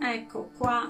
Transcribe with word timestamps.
ecco 0.00 0.50
qua 0.56 0.88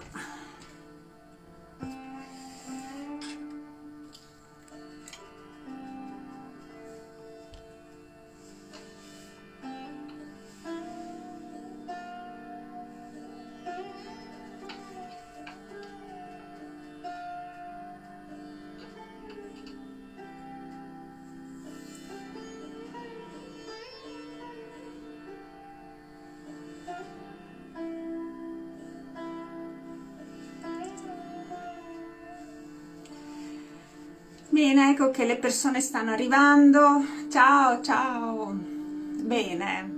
ecco 35.06 35.10
che 35.10 35.24
le 35.24 35.36
persone 35.36 35.80
stanno 35.80 36.10
arrivando. 36.12 37.04
Ciao, 37.30 37.80
ciao. 37.80 38.50
Bene. 38.52 39.94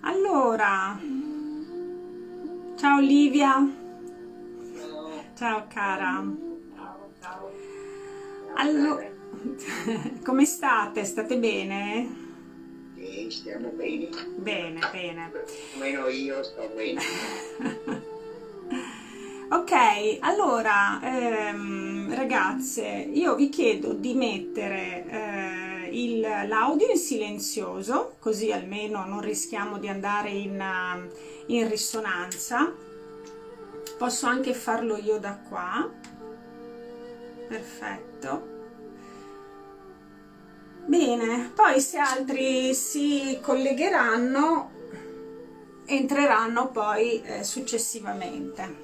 Allora, 0.00 0.98
ciao 2.76 2.96
Olivia. 2.98 3.66
Ciao 5.36 5.66
cara. 5.68 6.24
Allora, 8.56 9.08
come 10.24 10.44
state? 10.44 11.04
State 11.04 11.38
bene? 11.38 12.22
Sì, 12.96 13.30
stiamo 13.30 13.68
bene. 13.68 14.08
Bene, 14.36 14.80
bene. 14.90 15.32
Meno 15.78 16.08
io 16.08 16.42
sto 16.42 16.70
bene. 16.74 17.00
Ok, 19.54 19.72
allora 20.20 20.98
ehm, 21.00 21.83
ragazze, 22.14 22.86
io 22.86 23.34
vi 23.34 23.48
chiedo 23.48 23.92
di 23.92 24.14
mettere 24.14 25.04
eh, 25.90 26.46
l'audio 26.46 26.90
in 26.90 26.98
silenzioso, 26.98 28.16
così 28.18 28.52
almeno 28.52 29.04
non 29.04 29.20
rischiamo 29.20 29.78
di 29.78 29.88
andare 29.88 30.30
in, 30.30 30.60
eh, 30.60 31.10
in 31.46 31.68
risonanza. 31.68 32.72
Posso 33.98 34.26
anche 34.26 34.54
farlo 34.54 34.96
io 34.96 35.18
da 35.18 35.38
qua. 35.48 35.88
Perfetto. 37.48 38.52
Bene, 40.86 41.50
poi 41.54 41.80
se 41.80 41.98
altri 41.98 42.74
si 42.74 43.38
collegheranno, 43.40 44.70
entreranno 45.86 46.70
poi 46.70 47.22
eh, 47.22 47.44
successivamente. 47.44 48.83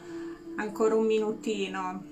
ancora 0.56 0.96
un 0.96 1.06
minutino. 1.06 2.04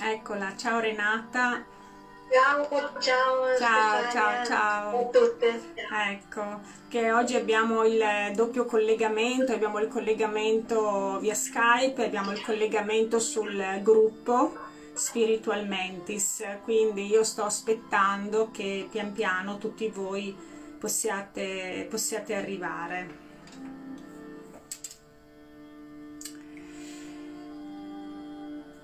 Eccola, 0.00 0.56
ciao 0.56 0.78
Renata. 0.78 1.64
Ciao, 2.32 2.64
ciao, 3.00 3.56
Ciao, 3.58 4.10
ciao, 4.12 4.44
ciao. 4.44 5.00
a 5.00 5.04
tutte. 5.06 5.60
Ecco, 5.74 6.60
che 6.86 7.10
oggi 7.10 7.34
abbiamo 7.34 7.84
il 7.84 8.00
doppio 8.36 8.66
collegamento, 8.66 9.52
abbiamo 9.52 9.80
il 9.80 9.88
collegamento 9.88 11.18
via 11.18 11.34
Skype, 11.34 12.04
abbiamo 12.04 12.30
il 12.30 12.40
collegamento 12.40 13.18
sul 13.18 13.80
gruppo 13.82 14.56
Spiritual 14.92 15.66
Mentis, 15.66 16.44
quindi 16.62 17.06
io 17.06 17.24
sto 17.24 17.42
aspettando 17.42 18.50
che 18.52 18.86
pian 18.88 19.12
piano 19.12 19.58
tutti 19.58 19.88
voi 19.88 20.32
possiate, 20.78 21.88
possiate 21.90 22.34
arrivare. 22.36 23.19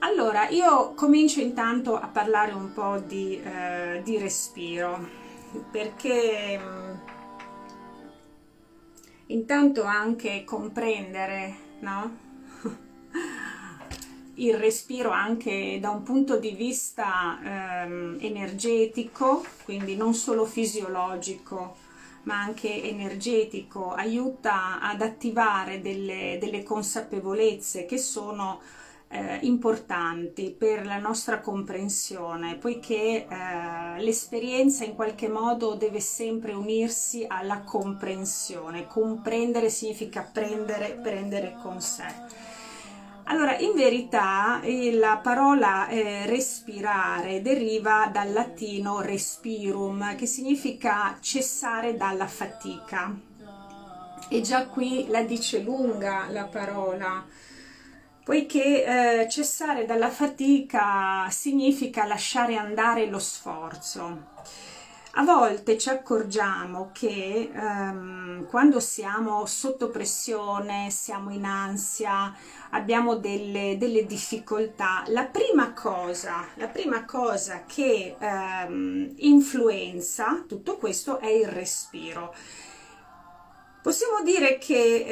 Allora, 0.07 0.49
io 0.51 0.95
comincio 0.95 1.41
intanto 1.41 1.99
a 1.99 2.07
parlare 2.07 2.53
un 2.53 2.73
po' 2.73 2.99
di, 2.99 3.43
eh, 3.43 4.03
di 4.05 4.19
respiro, 4.19 5.05
perché 5.69 6.57
mh, 6.57 7.01
intanto 9.27 9.83
anche 9.83 10.45
comprendere, 10.45 11.57
no? 11.81 12.19
Il 14.35 14.57
respiro 14.57 15.11
anche 15.11 15.79
da 15.81 15.91
un 15.91 16.05
punto 16.05 16.39
di 16.39 16.53
vista 16.53 17.41
ehm, 17.43 18.19
energetico, 18.21 19.45
quindi 19.65 19.97
non 19.97 20.15
solo 20.15 20.45
fisiologico, 20.45 21.79
ma 22.23 22.39
anche 22.39 22.81
energetico, 22.85 23.93
aiuta 23.93 24.79
ad 24.81 25.03
attivare 25.03 25.81
delle, 25.81 26.39
delle 26.41 26.63
consapevolezze 26.63 27.87
che 27.87 27.99
sono 27.99 28.61
eh, 29.09 29.39
importanti 29.43 30.51
per 30.51 30.85
la 30.85 30.99
nostra 30.99 31.41
comprensione, 31.41 32.57
poiché 32.57 33.27
eh, 33.29 34.03
l'esperienza 34.03 34.85
in 34.85 34.95
qualche 34.95 35.29
modo 35.29 35.75
deve 35.75 36.01
sempre 36.01 36.53
unirsi 36.53 37.25
alla 37.27 37.61
comprensione. 37.61 38.87
Comprendere 38.87 39.71
significa 39.71 40.29
prendere, 40.31 40.99
prendere 41.01 41.57
con 41.63 41.81
sé. 41.81 42.05
Allora, 43.29 43.59
in 43.59 43.73
verità 43.75 44.61
eh, 44.61 44.93
la 44.93 45.19
parola 45.21 45.89
eh, 45.89 46.27
respirare 46.27 47.43
deriva 47.43 48.09
dal 48.13 48.33
latino 48.33 49.01
respirum, 49.01 50.15
che 50.15 50.27
significa 50.27 51.17
cessare 51.21 51.97
dalla 51.97 52.29
fatica. 52.29 53.13
E 54.29 54.41
già 54.41 54.67
qui 54.67 55.07
la 55.09 55.23
dice 55.23 55.61
lunga 55.61 56.27
la 56.31 56.45
parola, 56.45 57.25
poiché 58.27 59.23
eh, 59.23 59.29
cessare 59.29 59.85
dalla 59.85 60.11
fatica 60.11 61.29
significa 61.31 62.07
lasciare 62.07 62.57
andare 62.57 63.07
lo 63.07 63.21
sforzo. 63.21 64.35
A 65.13 65.23
volte 65.23 65.79
ci 65.79 65.91
accorgiamo 65.91 66.91
che 66.93 67.53
ehm, 67.55 68.47
quando 68.49 68.81
siamo 68.81 69.47
sotto 69.47 69.91
pressione, 69.91 70.91
siamo 70.91 71.31
in 71.31 71.45
ansia, 71.45 72.35
abbiamo 72.71 73.15
delle, 73.15 73.77
delle 73.79 74.07
difficoltà, 74.07 75.05
la 75.07 75.27
prima 75.27 75.73
cosa, 75.73 76.49
la 76.55 76.67
prima 76.67 77.05
cosa 77.05 77.63
che 77.65 78.17
ehm, 78.19 79.15
influenza 79.19 80.43
tutto 80.49 80.79
questo 80.79 81.21
è 81.21 81.29
il 81.29 81.47
respiro. 81.47 82.35
Possiamo 83.87 84.21
dire 84.25 84.59
che 84.59 85.05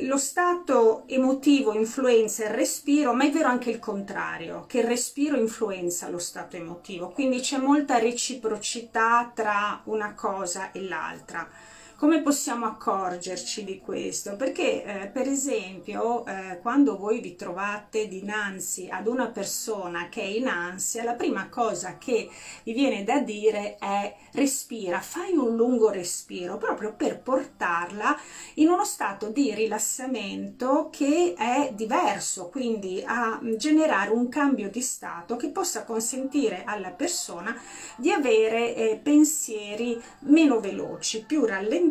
eh, 0.00 0.04
lo 0.04 0.18
stato 0.18 1.04
emotivo 1.06 1.74
influenza 1.74 2.42
il 2.42 2.50
respiro, 2.50 3.12
ma 3.12 3.22
è 3.22 3.30
vero 3.30 3.46
anche 3.46 3.70
il 3.70 3.78
contrario, 3.78 4.64
che 4.66 4.80
il 4.80 4.84
respiro 4.88 5.36
influenza 5.36 6.08
lo 6.08 6.18
stato 6.18 6.56
emotivo, 6.56 7.10
quindi 7.10 7.38
c'è 7.38 7.58
molta 7.58 7.98
reciprocità 7.98 9.30
tra 9.32 9.80
una 9.84 10.14
cosa 10.14 10.72
e 10.72 10.82
l'altra. 10.82 11.48
Come 12.00 12.22
possiamo 12.22 12.64
accorgerci 12.64 13.62
di 13.62 13.78
questo? 13.78 14.34
Perché 14.34 14.82
eh, 14.84 15.06
per 15.08 15.28
esempio 15.28 16.24
eh, 16.24 16.58
quando 16.62 16.96
voi 16.96 17.20
vi 17.20 17.36
trovate 17.36 18.08
dinanzi 18.08 18.88
ad 18.90 19.06
una 19.06 19.26
persona 19.26 20.08
che 20.08 20.22
è 20.22 20.24
in 20.24 20.48
ansia, 20.48 21.04
la 21.04 21.12
prima 21.12 21.50
cosa 21.50 21.98
che 21.98 22.30
vi 22.62 22.72
viene 22.72 23.04
da 23.04 23.18
dire 23.18 23.76
è 23.78 24.16
respira, 24.32 25.00
fai 25.00 25.36
un 25.36 25.54
lungo 25.54 25.90
respiro 25.90 26.56
proprio 26.56 26.94
per 26.94 27.20
portarla 27.20 28.18
in 28.54 28.68
uno 28.68 28.86
stato 28.86 29.28
di 29.28 29.54
rilassamento 29.54 30.88
che 30.90 31.34
è 31.36 31.70
diverso, 31.74 32.48
quindi 32.48 33.02
a 33.04 33.38
generare 33.58 34.08
un 34.08 34.30
cambio 34.30 34.70
di 34.70 34.80
stato 34.80 35.36
che 35.36 35.48
possa 35.48 35.84
consentire 35.84 36.62
alla 36.64 36.92
persona 36.92 37.54
di 37.96 38.10
avere 38.10 38.74
eh, 38.74 38.96
pensieri 39.02 40.00
meno 40.20 40.60
veloci, 40.60 41.26
più 41.26 41.44
rallentati 41.44 41.88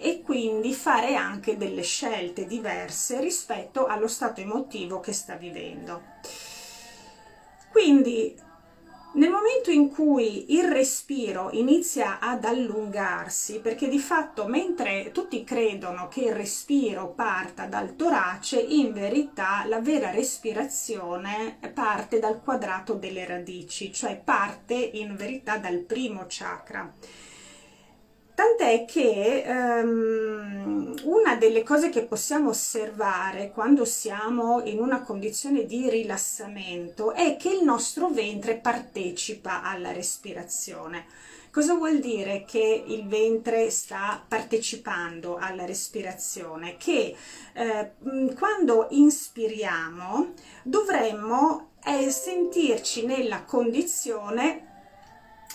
e 0.00 0.22
quindi 0.24 0.72
fare 0.72 1.14
anche 1.14 1.56
delle 1.56 1.82
scelte 1.82 2.46
diverse 2.46 3.20
rispetto 3.20 3.86
allo 3.86 4.08
stato 4.08 4.40
emotivo 4.40 5.00
che 5.00 5.12
sta 5.12 5.34
vivendo. 5.34 6.02
Quindi 7.70 8.46
nel 9.10 9.30
momento 9.30 9.70
in 9.70 9.90
cui 9.90 10.52
il 10.52 10.68
respiro 10.68 11.50
inizia 11.52 12.18
ad 12.20 12.44
allungarsi, 12.44 13.58
perché 13.58 13.88
di 13.88 13.98
fatto 13.98 14.46
mentre 14.46 15.10
tutti 15.12 15.42
credono 15.44 16.08
che 16.08 16.20
il 16.26 16.34
respiro 16.34 17.14
parta 17.14 17.66
dal 17.66 17.96
torace, 17.96 18.60
in 18.60 18.92
verità 18.92 19.64
la 19.66 19.80
vera 19.80 20.10
respirazione 20.10 21.58
parte 21.72 22.18
dal 22.18 22.42
quadrato 22.42 22.94
delle 22.94 23.26
radici, 23.26 23.92
cioè 23.92 24.20
parte 24.22 24.74
in 24.74 25.16
verità 25.16 25.56
dal 25.56 25.78
primo 25.78 26.26
chakra. 26.28 26.94
Tant'è 28.38 28.84
che 28.84 29.42
um, 29.48 30.94
una 31.02 31.34
delle 31.34 31.64
cose 31.64 31.88
che 31.88 32.04
possiamo 32.04 32.50
osservare 32.50 33.50
quando 33.50 33.84
siamo 33.84 34.62
in 34.62 34.78
una 34.78 35.02
condizione 35.02 35.66
di 35.66 35.90
rilassamento 35.90 37.12
è 37.14 37.36
che 37.36 37.48
il 37.48 37.64
nostro 37.64 38.10
ventre 38.10 38.54
partecipa 38.54 39.64
alla 39.64 39.90
respirazione. 39.90 41.06
Cosa 41.50 41.74
vuol 41.74 41.98
dire 41.98 42.44
che 42.46 42.84
il 42.86 43.08
ventre 43.08 43.70
sta 43.70 44.24
partecipando 44.28 45.36
alla 45.36 45.64
respirazione? 45.64 46.76
Che 46.76 47.16
eh, 47.54 47.90
quando 48.36 48.86
inspiriamo 48.90 50.34
dovremmo 50.62 51.70
eh, 51.84 52.08
sentirci 52.08 53.04
nella 53.04 53.42
condizione 53.42 54.66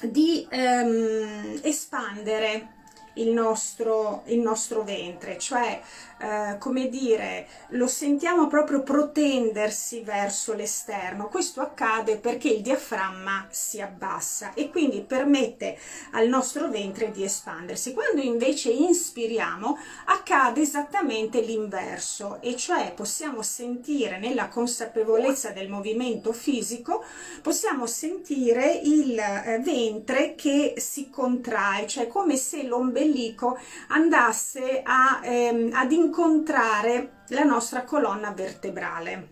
di 0.01 0.45
ehm, 0.49 1.61
espandere 1.61 2.72
il 3.15 3.29
nostro, 3.31 4.23
il 4.25 4.39
nostro 4.39 4.83
ventre, 4.83 5.37
cioè 5.37 5.79
eh, 6.23 6.57
come 6.57 6.87
dire, 6.87 7.47
lo 7.69 7.87
sentiamo 7.87 8.47
proprio 8.47 8.81
protendersi 8.81 10.01
verso 10.01 10.53
l'esterno. 10.53 11.27
Questo 11.27 11.59
accade 11.59 12.15
perché 12.15 12.47
il 12.47 12.61
diaframma 12.61 13.47
si 13.49 13.81
abbassa 13.81 14.53
e 14.53 14.69
quindi 14.69 15.01
permette 15.01 15.77
al 16.11 16.29
nostro 16.29 16.69
ventre 16.69 17.11
di 17.11 17.25
espandersi. 17.25 17.91
Quando 17.91 18.21
invece 18.21 18.71
inspiriamo 18.71 19.77
accade 20.05 20.61
esattamente 20.61 21.41
l'inverso 21.41 22.39
e 22.41 22.55
cioè 22.55 22.93
possiamo 22.95 23.41
sentire 23.41 24.17
nella 24.17 24.47
consapevolezza 24.47 25.49
del 25.49 25.67
movimento 25.67 26.31
fisico, 26.31 27.03
possiamo 27.41 27.85
sentire 27.85 28.79
il 28.81 29.19
eh, 29.19 29.59
ventre 29.61 30.35
che 30.35 30.75
si 30.77 31.09
contrae, 31.09 31.85
cioè 31.85 32.07
come 32.07 32.37
se 32.37 32.63
l'ombelico 32.63 33.59
andasse 33.89 34.81
a, 34.83 35.19
ehm, 35.21 35.71
ad 35.73 35.91
incontrare 35.91 36.11
incontrare 36.13 37.23
la 37.29 37.43
nostra 37.43 37.83
colonna 37.83 38.31
vertebrale. 38.31 39.31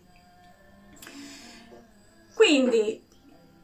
Quindi 2.34 3.06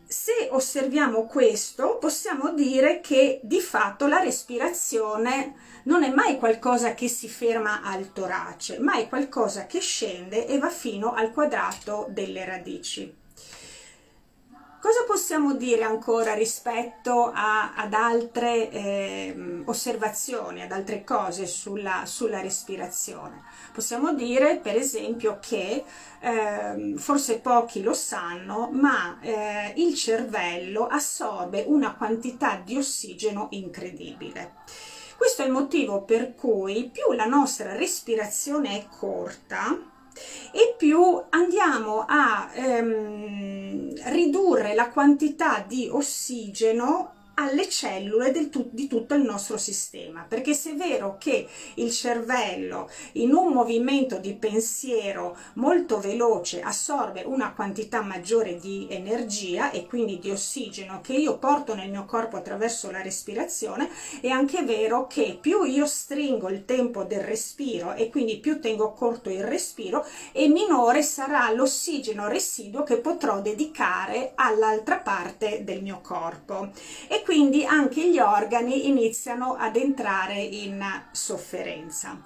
se 0.06 0.48
osserviamo 0.52 1.26
questo 1.26 1.98
possiamo 1.98 2.52
dire 2.52 3.00
che 3.00 3.40
di 3.42 3.60
fatto 3.60 4.06
la 4.06 4.20
respirazione 4.20 5.80
non 5.84 6.04
è 6.04 6.14
mai 6.14 6.38
qualcosa 6.38 6.94
che 6.94 7.08
si 7.08 7.28
ferma 7.28 7.82
al 7.82 8.12
torace, 8.12 8.78
ma 8.78 8.94
è 8.94 9.08
qualcosa 9.08 9.66
che 9.66 9.80
scende 9.80 10.46
e 10.46 10.58
va 10.58 10.70
fino 10.70 11.12
al 11.12 11.32
quadrato 11.32 12.06
delle 12.10 12.44
radici. 12.44 13.17
Cosa 14.88 15.05
possiamo 15.06 15.52
dire 15.52 15.82
ancora 15.82 16.32
rispetto 16.32 17.31
a, 17.31 17.75
ad 17.75 17.93
altre 17.93 18.70
eh, 18.70 19.62
osservazioni, 19.67 20.62
ad 20.62 20.73
altre 20.73 21.05
cose 21.05 21.46
sulla, 21.46 22.06
sulla, 22.06 22.40
respirazione? 22.40 23.43
Possiamo 23.70 24.14
dire 24.14 24.56
per 24.56 24.76
esempio 24.76 25.40
che 25.43 25.85
eh, 26.20 26.94
forse 26.96 27.38
pochi 27.40 27.82
lo 27.82 27.93
sanno, 27.93 28.70
ma 28.73 29.19
eh, 29.20 29.75
il 29.76 29.94
cervello 29.94 30.87
assorbe 30.87 31.64
una 31.67 31.94
quantità 31.94 32.58
di 32.64 32.79
ossigeno 32.79 33.49
incredibile. 33.50 34.55
Questo 35.19 35.43
è 35.43 35.44
il 35.44 35.52
motivo 35.52 36.00
per 36.00 36.35
cui 36.35 36.88
più 36.90 37.12
la 37.12 37.26
nostra 37.26 37.76
respirazione 37.76 38.79
è 38.79 38.87
corta, 38.88 39.96
e 40.52 40.74
più 40.76 41.22
andiamo 41.30 42.04
a 42.06 42.50
ehm, 42.52 43.92
ridurre 44.10 44.74
la 44.74 44.88
quantità 44.88 45.64
di 45.66 45.88
ossigeno 45.90 47.12
alle 47.38 47.69
cellule 47.69 48.32
tu, 48.49 48.69
di 48.70 48.88
tutto 48.88 49.14
il 49.14 49.23
nostro 49.23 49.56
sistema, 49.56 50.25
perché 50.29 50.55
se 50.55 50.73
è 50.73 50.75
vero 50.75 51.17
che 51.19 51.46
il 51.75 51.90
cervello 51.93 52.90
in 53.12 53.32
un 53.32 53.52
movimento 53.52 54.19
di 54.19 54.35
pensiero 54.35 55.37
molto 55.55 56.00
veloce 56.00 56.61
assorbe 56.61 57.23
una 57.25 57.52
quantità 57.52 58.02
maggiore 58.02 58.58
di 58.58 58.87
energia 58.90 59.70
e 59.70 59.87
quindi 59.87 60.19
di 60.19 60.31
ossigeno 60.31 61.00
che 61.00 61.12
io 61.12 61.38
porto 61.38 61.75
nel 61.75 61.90
mio 61.90 62.05
corpo 62.06 62.37
attraverso 62.37 62.90
la 62.90 63.02
respirazione, 63.02 63.88
è 64.20 64.29
anche 64.29 64.64
vero 64.64 65.06
che 65.06 65.38
più 65.40 65.62
io 65.62 65.87
stringo 65.87 66.49
il 66.49 66.64
tempo 66.64 67.05
del 67.05 67.20
respiro 67.20 67.94
e 67.94 68.11
quindi 68.11 68.38
più 68.38 68.61
tengo 68.61 68.93
corto 68.93 69.31
il 69.31 69.44
respiro 69.44 70.05
e 70.32 70.49
minore 70.49 71.02
sarà 71.02 71.50
l'ossigeno 71.52 72.26
residuo 72.26 72.82
che 72.82 72.99
potrò 72.99 73.40
dedicare 73.40 74.32
all'altra 74.35 74.99
parte 74.99 75.62
del 75.62 75.82
mio 75.82 76.00
corpo. 76.02 76.70
E 77.06 77.23
quindi 77.28 77.66
anche 77.66 78.08
gli 78.08 78.19
organi 78.19 78.88
iniziano 78.88 79.54
ad 79.54 79.76
entrare 79.76 80.40
in 80.40 80.82
sofferenza. 81.10 82.19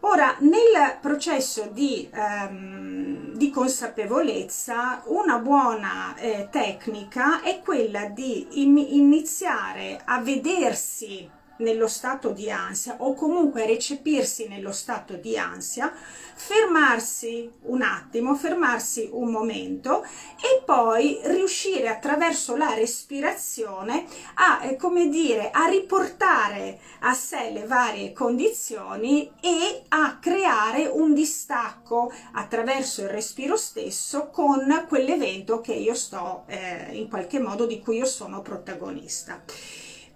Ora, 0.00 0.36
nel 0.38 0.96
processo 1.02 1.68
di, 1.70 2.08
ehm, 2.10 3.34
di 3.34 3.50
consapevolezza, 3.50 5.02
una 5.08 5.36
buona 5.36 6.16
eh, 6.16 6.48
tecnica 6.50 7.42
è 7.42 7.60
quella 7.60 8.06
di 8.06 8.62
in 8.62 8.78
iniziare 8.78 10.00
a 10.02 10.22
vedersi 10.22 11.28
nello 11.60 11.88
stato 11.88 12.30
di 12.30 12.50
ansia 12.50 12.96
o 12.98 13.14
comunque 13.14 13.66
recepirsi 13.66 14.48
nello 14.48 14.72
stato 14.72 15.14
di 15.14 15.36
ansia, 15.36 15.92
fermarsi 16.34 17.50
un 17.62 17.82
attimo, 17.82 18.34
fermarsi 18.34 19.08
un 19.12 19.30
momento 19.30 20.02
e 20.02 20.62
poi 20.64 21.20
riuscire 21.24 21.88
attraverso 21.88 22.56
la 22.56 22.74
respirazione 22.74 24.06
a, 24.34 24.62
eh, 24.64 24.76
come 24.76 25.08
dire, 25.08 25.50
a 25.50 25.66
riportare 25.66 26.80
a 27.00 27.12
sé 27.12 27.50
le 27.50 27.66
varie 27.66 28.12
condizioni 28.12 29.30
e 29.40 29.82
a 29.88 30.18
creare 30.18 30.86
un 30.86 31.14
distacco 31.14 32.12
attraverso 32.32 33.02
il 33.02 33.08
respiro 33.08 33.56
stesso 33.56 34.30
con 34.30 34.86
quell'evento 34.88 35.60
che 35.60 35.74
io 35.74 35.94
sto 35.94 36.44
eh, 36.46 36.88
in 36.92 37.08
qualche 37.08 37.38
modo 37.38 37.66
di 37.66 37.80
cui 37.80 37.98
io 37.98 38.06
sono 38.06 38.40
protagonista. 38.40 39.42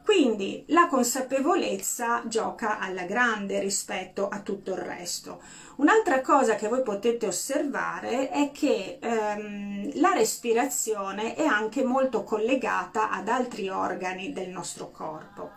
Quindi 0.05 0.65
la 0.69 0.87
consapevolezza 0.87 2.25
gioca 2.27 2.79
alla 2.79 3.05
grande 3.05 3.59
rispetto 3.59 4.29
a 4.29 4.41
tutto 4.41 4.73
il 4.73 4.77
resto. 4.77 5.41
Un'altra 5.77 6.21
cosa 6.21 6.57
che 6.57 6.69
voi 6.69 6.83
potete 6.83 7.27
osservare 7.27 8.29
è 8.29 8.51
che 8.53 8.99
ehm, 9.01 9.99
la 9.99 10.13
respirazione 10.13 11.35
è 11.35 11.47
anche 11.47 11.83
molto 11.85 12.23
collegata 12.23 13.09
ad 13.11 13.29
altri 13.29 13.71
organi 13.71 14.35
del 14.35 14.51
nostro 14.51 14.91
corpo. 14.91 15.53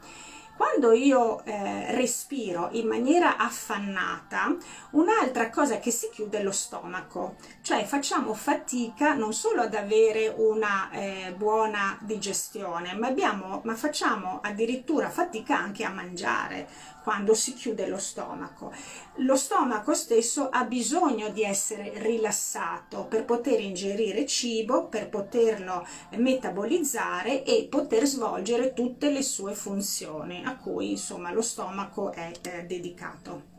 Quando 0.57 0.91
io 0.91 1.43
eh, 1.45 1.93
respiro 1.93 2.69
in 2.71 2.87
maniera 2.87 3.37
affannata, 3.37 4.57
un'altra 4.91 5.51
cosa 5.51 5.77
che 5.77 5.91
si 5.91 6.09
chiude 6.11 6.39
è 6.39 6.43
lo 6.43 6.51
stomaco, 6.51 7.35
cioè 7.61 7.85
facciamo 7.85 8.33
fatica 8.33 9.13
non 9.13 9.33
solo 9.33 9.61
ad 9.61 9.75
avere 9.75 10.33
una 10.35 10.89
eh, 10.89 11.35
buona 11.37 11.99
digestione, 12.01 12.95
ma, 12.95 13.05
abbiamo, 13.05 13.61
ma 13.65 13.75
facciamo 13.75 14.39
addirittura 14.41 15.11
fatica 15.11 15.55
anche 15.55 15.83
a 15.83 15.91
mangiare 15.91 16.67
quando 17.07 17.35
si 17.35 17.53
chiude 17.53 17.87
lo 17.87 17.97
stomaco. 17.97 18.73
Lo 19.19 19.37
stomaco 19.37 19.93
stesso 19.93 20.49
ha 20.49 20.65
bisogno 20.65 21.29
di 21.29 21.41
essere 21.41 21.93
rilassato 21.95 23.05
per 23.05 23.23
poter 23.23 23.61
ingerire 23.61 24.25
cibo, 24.25 24.87
per 24.87 25.07
poterlo 25.07 25.87
metabolizzare 26.17 27.45
e 27.45 27.65
poter 27.69 28.05
svolgere 28.05 28.73
tutte 28.73 29.09
le 29.09 29.23
sue 29.23 29.53
funzioni 29.53 30.43
a 30.43 30.57
cui 30.57 30.91
insomma 30.91 31.31
lo 31.31 31.41
stomaco 31.41 32.11
è 32.11 32.29
eh, 32.41 32.65
dedicato. 32.65 33.56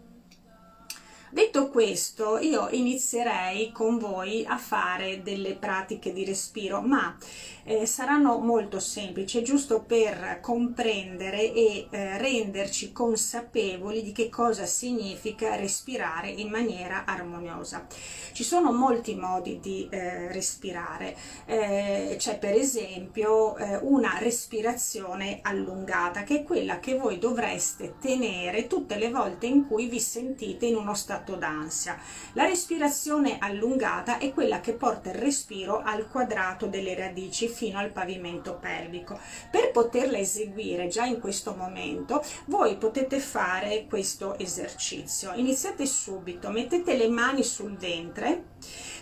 Detto 1.30 1.68
questo, 1.68 2.38
io 2.38 2.68
inizierei 2.70 3.70
con 3.70 3.98
voi 3.98 4.46
a 4.46 4.56
fare 4.56 5.22
delle 5.22 5.56
pratiche 5.56 6.14
di 6.14 6.24
respiro, 6.24 6.80
ma 6.80 7.14
eh, 7.64 7.84
saranno 7.84 8.38
molto 8.38 8.80
semplici, 8.80 9.44
giusto 9.44 9.82
per 9.82 10.38
comprendere 10.40 11.52
e 11.52 11.86
eh, 11.90 12.16
renderci 12.16 12.92
consapevoli 12.92 14.02
di 14.02 14.12
che 14.12 14.30
cosa 14.30 14.64
significa 14.64 15.54
respirare 15.56 16.30
in 16.30 16.48
maniera 16.48 17.04
armoniosa. 17.04 17.86
Ci 18.32 18.42
sono 18.42 18.72
molti 18.72 19.14
modi 19.14 19.60
di 19.60 19.86
eh, 19.90 20.32
respirare, 20.32 21.14
eh, 21.44 22.16
c'è 22.18 22.38
per 22.38 22.54
esempio 22.54 23.54
eh, 23.58 23.76
una 23.82 24.16
respirazione 24.18 25.40
allungata, 25.42 26.22
che 26.22 26.40
è 26.40 26.42
quella 26.42 26.80
che 26.80 26.96
voi 26.96 27.18
dovreste 27.18 27.96
tenere 28.00 28.66
tutte 28.66 28.96
le 28.96 29.10
volte 29.10 29.44
in 29.44 29.66
cui 29.66 29.88
vi 29.88 30.00
sentite 30.00 30.64
in 30.64 30.76
uno 30.76 30.94
stato 30.94 31.16
stato 31.18 31.34
d'ansia. 31.34 31.98
La 32.32 32.44
respirazione 32.44 33.38
allungata 33.40 34.18
è 34.18 34.32
quella 34.32 34.60
che 34.60 34.72
porta 34.72 35.10
il 35.10 35.16
respiro 35.16 35.82
al 35.82 36.08
quadrato 36.08 36.66
delle 36.66 36.94
radici 36.94 37.48
fino 37.48 37.78
al 37.78 37.90
pavimento 37.90 38.54
pelvico. 38.54 39.18
Per 39.50 39.70
poterla 39.72 40.18
eseguire 40.18 40.88
già 40.88 41.04
in 41.04 41.20
questo 41.20 41.54
momento, 41.54 42.24
voi 42.46 42.76
potete 42.76 43.18
fare 43.18 43.86
questo 43.88 44.38
esercizio. 44.38 45.32
Iniziate 45.34 45.86
subito, 45.86 46.50
mettete 46.50 46.96
le 46.96 47.08
mani 47.08 47.42
sul 47.42 47.76
ventre, 47.76 48.44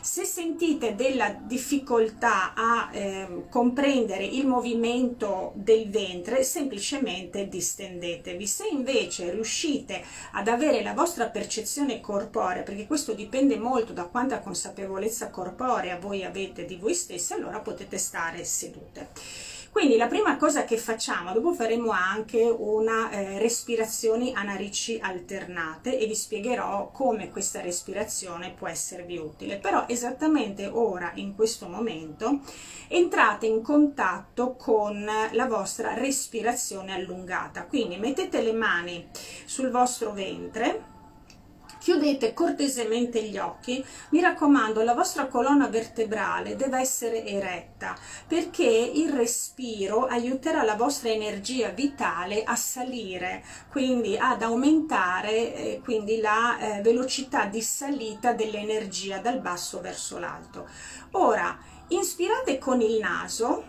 Se 0.06 0.24
sentite 0.24 0.94
della 0.94 1.30
difficoltà 1.30 2.54
a 2.54 2.90
eh, 2.92 3.46
comprendere 3.50 4.24
il 4.24 4.46
movimento 4.46 5.50
del 5.56 5.90
ventre, 5.90 6.44
semplicemente 6.44 7.48
distendetevi. 7.48 8.46
Se 8.46 8.68
invece 8.68 9.32
riuscite 9.32 10.00
ad 10.30 10.46
avere 10.46 10.84
la 10.84 10.94
vostra 10.94 11.26
percezione 11.26 12.00
corporea, 12.00 12.62
perché 12.62 12.86
questo 12.86 13.14
dipende 13.14 13.58
molto 13.58 13.92
da 13.92 14.04
quanta 14.04 14.38
consapevolezza 14.38 15.30
corporea 15.30 15.98
voi 15.98 16.22
avete 16.22 16.66
di 16.66 16.76
voi 16.76 16.94
stessi, 16.94 17.32
allora 17.32 17.58
potete 17.58 17.98
stare 17.98 18.44
sedute. 18.44 19.08
Quindi 19.76 19.98
la 19.98 20.06
prima 20.06 20.38
cosa 20.38 20.64
che 20.64 20.78
facciamo, 20.78 21.34
dopo 21.34 21.52
faremo 21.52 21.90
anche 21.90 22.40
una 22.40 23.10
eh, 23.10 23.38
respirazioni 23.38 24.32
a 24.34 24.42
narici 24.42 24.98
alternate 24.98 25.98
e 25.98 26.06
vi 26.06 26.14
spiegherò 26.14 26.88
come 26.90 27.30
questa 27.30 27.60
respirazione 27.60 28.54
può 28.56 28.68
esservi 28.68 29.18
utile. 29.18 29.58
Però 29.58 29.84
esattamente 29.86 30.66
ora, 30.66 31.12
in 31.16 31.34
questo 31.34 31.68
momento, 31.68 32.40
entrate 32.88 33.44
in 33.44 33.60
contatto 33.60 34.54
con 34.54 35.06
la 35.32 35.46
vostra 35.46 35.92
respirazione 35.92 36.94
allungata. 36.94 37.66
Quindi 37.66 37.98
mettete 37.98 38.40
le 38.40 38.54
mani 38.54 39.06
sul 39.44 39.70
vostro 39.70 40.12
ventre, 40.12 40.95
chiudete 41.86 42.34
cortesemente 42.34 43.22
gli 43.22 43.38
occhi. 43.38 43.84
Mi 44.08 44.20
raccomando 44.20 44.82
la 44.82 44.92
vostra 44.92 45.28
colonna 45.28 45.68
vertebrale 45.68 46.56
deve 46.56 46.80
essere 46.80 47.24
eretta 47.24 47.96
perché 48.26 48.64
il 48.64 49.12
respiro 49.12 50.04
aiuterà 50.06 50.64
la 50.64 50.74
vostra 50.74 51.10
energia 51.10 51.68
vitale 51.68 52.42
a 52.42 52.56
salire 52.56 53.44
quindi 53.70 54.16
ad 54.18 54.42
aumentare 54.42 55.54
eh, 55.54 55.80
quindi 55.80 56.18
la 56.18 56.58
eh, 56.58 56.82
velocità 56.82 57.44
di 57.44 57.62
salita 57.62 58.32
dell'energia 58.32 59.18
dal 59.18 59.38
basso 59.38 59.80
verso 59.80 60.18
l'alto. 60.18 60.68
Ora 61.12 61.56
inspirate 61.90 62.58
con 62.58 62.80
il 62.80 62.98
naso 62.98 63.62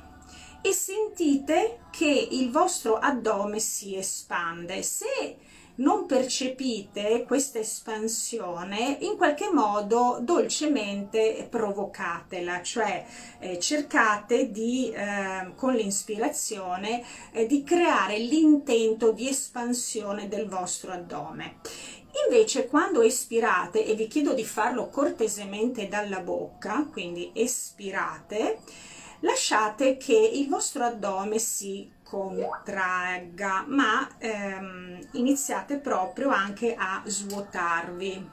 e 0.64 0.74
sentite 0.74 1.82
che 1.92 2.28
il 2.32 2.50
vostro 2.50 2.98
addome 2.98 3.60
si 3.60 3.96
espande. 3.96 4.82
Se 4.82 5.38
non 5.78 6.06
percepite 6.06 7.24
questa 7.26 7.60
espansione, 7.60 8.98
in 9.02 9.18
qualche 9.18 9.50
modo 9.52 10.20
dolcemente 10.22 11.48
provocatela, 11.50 12.62
cioè 12.62 13.06
eh, 13.40 13.60
cercate 13.60 14.52
di, 14.52 14.92
eh, 14.92 15.52
con 15.56 15.74
l'inspirazione, 15.74 17.04
eh, 17.32 17.46
di 17.46 17.64
creare 17.64 18.18
l'intento 18.18 19.12
di 19.12 19.28
espansione 19.28 20.28
del 20.28 20.48
vostro 20.48 20.92
addome. 20.92 21.58
Invece 22.26 22.68
quando 22.68 23.02
espirate, 23.02 23.86
e 23.86 23.94
vi 23.94 24.08
chiedo 24.08 24.34
di 24.34 24.44
farlo 24.44 24.90
cortesemente 24.90 25.88
dalla 25.88 26.22
bocca, 26.22 26.88
quindi 26.92 27.30
espirate, 27.34 28.60
lasciate 29.20 29.98
che 29.98 30.16
il 30.16 30.48
vostro 30.48 30.84
addome 30.84 31.38
si 31.38 31.92
contragga 32.08 33.66
ma 33.68 34.08
ehm, 34.18 35.10
iniziate 35.12 35.78
proprio 35.78 36.30
anche 36.30 36.74
a 36.74 37.02
svuotarvi. 37.06 38.30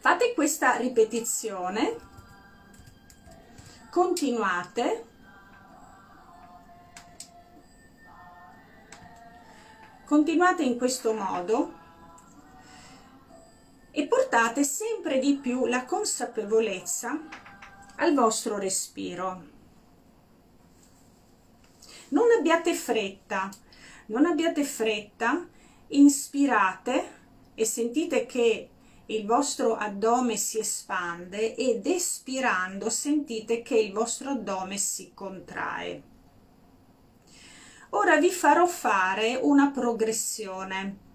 Fate 0.00 0.34
questa 0.34 0.76
ripetizione. 0.76 1.96
Continuate. 3.90 5.04
Continuate 10.04 10.62
in 10.64 10.76
questo 10.76 11.12
modo. 11.12 11.76
E 13.92 14.06
portate 14.06 14.64
sempre 14.64 15.18
di 15.18 15.36
più 15.36 15.66
la 15.66 15.84
consapevolezza 15.84 17.18
al 17.96 18.14
vostro 18.14 18.58
respiro 18.58 19.56
non 22.08 22.26
abbiate 22.36 22.74
fretta 22.74 23.50
non 24.08 24.24
abbiate 24.26 24.64
fretta 24.64 25.46
inspirate 25.88 27.16
e 27.54 27.64
sentite 27.64 28.26
che 28.26 28.70
il 29.06 29.26
vostro 29.26 29.74
addome 29.74 30.36
si 30.36 30.58
espande 30.58 31.54
ed 31.54 31.86
espirando 31.86 32.90
sentite 32.90 33.62
che 33.62 33.78
il 33.78 33.92
vostro 33.92 34.30
addome 34.30 34.76
si 34.76 35.12
contrae. 35.14 36.02
Ora 37.90 38.18
vi 38.18 38.30
farò 38.30 38.66
fare 38.66 39.38
una 39.40 39.70
progressione. 39.70 41.06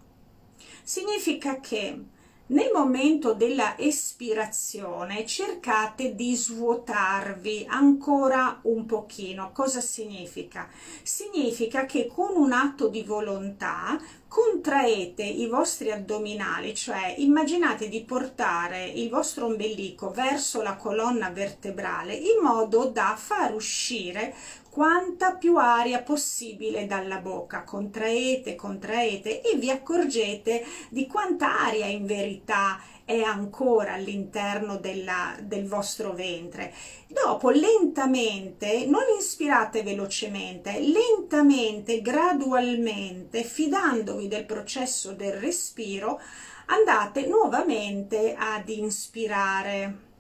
Significa 0.82 1.60
che 1.60 2.04
nel 2.48 2.72
momento 2.74 3.34
della 3.34 3.78
espirazione 3.78 5.26
cercate 5.26 6.14
di 6.14 6.36
svuotarvi 6.36 7.66
ancora 7.70 8.60
un 8.64 8.86
pochino. 8.86 9.52
Cosa 9.54 9.80
significa? 9.80 10.70
Significa 11.02 11.86
che 11.86 12.08
con 12.08 12.36
un 12.36 12.52
atto 12.52 12.90
di 12.90 13.04
volontà 13.04 14.00
contraete 14.34 15.22
i 15.22 15.46
vostri 15.46 15.92
addominali, 15.92 16.74
cioè 16.74 17.14
immaginate 17.20 17.88
di 17.88 18.02
portare 18.02 18.84
il 18.84 19.08
vostro 19.08 19.46
ombelico 19.46 20.10
verso 20.10 20.64
la 20.64 20.76
colonna 20.76 21.30
vertebrale 21.30 22.16
in 22.16 22.42
modo 22.42 22.86
da 22.86 23.16
far 23.16 23.54
uscire 23.54 24.34
quanta 24.72 25.34
più 25.34 25.58
aria 25.58 26.02
possibile 26.02 26.88
dalla 26.88 27.20
bocca. 27.20 27.64
Contraete 27.64 28.56
contraete 28.56 29.42
e 29.42 29.56
vi 29.56 29.70
accorgete 29.70 30.66
di 30.90 31.06
quanta 31.06 31.60
aria 31.60 31.86
in 31.86 32.08
verità 32.08 32.82
è 33.06 33.22
ancora 33.22 33.94
all'interno 33.94 34.78
del 34.78 35.66
vostro 35.68 36.14
ventre. 36.14 36.74
Dopo 37.08 37.50
lentamente 37.50 38.86
non 38.86 39.04
ispirate 39.18 39.84
velocemente 39.84 40.80
lentamente 40.80 42.02
gradualmente 42.02 43.44
fidandovi 43.44 44.28
del 44.28 44.46
processo 44.46 45.14
del 45.14 45.34
respiro 45.34 46.20
andate 46.68 47.28
nuovamente 47.28 48.36
ad 48.38 48.70
inspirare. 48.70 50.12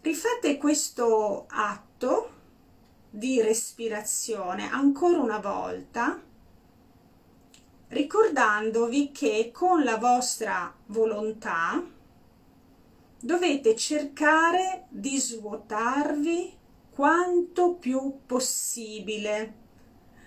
Rifate 0.00 0.56
questo 0.56 1.44
atto 1.48 2.30
di 3.10 3.42
respirazione 3.42 4.70
ancora 4.70 5.18
una 5.18 5.40
volta 5.40 6.22
ricordandovi 7.90 9.10
che 9.12 9.50
con 9.52 9.84
la 9.84 9.96
vostra 9.96 10.74
volontà 10.86 11.82
dovete 13.20 13.76
cercare 13.76 14.86
di 14.88 15.18
svuotarvi 15.18 16.56
quanto 16.90 17.74
più 17.74 18.20
possibile 18.26 19.54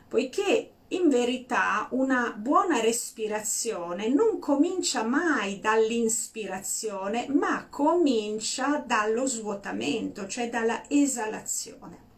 poiché 0.08 0.72
in 0.90 1.10
verità 1.10 1.88
una 1.92 2.36
buona 2.38 2.80
respirazione 2.80 4.10
non 4.10 4.38
comincia 4.38 5.04
mai 5.04 5.60
dall'inspirazione 5.60 7.28
ma 7.30 7.68
comincia 7.68 8.84
dallo 8.86 9.26
svuotamento 9.26 10.28
cioè 10.28 10.50
dalla 10.50 10.84
esalazione. 10.88 12.12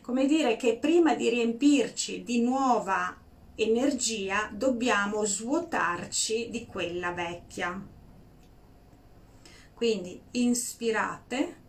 Come 0.00 0.24
dire 0.24 0.56
che 0.56 0.78
prima 0.78 1.14
di 1.14 1.28
riempirci 1.28 2.22
di 2.22 2.40
nuova 2.40 3.14
energia 3.56 4.48
dobbiamo 4.52 5.24
svuotarci 5.24 6.50
di 6.50 6.66
quella 6.66 7.12
vecchia. 7.12 7.80
Quindi 9.74 10.20
inspirate 10.32 11.62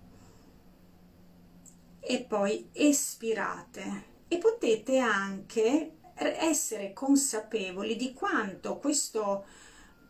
e 1.99 2.23
poi 2.23 2.69
espirate. 2.71 4.13
E 4.27 4.37
potete 4.37 4.97
anche 4.97 5.91
essere 6.15 6.93
consapevoli 6.93 7.95
di 7.95 8.13
quanto 8.13 8.77
questo 8.77 9.45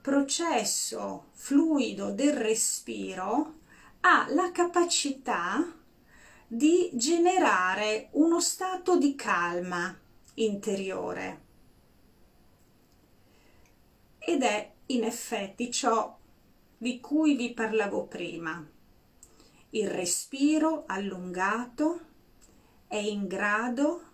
processo 0.02 1.30
fluido 1.32 2.12
del 2.12 2.34
respiro 2.34 3.60
ha 4.02 4.28
la 4.30 4.52
capacità 4.52 5.74
di 6.48 6.92
generare 6.94 8.10
uno 8.12 8.40
stato 8.40 8.98
di 8.98 9.16
calma 9.16 9.98
interiore 10.36 11.45
ed 14.26 14.42
è 14.42 14.74
in 14.88 15.04
effetti 15.04 15.70
ciò 15.70 16.18
di 16.78 17.00
cui 17.00 17.36
vi 17.36 17.54
parlavo 17.54 18.06
prima. 18.06 18.68
Il 19.70 19.88
respiro 19.88 20.84
allungato 20.88 22.00
è 22.88 22.98
in 22.98 23.28
grado 23.28 24.14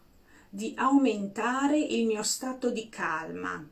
di 0.49 0.73
aumentare 0.75 1.79
il 1.79 2.05
mio 2.05 2.23
stato 2.23 2.71
di 2.71 2.89
calma. 2.89 3.65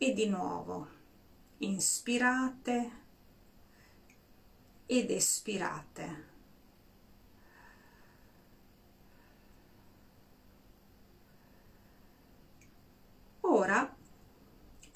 E 0.00 0.12
di 0.12 0.26
nuovo 0.26 0.88
inspirate 1.58 2.90
ed 4.86 5.10
espirate. 5.10 6.26
Ora 13.40 13.97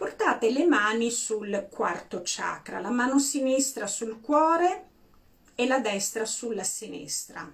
portate 0.02 0.50
le 0.50 0.66
mani 0.66 1.12
sul 1.12 1.68
quarto 1.70 2.22
chakra, 2.24 2.80
la 2.80 2.90
mano 2.90 3.20
sinistra 3.20 3.86
sul 3.86 4.20
cuore 4.20 4.88
e 5.54 5.64
la 5.64 5.78
destra 5.78 6.24
sulla 6.24 6.64
sinistra. 6.64 7.48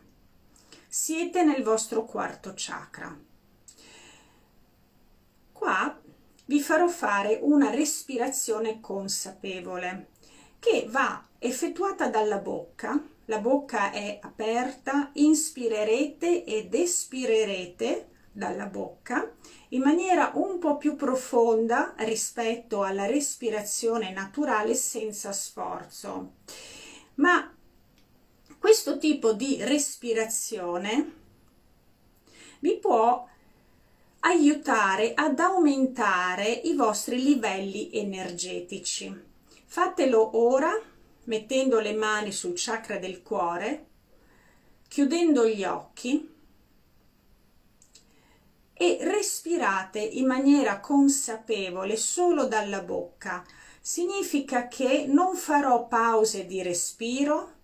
Siete 0.89 1.45
nel 1.45 1.63
vostro 1.63 2.07
quarto 2.07 2.55
chakra. 2.57 3.15
Qua 5.53 6.01
vi 6.47 6.61
farò 6.63 6.89
fare 6.89 7.39
una 7.43 7.69
respirazione 7.69 8.81
consapevole 8.81 10.07
che 10.59 10.87
va 10.89 11.23
effettuata 11.39 12.09
dalla 12.09 12.39
bocca. 12.39 12.99
La 13.27 13.41
bocca 13.41 13.91
è 13.91 14.21
aperta, 14.23 15.11
inspirerete 15.13 16.45
ed 16.45 16.73
espirerete 16.73 18.09
dalla 18.39 18.67
bocca 18.67 19.35
in 19.71 19.83
maniera 19.83 20.31
un 20.35 20.59
po' 20.59 20.77
più 20.77 20.95
profonda 20.95 21.95
rispetto 21.99 22.83
alla 22.85 23.07
respirazione 23.07 24.13
naturale 24.13 24.75
senza 24.75 25.33
sforzo. 25.33 26.35
Ma 27.17 27.53
questo 28.59 28.97
tipo 28.99 29.33
di 29.33 29.59
respirazione 29.63 31.17
vi 32.61 32.79
può 32.79 33.27
aiutare 34.21 35.15
ad 35.15 35.39
aumentare 35.41 36.49
i 36.49 36.75
vostri 36.75 37.23
livelli 37.23 37.91
energetici. 37.93 39.27
Fatelo 39.67 40.39
ora 40.39 40.73
mettendo 41.25 41.81
le 41.81 41.93
mani 41.93 42.33
sul 42.33 42.55
chakra 42.57 42.99
del 42.99 43.23
cuore, 43.23 43.87
chiudendo 44.89 45.47
gli 45.47 45.65
occhi 45.65 46.37
e 48.79 48.99
respirate 49.01 49.99
in 49.99 50.27
maniera 50.27 50.79
consapevole 50.79 51.97
solo 51.97 52.47
dalla 52.47 52.81
bocca. 52.81 53.45
Significa 53.81 54.69
che 54.69 55.07
non 55.09 55.35
farò 55.35 55.89
pause 55.89 56.47
di 56.47 56.63
respiro, 56.63 57.55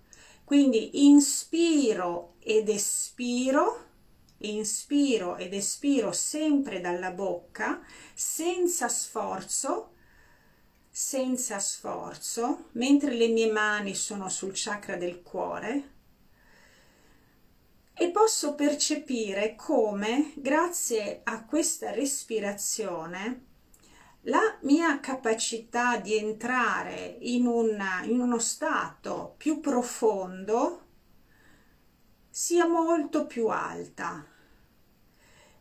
quindi 0.45 1.07
inspiro 1.07 2.35
ed 2.41 2.69
espiro 2.69 3.83
inspiro 4.39 5.37
ed 5.37 5.55
espiro 5.55 6.13
sempre 6.13 6.81
dalla 6.81 7.13
bocca 7.13 7.81
senza 8.13 8.89
sforzo 8.89 9.93
senza 10.91 11.59
sforzo 11.59 12.69
mentre 12.73 13.15
le 13.15 13.29
mie 13.29 13.51
mani 13.51 13.95
sono 13.95 14.29
sul 14.29 14.53
chakra 14.55 14.97
del 14.97 15.23
cuore 15.23 15.94
e 17.97 18.11
posso 18.11 18.55
percepire 18.55 19.55
come 19.55 20.33
grazie 20.35 21.21
a 21.23 21.45
questa 21.45 21.93
respirazione 21.93 23.53
la 24.23 24.59
mia 24.63 24.99
capacità 25.01 25.99
di 25.99 26.17
entrare 26.17 27.19
in, 27.21 27.47
una, 27.47 28.03
in 28.03 28.21
uno 28.21 28.39
stato 28.39 29.35
più 29.37 29.61
profondo 29.61 30.83
sia 32.31 32.67
molto 32.67 33.27
più 33.27 33.47
alta 33.47 34.27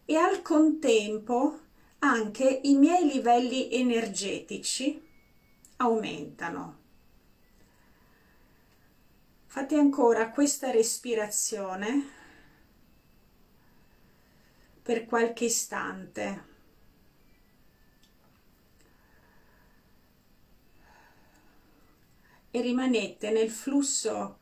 e 0.05 0.15
al 0.15 0.41
contempo 0.41 1.59
anche 1.99 2.61
i 2.63 2.75
miei 2.75 3.05
livelli 3.05 3.71
energetici 3.71 5.01
aumentano. 5.77 6.81
Fate 9.45 9.75
ancora 9.75 10.31
questa 10.31 10.71
respirazione 10.71 12.21
per 14.83 15.05
qualche 15.05 15.45
istante. 15.45 16.51
E 22.51 22.61
rimanete 22.61 23.31
nel 23.31 23.49
flusso 23.49 24.39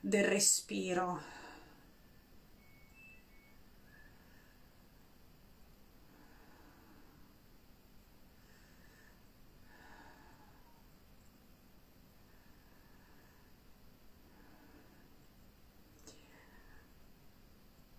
del 0.00 0.24
respiro. 0.24 1.34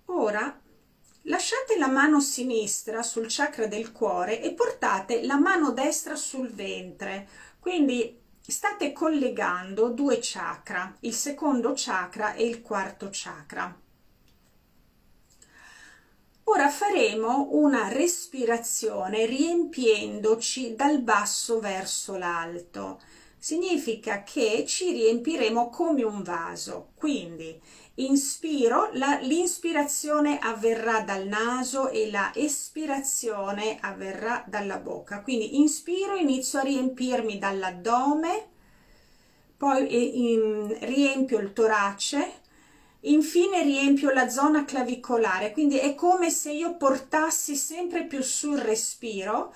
Ora 0.06 0.67
lasciate 1.28 1.78
la 1.78 1.88
mano 1.88 2.20
sinistra 2.20 3.04
sul 3.04 3.28
chakra 3.28 3.68
del 3.68 3.92
cuore 3.92 4.42
e 4.42 4.54
portate 4.54 5.24
la 5.24 5.38
mano 5.38 5.72
destra 5.72 6.16
sul 6.16 6.50
ventre, 6.50 7.28
quindi 7.60 8.20
state 8.40 8.94
collegando 8.94 9.90
due 9.90 10.20
chakra, 10.22 10.96
il 11.02 11.14
secondo 11.14 11.74
chakra 11.76 12.34
e 12.34 12.46
il 12.46 12.62
quarto 12.62 13.10
chakra. 13.12 13.78
Ora 16.50 16.70
faremo 16.70 17.50
una 17.52 17.90
respirazione 17.90 19.26
riempiendoci 19.26 20.76
dal 20.76 21.02
basso 21.02 21.60
verso 21.60 22.16
l'alto. 22.16 23.02
Significa 23.38 24.24
che 24.24 24.64
ci 24.66 24.94
riempiremo 24.94 25.70
come 25.70 26.04
un 26.04 26.24
vaso, 26.24 26.92
quindi 26.96 27.62
inspiro, 27.98 28.90
l'inspirazione 29.22 30.40
avverrà 30.40 31.02
dal 31.02 31.28
naso 31.28 31.90
e 31.90 32.10
la 32.12 32.32
espirazione 32.36 33.78
avverrà 33.80 34.44
dalla 34.48 34.78
bocca. 34.78 35.22
Quindi 35.22 35.60
inspiro, 35.60 36.16
inizio 36.16 36.60
a 36.60 36.64
riempirmi 36.64 37.38
dall'addome, 37.38 38.48
poi 39.58 39.88
eh, 39.88 39.98
in, 39.98 40.78
riempio 40.82 41.40
il 41.40 41.54
torace, 41.54 42.42
infine 43.02 43.64
riempio 43.64 44.12
la 44.12 44.30
zona 44.30 44.66
clavicolare, 44.66 45.52
quindi 45.52 45.78
è 45.78 45.96
come 45.96 46.30
se 46.30 46.52
io 46.52 46.76
portassi 46.78 47.56
sempre 47.56 48.06
più 48.06 48.22
sul 48.22 48.58
respiro 48.60 49.54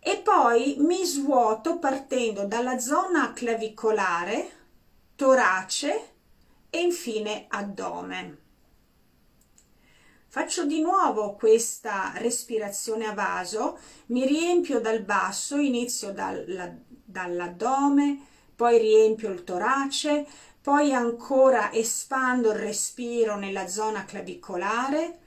e 0.00 0.18
poi 0.18 0.76
mi 0.78 1.04
svuoto 1.04 1.78
partendo 1.78 2.46
dalla 2.46 2.78
zona 2.78 3.32
clavicolare, 3.34 4.50
torace, 5.16 6.17
e 6.70 6.80
infine 6.80 7.46
addome. 7.48 8.46
Faccio 10.30 10.66
di 10.66 10.82
nuovo 10.82 11.36
questa 11.36 12.12
respirazione 12.16 13.06
a 13.06 13.14
vaso, 13.14 13.78
mi 14.06 14.26
riempio 14.26 14.78
dal 14.78 15.00
basso, 15.00 15.56
inizio 15.56 16.12
dall'addome, 17.04 18.26
poi 18.54 18.78
riempio 18.78 19.30
il 19.30 19.42
torace, 19.42 20.26
poi 20.60 20.92
ancora 20.92 21.72
espando 21.72 22.50
il 22.50 22.58
respiro 22.58 23.36
nella 23.36 23.68
zona 23.68 24.04
clavicolare 24.04 25.18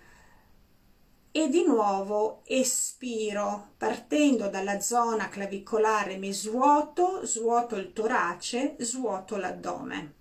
e 1.32 1.50
di 1.50 1.66
nuovo 1.66 2.42
espiro 2.46 3.72
partendo 3.78 4.50
dalla 4.50 4.82
zona 4.82 5.30
clavicolare 5.30 6.18
mi 6.18 6.32
svuoto, 6.32 7.26
svuoto 7.26 7.76
il 7.76 7.92
torace, 7.92 8.76
svuoto 8.80 9.36
l'addome. 9.38 10.20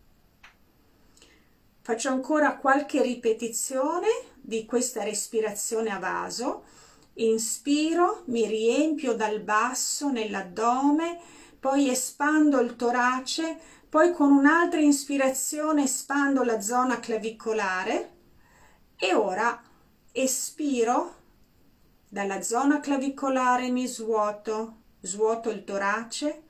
Faccio 1.82 2.10
ancora 2.10 2.56
qualche 2.56 3.00
ripetizione 3.00 4.06
di 4.36 4.66
questa 4.66 5.02
respirazione 5.02 5.90
a 5.90 5.98
vaso. 5.98 6.64
Inspiro, 7.14 8.22
mi 8.26 8.46
riempio 8.46 9.14
dal 9.14 9.40
basso 9.40 10.10
nell'addome, 10.10 11.18
poi 11.58 11.88
espando 11.88 12.60
il 12.60 12.76
torace, 12.76 13.58
poi 13.88 14.12
con 14.12 14.30
un'altra 14.30 14.78
ispirazione 14.78 15.84
espando 15.84 16.42
la 16.44 16.60
zona 16.60 17.00
clavicolare 17.00 18.10
e 18.96 19.14
ora 19.14 19.62
espiro 20.12 21.14
dalla 22.08 22.42
zona 22.42 22.80
clavicolare 22.80 23.70
mi 23.70 23.86
svuoto, 23.86 24.76
svuoto 25.00 25.48
il 25.48 25.64
torace 25.64 26.42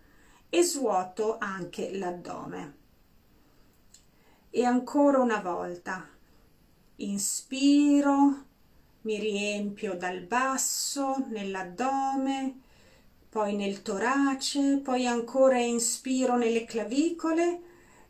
e 0.50 0.62
svuoto 0.64 1.36
anche 1.38 1.96
l'addome 1.96 2.78
e 4.50 4.64
ancora 4.64 5.18
una 5.18 5.40
volta. 5.40 6.08
Inspiro 6.96 8.44
mi 9.02 9.18
riempio 9.18 9.96
dal 9.96 10.20
basso 10.20 11.24
nell'addome 11.28 12.68
poi 13.30 13.54
nel 13.54 13.80
torace 13.82 14.80
poi 14.82 15.06
ancora 15.06 15.58
inspiro 15.58 16.36
nelle 16.36 16.64
clavicole 16.64 17.60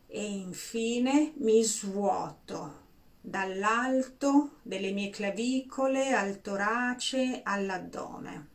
e 0.07 0.25
infine 0.25 1.33
mi 1.37 1.63
svuoto 1.63 2.79
dall'alto 3.21 4.57
delle 4.63 4.91
mie 4.91 5.11
clavicole 5.11 6.13
al 6.13 6.41
torace 6.41 7.41
all'addome. 7.43 8.47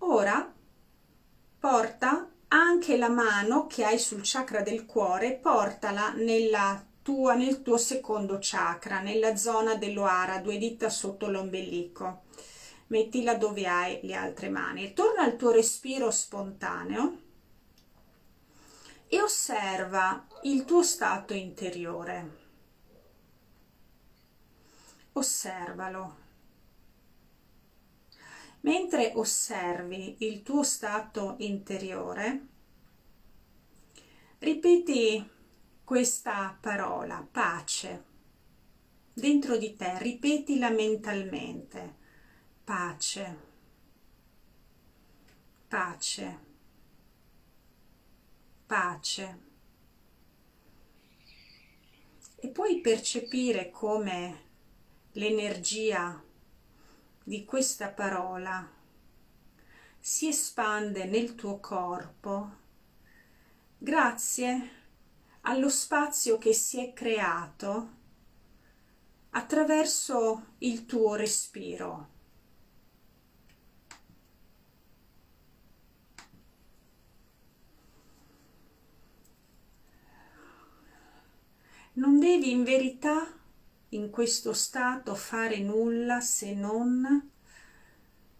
Ora 0.00 0.54
porta 1.58 2.30
anche 2.48 2.96
la 2.96 3.08
mano 3.08 3.66
che 3.66 3.84
hai 3.84 3.98
sul 3.98 4.20
chakra 4.22 4.62
del 4.62 4.86
cuore 4.86 5.34
portala 5.34 6.12
nella 6.12 6.82
tua, 7.02 7.34
nel 7.34 7.62
tuo 7.62 7.76
secondo 7.76 8.38
chakra 8.40 9.00
nella 9.00 9.36
zona 9.36 9.76
dell'oara 9.76 10.38
due 10.38 10.58
dita 10.58 10.88
sotto 10.88 11.28
l'ombelico. 11.28 12.22
Mettila 12.88 13.34
dove 13.34 13.66
hai 13.66 14.00
le 14.02 14.14
altre 14.14 14.48
mani. 14.48 14.94
Torna 14.94 15.22
al 15.22 15.36
tuo 15.36 15.50
respiro 15.50 16.10
spontaneo 16.10 17.20
e 19.06 19.20
osserva 19.20 20.26
il 20.42 20.64
tuo 20.64 20.82
stato 20.82 21.34
interiore. 21.34 22.46
Osservalo 25.12 26.26
mentre 28.60 29.12
osservi 29.14 30.16
il 30.20 30.42
tuo 30.42 30.62
stato 30.62 31.36
interiore 31.38 32.46
ripeti 34.38 35.28
questa 35.84 36.56
parola 36.60 37.26
pace 37.30 38.08
dentro 39.18 39.56
di 39.56 39.74
te 39.74 39.98
ripetila 39.98 40.70
mentalmente. 40.70 41.96
Pace. 42.62 43.36
Pace. 45.66 46.38
Pace. 48.66 49.46
E 52.36 52.48
puoi 52.48 52.80
percepire 52.80 53.70
come 53.70 54.46
l'energia 55.12 56.22
di 57.28 57.44
questa 57.44 57.90
parola 57.90 58.66
si 59.98 60.28
espande 60.28 61.04
nel 61.04 61.34
tuo 61.34 61.60
corpo 61.60 62.56
grazie 63.76 64.70
allo 65.42 65.68
spazio 65.68 66.38
che 66.38 66.54
si 66.54 66.82
è 66.82 66.94
creato 66.94 67.96
attraverso 69.28 70.54
il 70.60 70.86
tuo 70.86 71.16
respiro. 71.16 72.08
Non 81.92 82.18
devi 82.18 82.50
in 82.50 82.64
verità 82.64 83.37
in 83.90 84.10
questo 84.10 84.52
stato 84.52 85.14
fare 85.14 85.58
nulla 85.58 86.20
se 86.20 86.54
non 86.54 87.30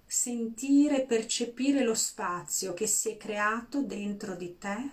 sentire, 0.04 1.04
percepire 1.04 1.82
lo 1.82 1.94
spazio 1.94 2.74
che 2.74 2.86
si 2.86 3.10
è 3.10 3.16
creato 3.16 3.82
dentro 3.82 4.34
di 4.34 4.56
te, 4.58 4.90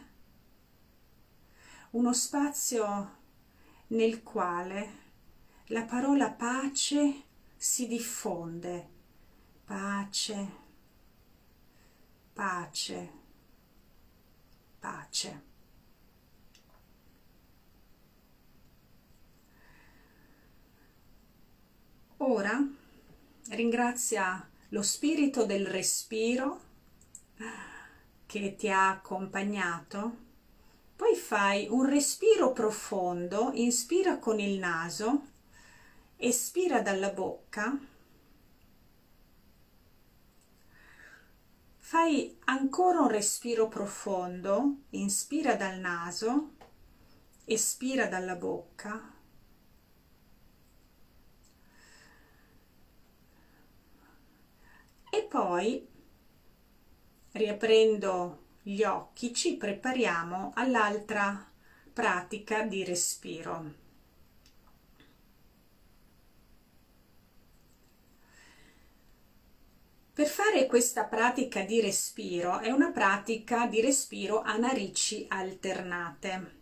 uno 1.91 2.13
spazio 2.13 3.23
nel 3.87 4.23
quale 4.23 5.03
la 5.67 5.83
parola 5.83 6.31
pace 6.31 7.23
si 7.55 7.87
diffonde. 7.87 8.93
Pace, 9.65 10.51
pace, 12.33 13.09
pace. 14.79 15.54
Ora 22.17 22.65
ringrazia 23.49 24.49
lo 24.69 24.81
spirito 24.81 25.45
del 25.45 25.65
respiro 25.67 26.61
che 28.25 28.55
ti 28.55 28.69
ha 28.69 28.89
accompagnato. 28.89 30.23
Poi 30.95 31.15
fai 31.15 31.67
un 31.69 31.85
respiro 31.85 32.53
profondo, 32.53 33.51
inspira 33.53 34.17
con 34.17 34.39
il 34.39 34.57
naso 34.57 35.33
espira 36.17 36.81
dalla 36.81 37.09
bocca, 37.09 37.77
fai 41.77 42.37
ancora 42.45 43.01
un 43.01 43.09
respiro 43.09 43.67
profondo, 43.67 44.83
inspira 44.91 45.55
dal 45.55 45.79
naso, 45.79 46.55
espira 47.45 48.07
dalla 48.07 48.35
bocca. 48.35 49.13
E 55.15 55.23
poi, 55.23 55.87
riaprendo 57.31 58.47
gli 58.61 58.83
occhi, 58.83 59.33
ci 59.33 59.55
prepariamo 59.55 60.51
all'altra 60.55 61.49
pratica 61.93 62.63
di 62.63 62.83
respiro. 62.83 63.73
Per 70.11 70.27
fare 70.27 70.65
questa 70.65 71.05
pratica 71.05 71.61
di 71.61 71.79
respiro 71.79 72.59
è 72.59 72.71
una 72.71 72.91
pratica 72.91 73.67
di 73.67 73.79
respiro 73.79 74.41
a 74.41 74.57
narici 74.57 75.25
alternate. 75.29 76.54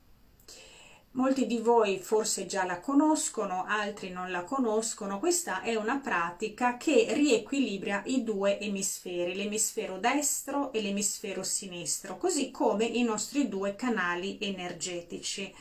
Molti 1.15 1.45
di 1.45 1.59
voi 1.59 1.99
forse 1.99 2.47
già 2.47 2.65
la 2.65 2.79
conoscono, 2.79 3.65
altri 3.67 4.09
non 4.09 4.31
la 4.31 4.43
conoscono. 4.43 5.19
Questa 5.19 5.61
è 5.61 5.75
una 5.75 5.97
pratica 5.99 6.75
che 6.77 7.13
riequilibra 7.13 8.01
i 8.05 8.23
due 8.23 8.59
emisferi, 8.59 9.35
l'emisfero 9.35 9.99
destro 9.99 10.71
e 10.73 10.81
l'emisfero 10.81 11.43
sinistro, 11.43 12.17
così 12.17 12.49
come 12.49 12.85
i 12.85 13.03
nostri 13.03 13.47
due 13.47 13.75
canali 13.75 14.39
energetici, 14.41 15.53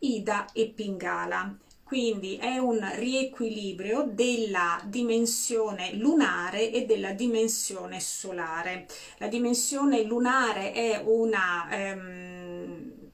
Ida 0.00 0.46
e 0.52 0.66
Pingala 0.74 1.56
quindi 1.86 2.36
è 2.36 2.58
un 2.58 2.84
riequilibrio 2.96 4.08
della 4.10 4.80
dimensione 4.86 5.94
lunare 5.94 6.72
e 6.72 6.84
della 6.84 7.12
dimensione 7.12 8.00
solare. 8.00 8.88
La 9.18 9.28
dimensione 9.28 10.02
lunare 10.02 10.72
è 10.72 11.00
una, 11.04 11.68
ehm, 11.70 12.25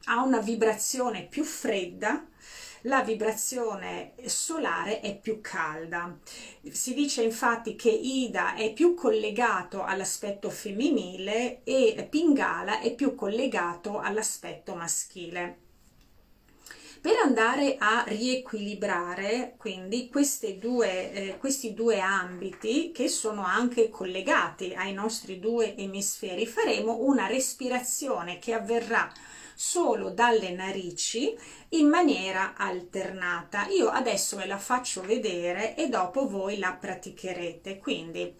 ha 0.04 0.22
una 0.22 0.40
vibrazione 0.40 1.26
più 1.26 1.44
fredda, 1.44 2.26
la 2.86 3.02
vibrazione 3.02 4.14
solare 4.26 5.00
è 5.00 5.16
più 5.16 5.40
calda. 5.40 6.18
Si 6.70 6.94
dice 6.94 7.22
infatti 7.22 7.76
che 7.76 7.90
Ida 7.90 8.54
è 8.54 8.72
più 8.72 8.94
collegato 8.94 9.84
all'aspetto 9.84 10.50
femminile 10.50 11.60
e 11.62 12.06
Pingala 12.10 12.80
è 12.80 12.94
più 12.94 13.14
collegato 13.14 14.00
all'aspetto 14.00 14.74
maschile. 14.74 15.58
Per 17.00 17.16
andare 17.16 17.76
a 17.78 18.04
riequilibrare 18.06 19.54
quindi 19.56 20.08
due, 20.60 21.12
eh, 21.12 21.36
questi 21.36 21.74
due 21.74 21.98
ambiti 21.98 22.92
che 22.92 23.08
sono 23.08 23.44
anche 23.44 23.90
collegati 23.90 24.72
ai 24.72 24.92
nostri 24.92 25.40
due 25.40 25.76
emisferi, 25.76 26.46
faremo 26.46 26.98
una 27.00 27.26
respirazione 27.26 28.38
che 28.38 28.52
avverrà 28.52 29.12
solo 29.54 30.10
dalle 30.10 30.50
narici 30.50 31.36
in 31.70 31.88
maniera 31.88 32.54
alternata. 32.56 33.66
Io 33.68 33.88
adesso 33.88 34.36
ve 34.36 34.46
la 34.46 34.58
faccio 34.58 35.02
vedere 35.02 35.74
e 35.74 35.88
dopo 35.88 36.28
voi 36.28 36.58
la 36.58 36.72
praticherete. 36.72 37.78
Quindi 37.78 38.34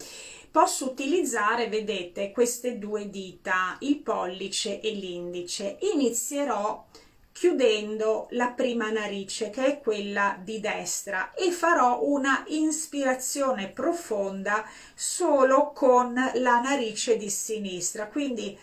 posso 0.51 0.85
utilizzare, 0.85 1.67
vedete, 1.67 2.31
queste 2.31 2.77
due 2.77 3.09
dita, 3.09 3.77
il 3.79 3.97
pollice 3.97 4.79
e 4.79 4.91
l'indice. 4.91 5.77
Inizierò 5.93 6.85
chiudendo 7.33 8.27
la 8.31 8.49
prima 8.49 8.91
narice 8.91 9.49
che 9.49 9.65
è 9.65 9.79
quella 9.79 10.39
di 10.41 10.59
destra 10.59 11.33
e 11.33 11.51
farò 11.51 12.03
una 12.03 12.43
ispirazione 12.47 13.69
profonda 13.69 14.63
solo 14.93 15.71
con 15.73 16.13
la 16.13 16.61
narice 16.61 17.17
di 17.17 17.31
sinistra 17.31 18.07
quindi 18.07 18.57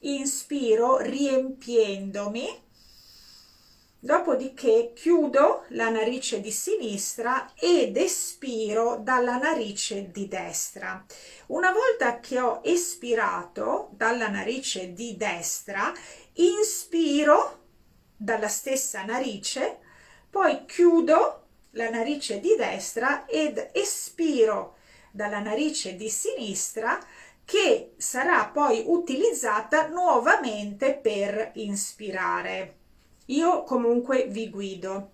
inspiro 0.00 0.98
riempiendomi. 0.98 2.68
Dopodiché 4.02 4.92
chiudo 4.94 5.66
la 5.68 5.90
narice 5.90 6.40
di 6.40 6.50
sinistra 6.50 7.52
ed 7.54 7.98
espiro 7.98 8.96
dalla 9.02 9.36
narice 9.36 10.10
di 10.10 10.26
destra. 10.26 11.04
Una 11.48 11.70
volta 11.70 12.18
che 12.18 12.40
ho 12.40 12.60
espirato 12.64 13.90
dalla 13.92 14.28
narice 14.28 14.94
di 14.94 15.16
destra 15.18 15.92
inspiro 16.34 17.58
dalla 18.16 18.48
stessa 18.48 19.04
narice, 19.04 19.80
poi 20.30 20.64
chiudo 20.64 21.48
la 21.72 21.90
narice 21.90 22.40
di 22.40 22.54
destra 22.56 23.26
ed 23.26 23.70
espiro 23.72 24.76
dalla 25.10 25.40
narice 25.40 25.96
di 25.96 26.08
sinistra 26.08 26.98
che 27.50 27.94
sarà 27.96 28.46
poi 28.46 28.84
utilizzata 28.86 29.88
nuovamente 29.88 30.94
per 30.94 31.50
inspirare. 31.54 32.76
Io 33.26 33.64
comunque 33.64 34.26
vi 34.28 34.48
guido. 34.48 35.10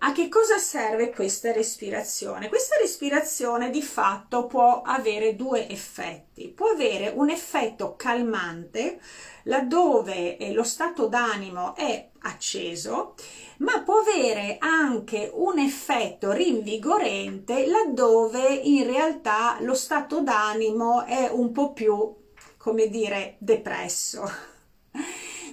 A 0.00 0.12
che 0.12 0.28
cosa 0.28 0.58
serve 0.58 1.10
questa 1.10 1.52
respirazione? 1.52 2.48
Questa 2.48 2.76
respirazione 2.76 3.70
di 3.70 3.82
fatto 3.82 4.46
può 4.46 4.82
avere 4.82 5.34
due 5.34 5.68
effetti. 5.68 6.48
Può 6.48 6.68
avere 6.68 7.12
un 7.14 7.30
effetto 7.30 7.96
calmante 7.96 9.00
laddove 9.44 10.36
eh, 10.36 10.52
lo 10.52 10.62
stato 10.62 11.06
d'animo 11.06 11.74
è 11.74 12.10
acceso, 12.20 13.14
ma 13.58 13.82
può 13.82 13.98
avere 13.98 14.56
anche 14.58 15.30
un 15.32 15.58
effetto 15.58 16.32
rinvigorente 16.32 17.66
laddove 17.66 18.46
in 18.46 18.86
realtà 18.86 19.56
lo 19.60 19.74
stato 19.74 20.20
d'animo 20.20 21.04
è 21.04 21.28
un 21.30 21.50
po' 21.50 21.72
più, 21.72 22.14
come 22.56 22.88
dire, 22.88 23.36
depresso. 23.38 24.56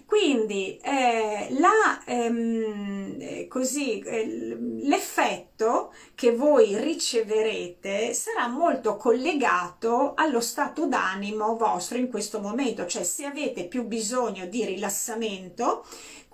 Quindi 0.05 0.77
eh, 0.77 1.47
la, 1.57 2.03
ehm, 2.05 3.17
eh, 3.19 3.47
così, 3.47 3.99
eh, 3.99 4.55
l'effetto 4.83 5.93
che 6.13 6.31
voi 6.35 6.79
riceverete 6.79 8.13
sarà 8.13 8.47
molto 8.47 8.97
collegato 8.97 10.13
allo 10.15 10.41
stato 10.41 10.85
d'animo 10.85 11.57
vostro 11.57 11.97
in 11.97 12.09
questo 12.09 12.39
momento, 12.39 12.85
cioè 12.85 13.03
se 13.03 13.25
avete 13.25 13.65
più 13.65 13.85
bisogno 13.85 14.45
di 14.45 14.63
rilassamento, 14.63 15.83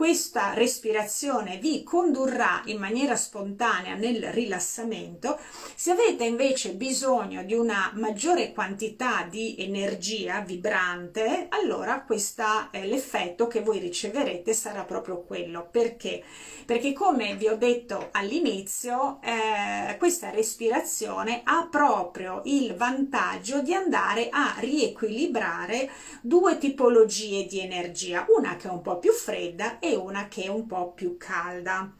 questa 0.01 0.55
respirazione 0.55 1.57
vi 1.57 1.83
condurrà 1.83 2.63
in 2.65 2.79
maniera 2.79 3.15
spontanea 3.15 3.93
nel 3.93 4.31
rilassamento. 4.31 5.37
Se 5.75 5.91
avete 5.91 6.23
invece 6.23 6.73
bisogno 6.73 7.43
di 7.43 7.53
una 7.53 7.91
maggiore 7.93 8.51
quantità 8.51 9.27
di 9.29 9.57
energia 9.59 10.39
vibrante, 10.39 11.45
allora 11.49 12.01
questa, 12.01 12.71
eh, 12.71 12.87
l'effetto 12.87 13.45
che 13.45 13.61
voi 13.61 13.77
riceverete 13.77 14.53
sarà 14.53 14.85
proprio 14.85 15.21
quello. 15.21 15.67
Perché? 15.69 16.23
Perché 16.65 16.93
come 16.93 17.35
vi 17.35 17.47
ho 17.47 17.55
detto 17.55 18.09
all'inizio, 18.11 19.19
eh, 19.21 19.97
questa 19.99 20.31
respirazione 20.31 21.41
ha 21.43 21.67
proprio 21.69 22.41
il 22.45 22.73
vantaggio 22.75 23.61
di 23.61 23.75
andare 23.75 24.29
a 24.31 24.55
riequilibrare 24.57 25.91
due 26.21 26.57
tipologie 26.57 27.45
di 27.45 27.59
energia, 27.59 28.25
una 28.35 28.55
che 28.55 28.67
è 28.67 28.71
un 28.71 28.81
po' 28.81 28.97
più 28.97 29.11
fredda 29.11 29.77
e 29.77 29.90
una 29.95 30.27
che 30.27 30.43
è 30.43 30.47
un 30.47 30.65
po' 30.67 30.91
più 30.91 31.17
calda 31.17 31.91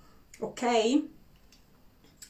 ok? 0.41 1.03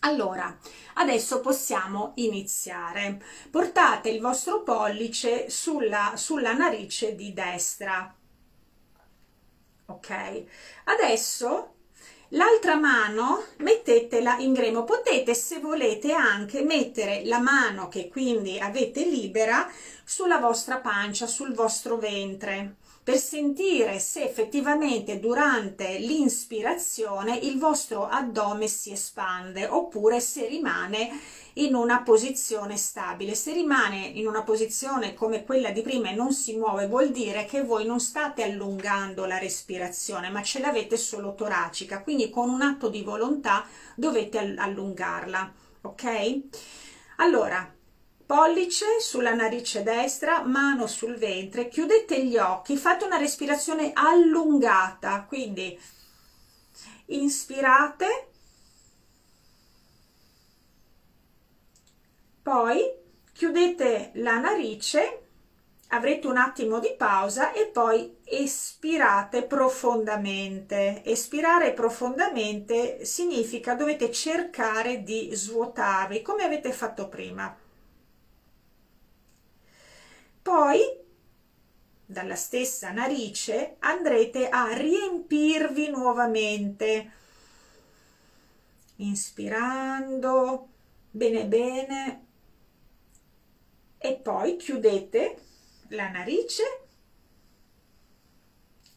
Allora 0.03 0.57
adesso 0.95 1.41
possiamo 1.41 2.13
iniziare. 2.15 3.21
Portate 3.49 4.09
il 4.09 4.19
vostro 4.19 4.63
pollice 4.63 5.49
sulla, 5.49 6.13
sulla 6.15 6.53
narice 6.53 7.15
di 7.15 7.33
destra 7.33 8.15
ok? 9.85 10.43
Adesso 10.85 11.73
l'altra 12.29 12.75
mano 12.75 13.43
mettetela 13.57 14.37
in 14.37 14.53
grembo. 14.53 14.83
Potete 14.83 15.33
se 15.33 15.59
volete 15.59 16.13
anche 16.13 16.63
mettere 16.63 17.23
la 17.25 17.39
mano 17.39 17.87
che 17.87 18.09
quindi 18.09 18.59
avete 18.59 19.05
libera 19.05 19.69
sulla 20.03 20.39
vostra 20.39 20.79
pancia 20.79 21.27
sul 21.27 21.53
vostro 21.53 21.97
ventre 21.97 22.77
per 23.03 23.17
sentire 23.17 23.97
se 23.99 24.23
effettivamente 24.23 25.19
durante 25.19 25.97
l'inspirazione 25.97 27.35
il 27.35 27.57
vostro 27.57 28.07
addome 28.07 28.67
si 28.67 28.91
espande 28.91 29.65
oppure 29.65 30.19
se 30.19 30.47
rimane 30.47 31.09
in 31.53 31.73
una 31.73 32.03
posizione 32.03 32.77
stabile. 32.77 33.33
Se 33.33 33.53
rimane 33.53 33.97
in 33.97 34.27
una 34.27 34.43
posizione 34.43 35.13
come 35.15 35.43
quella 35.43 35.71
di 35.71 35.81
prima 35.81 36.09
e 36.09 36.15
non 36.15 36.31
si 36.31 36.55
muove 36.55 36.87
vuol 36.87 37.09
dire 37.09 37.45
che 37.45 37.63
voi 37.63 37.85
non 37.85 37.99
state 37.99 38.43
allungando 38.43 39.25
la 39.25 39.39
respirazione 39.39 40.29
ma 40.29 40.43
ce 40.43 40.59
l'avete 40.59 40.95
solo 40.95 41.33
toracica, 41.33 42.03
quindi 42.03 42.29
con 42.29 42.49
un 42.49 42.61
atto 42.61 42.87
di 42.87 43.01
volontà 43.01 43.65
dovete 43.95 44.37
allungarla, 44.57 45.51
ok? 45.81 46.41
Allora, 47.17 47.73
pollice 48.31 49.01
sulla 49.01 49.33
narice 49.33 49.83
destra, 49.83 50.41
mano 50.43 50.87
sul 50.87 51.15
ventre, 51.15 51.67
chiudete 51.67 52.25
gli 52.25 52.37
occhi, 52.37 52.77
fate 52.77 53.03
una 53.03 53.17
respirazione 53.17 53.91
allungata, 53.93 55.25
quindi 55.27 55.77
inspirate, 57.07 58.29
poi 62.41 62.89
chiudete 63.33 64.11
la 64.13 64.39
narice, 64.39 65.23
avrete 65.89 66.27
un 66.27 66.37
attimo 66.37 66.79
di 66.79 66.95
pausa 66.97 67.51
e 67.51 67.65
poi 67.65 68.15
espirate 68.23 69.43
profondamente. 69.43 71.03
Espirare 71.03 71.73
profondamente 71.73 73.03
significa 73.03 73.73
dovete 73.73 74.09
cercare 74.09 75.03
di 75.03 75.31
svuotarvi 75.33 76.21
come 76.21 76.43
avete 76.45 76.71
fatto 76.71 77.09
prima 77.09 77.60
poi 80.41 80.79
dalla 82.05 82.35
stessa 82.35 82.91
narice 82.91 83.77
andrete 83.79 84.49
a 84.49 84.73
riempirvi 84.73 85.89
nuovamente 85.89 87.11
inspirando 88.97 90.67
bene 91.09 91.45
bene. 91.45 92.25
E 93.97 94.15
poi 94.15 94.57
chiudete 94.57 95.37
la 95.89 96.09
narice 96.09 96.63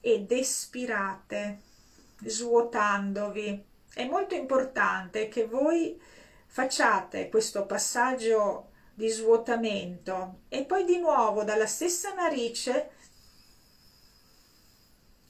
ed 0.00 0.30
espirate 0.33 1.61
svuotandovi. 2.24 3.64
È 3.92 4.07
molto 4.07 4.35
importante 4.35 5.28
che 5.28 5.46
voi 5.46 6.00
facciate 6.46 7.28
questo 7.28 7.66
passaggio 7.66 8.70
di 8.94 9.09
svuotamento. 9.09 10.42
E 10.48 10.64
poi 10.64 10.85
di 10.85 10.98
nuovo 10.98 11.42
dalla 11.44 11.66
stessa 11.66 12.14
narice 12.14 12.90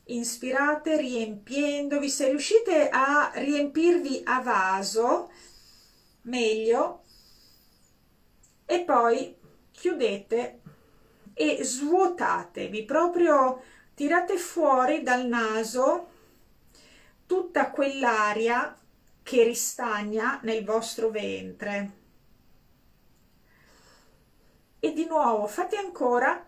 inspirate 0.05 0.97
riempiendovi. 0.97 2.09
Se 2.09 2.29
riuscite 2.29 2.89
a 2.91 3.33
riempirvi 3.35 4.23
a 4.25 4.41
vaso 4.41 5.31
meglio. 6.23 7.03
E 8.67 8.81
poi 8.81 9.37
chiudete 9.71 10.61
e 11.35 11.59
svuotatevi 11.63 12.85
proprio 12.85 13.63
tirate 13.95 14.37
fuori 14.37 15.03
dal 15.03 15.27
naso 15.27 16.09
tutta 17.27 17.71
quell'aria 17.71 18.79
che 19.23 19.43
ristagna 19.43 20.39
nel 20.43 20.65
vostro 20.65 21.11
ventre 21.11 22.03
e 24.85 24.93
di 24.93 25.07
nuovo 25.07 25.47
fate 25.47 25.79
ancora 25.79 26.47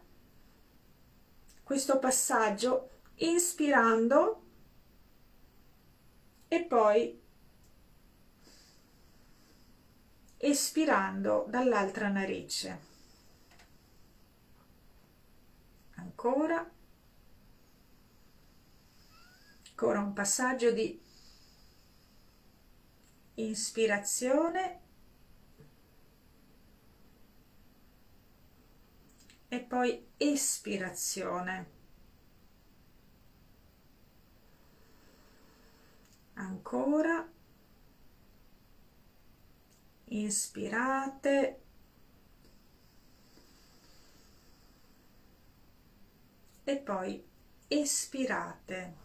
questo 1.63 1.99
passaggio 1.99 2.91
inspirando 3.15 4.43
e 6.47 6.63
poi 6.65 7.19
espirando 10.37 11.47
dall'altra 11.49 12.09
narice. 12.09 12.81
Ancora. 15.95 16.71
Ancora 19.71 20.01
un 20.01 20.13
passaggio 20.13 20.73
di 20.73 21.03
inspirazione 23.37 24.86
e 29.49 29.61
poi 29.61 30.07
espirazione. 30.17 31.75
Ancora. 36.35 37.29
Inspirate. 40.09 41.61
E 46.65 46.77
poi 46.79 47.25
espirate. 47.69 49.05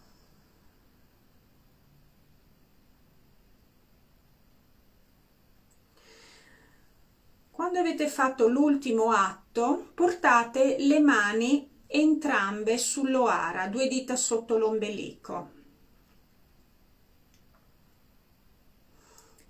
Quando 7.50 7.78
avete 7.78 8.08
fatto 8.08 8.48
l'ultimo 8.48 9.10
atto, 9.12 9.41
portate 9.52 10.76
le 10.78 10.98
mani 11.00 11.70
entrambe 11.86 12.78
sull'oara, 12.78 13.68
due 13.68 13.86
dita 13.86 14.16
sotto 14.16 14.56
l'ombelico. 14.56 15.50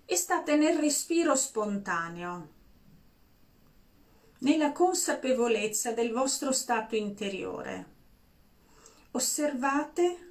E 0.05 0.17
state 0.17 0.57
nel 0.57 0.79
respiro 0.79 1.37
spontaneo, 1.37 2.49
nella 4.39 4.73
consapevolezza 4.73 5.93
del 5.93 6.11
vostro 6.11 6.51
stato 6.53 6.97
interiore. 6.97 7.91
Osservate 9.13 10.29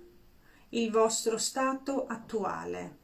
il 0.70 0.92
vostro 0.92 1.38
stato 1.38 2.06
attuale 2.08 3.01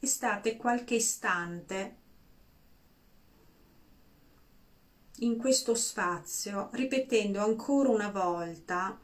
e 0.00 0.06
state 0.06 0.56
qualche 0.56 0.94
istante 0.94 1.96
in 5.20 5.36
questo 5.36 5.74
spazio 5.74 6.68
ripetendo 6.72 7.42
ancora 7.42 7.88
una 7.88 8.10
volta 8.10 8.98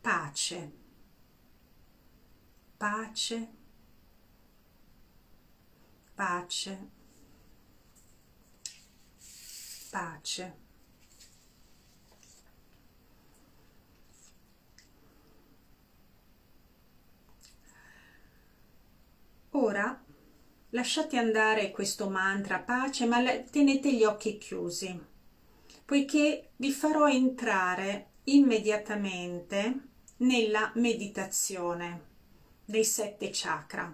pace, 0.00 0.72
pace, 2.76 3.48
pace, 6.14 6.90
pace. 9.90 10.64
Ora 19.50 20.05
lasciate 20.76 21.16
andare 21.16 21.70
questo 21.70 22.10
mantra 22.10 22.58
pace, 22.58 23.06
ma 23.06 23.22
tenete 23.50 23.94
gli 23.94 24.04
occhi 24.04 24.36
chiusi, 24.36 25.02
poiché 25.86 26.50
vi 26.56 26.70
farò 26.70 27.08
entrare 27.08 28.10
immediatamente 28.24 29.80
nella 30.18 30.70
meditazione 30.74 32.04
dei 32.62 32.84
sette 32.84 33.30
chakra. 33.32 33.90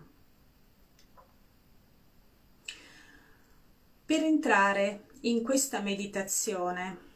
Per 4.05 4.23
entrare 4.25 5.05
in 5.21 5.45
questa 5.45 5.79
meditazione 5.79 7.11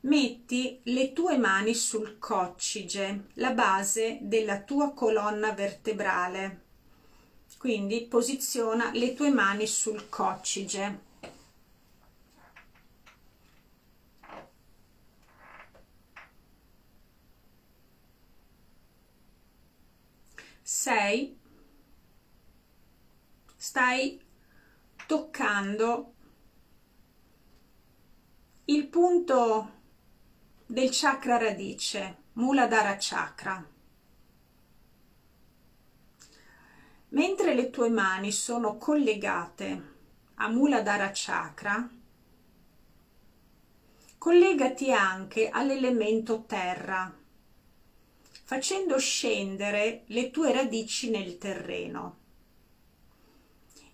metti 0.00 0.80
le 0.84 1.12
tue 1.12 1.38
mani 1.38 1.74
sul 1.74 2.18
coccige, 2.18 3.26
la 3.34 3.52
base 3.52 4.18
della 4.22 4.60
tua 4.62 4.92
colonna 4.92 5.52
vertebrale 5.52 6.68
quindi 7.60 8.06
posiziona 8.06 8.90
le 8.94 9.12
tue 9.12 9.28
mani 9.30 9.66
sul 9.66 10.08
coccige 10.08 11.08
sei. 20.70 21.38
Stai 23.56 24.18
toccando 25.06 26.14
il 28.64 28.86
punto 28.86 29.72
del 30.64 30.88
chakra 30.90 31.36
radice 31.36 32.22
Muladhara 32.32 32.96
chakra 32.98 33.62
mentre 37.10 37.54
le 37.54 37.70
tue 37.70 37.88
mani 37.88 38.30
sono 38.30 38.76
collegate 38.76 39.88
a 40.34 40.48
Muladhara 40.48 41.10
Chakra, 41.12 41.88
collegati 44.18 44.92
anche 44.92 45.48
all'elemento 45.48 46.44
terra, 46.46 47.12
facendo 48.44 48.98
scendere 48.98 50.04
le 50.06 50.30
tue 50.30 50.52
radici 50.52 51.10
nel 51.10 51.38
terreno. 51.38 52.18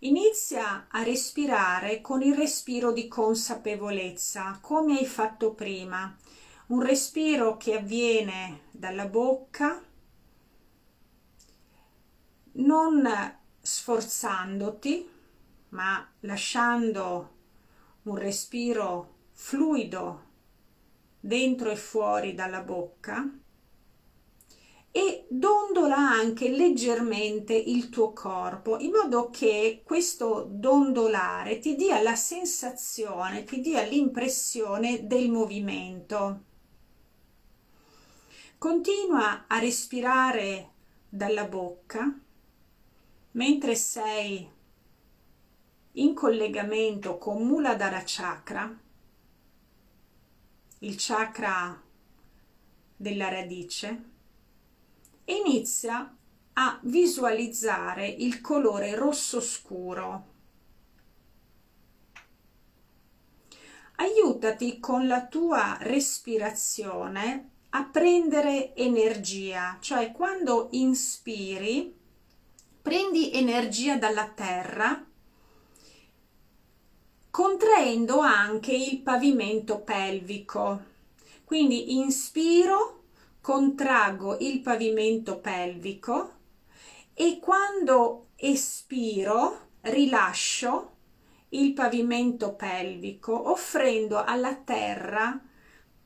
Inizia 0.00 0.88
a 0.90 1.02
respirare 1.02 2.00
con 2.00 2.22
il 2.22 2.34
respiro 2.34 2.92
di 2.92 3.08
consapevolezza, 3.08 4.58
come 4.60 4.98
hai 4.98 5.06
fatto 5.06 5.54
prima, 5.54 6.14
un 6.66 6.82
respiro 6.82 7.56
che 7.56 7.76
avviene 7.76 8.62
dalla 8.72 9.06
bocca 9.06 9.85
non 12.56 13.08
sforzandoti, 13.60 15.08
ma 15.70 16.06
lasciando 16.20 17.34
un 18.02 18.16
respiro 18.16 19.14
fluido 19.32 20.24
dentro 21.20 21.70
e 21.70 21.76
fuori 21.76 22.34
dalla 22.34 22.60
bocca 22.60 23.28
e 24.92 25.26
dondola 25.28 25.96
anche 25.96 26.48
leggermente 26.48 27.52
il 27.52 27.90
tuo 27.90 28.12
corpo 28.12 28.78
in 28.78 28.92
modo 28.92 29.28
che 29.28 29.82
questo 29.84 30.46
dondolare 30.48 31.58
ti 31.58 31.74
dia 31.74 32.00
la 32.00 32.14
sensazione, 32.14 33.44
ti 33.44 33.60
dia 33.60 33.82
l'impressione 33.82 35.06
del 35.06 35.30
movimento. 35.30 36.44
Continua 38.56 39.44
a 39.46 39.58
respirare 39.58 40.70
dalla 41.10 41.44
bocca 41.44 42.20
mentre 43.36 43.74
sei 43.74 44.50
in 45.92 46.14
collegamento 46.14 47.18
con 47.18 47.46
Muladhara 47.46 48.02
Chakra, 48.04 48.78
il 50.80 50.94
chakra 50.98 51.82
della 52.96 53.28
radice, 53.28 54.04
inizia 55.24 56.14
a 56.54 56.80
visualizzare 56.82 58.08
il 58.08 58.40
colore 58.40 58.94
rosso 58.94 59.40
scuro. 59.40 60.34
Aiutati 63.96 64.78
con 64.78 65.06
la 65.06 65.26
tua 65.26 65.76
respirazione 65.80 67.50
a 67.70 67.84
prendere 67.84 68.74
energia, 68.74 69.76
cioè 69.80 70.12
quando 70.12 70.68
inspiri 70.70 72.04
prendi 72.86 73.32
energia 73.32 73.96
dalla 73.96 74.28
terra 74.28 75.04
contraendo 77.32 78.20
anche 78.20 78.76
il 78.76 79.00
pavimento 79.00 79.80
pelvico. 79.80 80.84
Quindi 81.42 81.96
inspiro, 81.96 83.02
contraggo 83.40 84.36
il 84.38 84.60
pavimento 84.60 85.40
pelvico 85.40 86.34
e 87.12 87.40
quando 87.40 88.28
espiro 88.36 89.70
rilascio 89.80 90.90
il 91.48 91.72
pavimento 91.72 92.54
pelvico 92.54 93.50
offrendo 93.50 94.22
alla 94.22 94.54
terra 94.54 95.36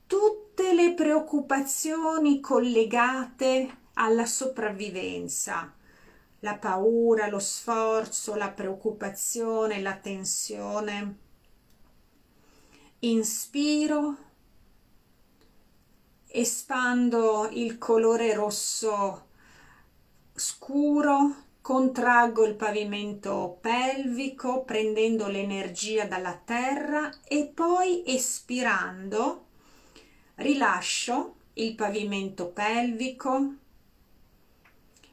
tutte 0.07 0.73
le 0.73 0.95
preoccupazioni 0.95 2.41
collegate 2.41 3.81
alla 3.93 4.25
sopravvivenza 4.25 5.75
la 6.41 6.57
paura, 6.57 7.29
lo 7.29 7.39
sforzo, 7.39 8.35
la 8.35 8.51
preoccupazione, 8.51 9.81
la 9.81 9.97
tensione. 9.97 11.19
Inspiro, 13.01 14.17
espando 16.27 17.49
il 17.51 17.79
colore 17.79 18.35
rosso 18.35 19.29
scuro, 20.35 21.49
contraggo 21.61 22.45
il 22.47 22.55
pavimento 22.55 23.59
pelvico 23.61 24.65
prendendo 24.65 25.29
l'energia 25.29 26.07
dalla 26.07 26.35
terra 26.35 27.11
e 27.25 27.51
poi 27.55 28.03
espirando 28.07 29.47
rilascio 30.37 31.35
il 31.55 31.75
pavimento 31.75 32.49
pelvico, 32.49 33.55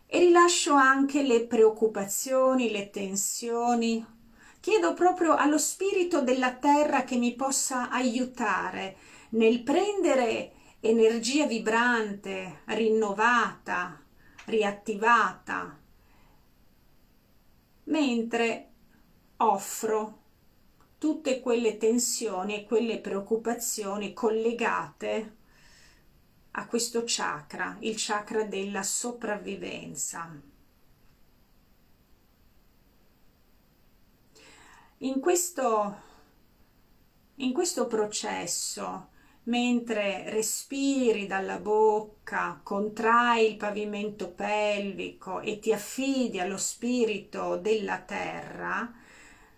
e 0.07 0.19
rilascio 0.19 0.73
anche 0.73 1.21
le 1.21 1.45
preoccupazioni, 1.45 2.71
le 2.71 2.89
tensioni. 2.89 4.05
Chiedo 4.59 4.93
proprio 4.93 5.35
allo 5.35 5.57
spirito 5.57 6.21
della 6.21 6.55
terra 6.55 7.03
che 7.03 7.17
mi 7.17 7.35
possa 7.35 7.89
aiutare 7.89 8.95
nel 9.29 9.61
prendere 9.61 10.53
energia 10.79 11.45
vibrante, 11.45 12.61
rinnovata, 12.65 14.01
riattivata, 14.45 15.77
mentre 17.83 18.69
offro 19.37 20.21
tutte 20.97 21.41
quelle 21.41 21.77
tensioni 21.77 22.55
e 22.55 22.65
quelle 22.65 22.99
preoccupazioni 22.99 24.13
collegate 24.13 25.36
a 26.59 26.65
questo 26.65 27.03
chakra, 27.05 27.77
il 27.81 27.95
chakra 27.97 28.43
della 28.43 28.81
sopravvivenza. 28.81 30.41
In 34.99 35.19
questo, 35.19 36.01
in 37.35 37.53
questo 37.53 37.85
processo, 37.85 39.09
mentre 39.43 40.31
respiri 40.31 41.27
dalla 41.27 41.59
bocca, 41.59 42.59
contrai 42.63 43.51
il 43.51 43.57
pavimento 43.57 44.31
pelvico 44.31 45.41
e 45.41 45.59
ti 45.59 45.71
affidi 45.71 46.39
allo 46.39 46.57
spirito 46.57 47.57
della 47.57 47.99
terra, 47.99 48.91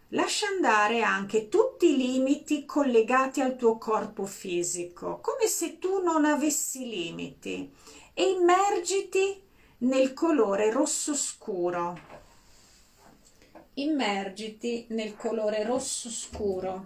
lascia 0.09 0.47
andare 0.47 1.01
anche 1.01 1.49
tutti 1.49 1.93
i 1.93 1.97
limiti 1.97 2.65
collegati 2.65 3.41
al 3.41 3.55
tuo 3.55 3.77
corpo 3.77 4.25
fisico, 4.25 5.19
come 5.19 5.47
se 5.47 5.77
tu 5.77 6.01
non 6.01 6.25
avessi 6.25 6.87
limiti, 6.87 7.71
e 8.13 8.29
immergiti 8.29 9.41
nel 9.79 10.13
colore 10.13 10.71
rosso 10.71 11.15
scuro. 11.15 12.17
immergiti 13.75 14.87
nel 14.89 15.15
colore 15.15 15.63
rosso 15.63 16.09
scuro. 16.09 16.85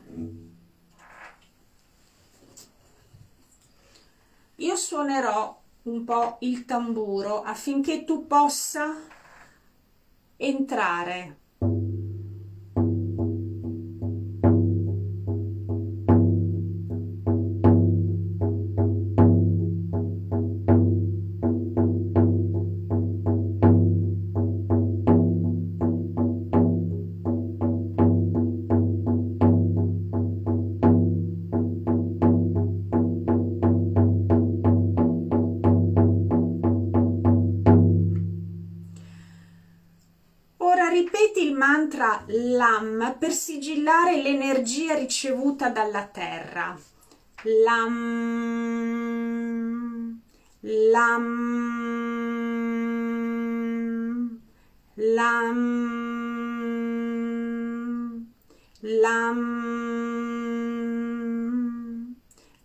Io 4.58 4.76
suonerò 4.76 5.60
un 5.84 6.04
po' 6.04 6.38
il 6.42 6.66
tamburo 6.66 7.42
affinché 7.42 8.04
tu 8.04 8.28
possa 8.28 8.96
entrare 10.38 11.38
mantra 41.64 42.22
LAM 42.28 43.16
per 43.18 43.32
sigillare 43.32 44.22
l'energia 44.22 44.96
ricevuta 44.96 45.70
dalla 45.70 46.04
terra. 46.04 46.78
LAM, 47.44 47.94
LAM, 50.60 51.22
LAM, 54.96 55.58
LAM, 58.82 59.40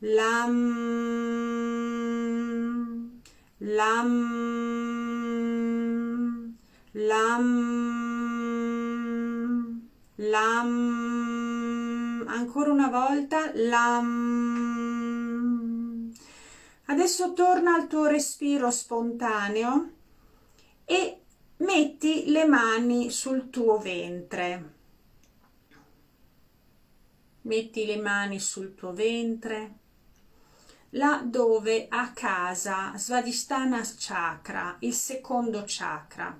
LAM, 0.00 0.58
LAM, 6.94 7.44
LAM. 10.16 10.47
Lam. 10.58 12.24
Ancora 12.26 12.72
una 12.72 12.88
volta. 12.88 13.50
Lam. 13.54 14.96
Adesso 16.86 17.32
torna 17.34 17.74
al 17.74 17.86
tuo 17.86 18.06
respiro 18.06 18.70
spontaneo 18.70 19.90
e 20.84 21.20
metti 21.58 22.30
le 22.30 22.46
mani 22.46 23.10
sul 23.10 23.50
tuo 23.50 23.78
ventre. 23.78 24.74
Metti 27.42 27.84
le 27.86 27.98
mani 27.98 28.40
sul 28.40 28.74
tuo 28.74 28.92
ventre, 28.92 29.74
là 30.90 31.22
dove 31.24 31.86
a 31.88 32.10
casa 32.12 32.94
Svadhisthana 32.96 33.80
Chakra, 33.96 34.76
il 34.80 34.92
secondo 34.92 35.64
chakra. 35.66 36.38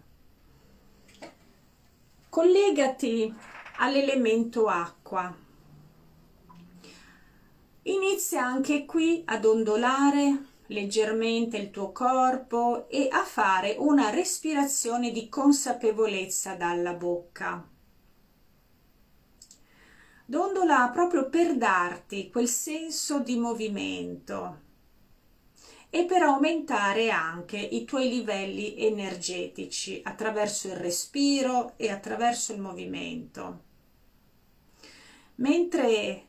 Collegati 2.29 3.35
all'elemento 3.79 4.67
acqua. 4.67 5.35
Inizia 7.83 8.45
anche 8.45 8.85
qui 8.85 9.23
ad 9.25 9.45
ondolare 9.45 10.47
leggermente 10.67 11.57
il 11.57 11.71
tuo 11.71 11.93
corpo 11.93 12.89
e 12.89 13.09
a 13.11 13.25
fare 13.25 13.77
una 13.79 14.11
respirazione 14.11 15.11
di 15.11 15.29
consapevolezza 15.29 16.55
dalla 16.55 16.93
bocca. 16.93 17.67
Dondola 20.27 20.91
proprio 20.93 21.31
per 21.31 21.57
darti 21.57 22.31
quel 22.31 22.49
senso 22.49 23.21
di 23.21 23.37
movimento 23.39 24.67
e 25.89 26.05
per 26.05 26.21
aumentare 26.23 27.11
anche 27.11 27.57
i 27.57 27.87
tuoi 27.87 28.11
livelli 28.11 28.77
energetici 28.85 30.03
attraverso 30.05 30.69
il 30.69 30.77
respiro 30.77 31.73
e 31.77 31.91
attraverso 31.91 32.53
il 32.53 32.61
movimento. 32.61 33.68
Mentre 35.41 36.27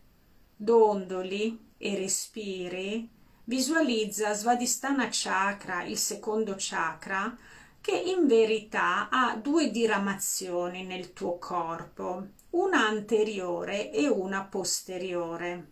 dondoli 0.55 1.73
e 1.79 1.95
respiri, 1.95 3.09
visualizza 3.45 4.33
Svadhisthana 4.33 5.07
Chakra, 5.09 5.83
il 5.83 5.97
secondo 5.97 6.53
chakra, 6.55 7.35
che 7.81 7.97
in 7.97 8.27
verità 8.27 9.09
ha 9.09 9.35
due 9.35 9.71
diramazioni 9.71 10.85
nel 10.85 11.13
tuo 11.13 11.39
corpo, 11.39 12.27
una 12.51 12.85
anteriore 12.85 13.91
e 13.91 14.07
una 14.07 14.43
posteriore. 14.43 15.67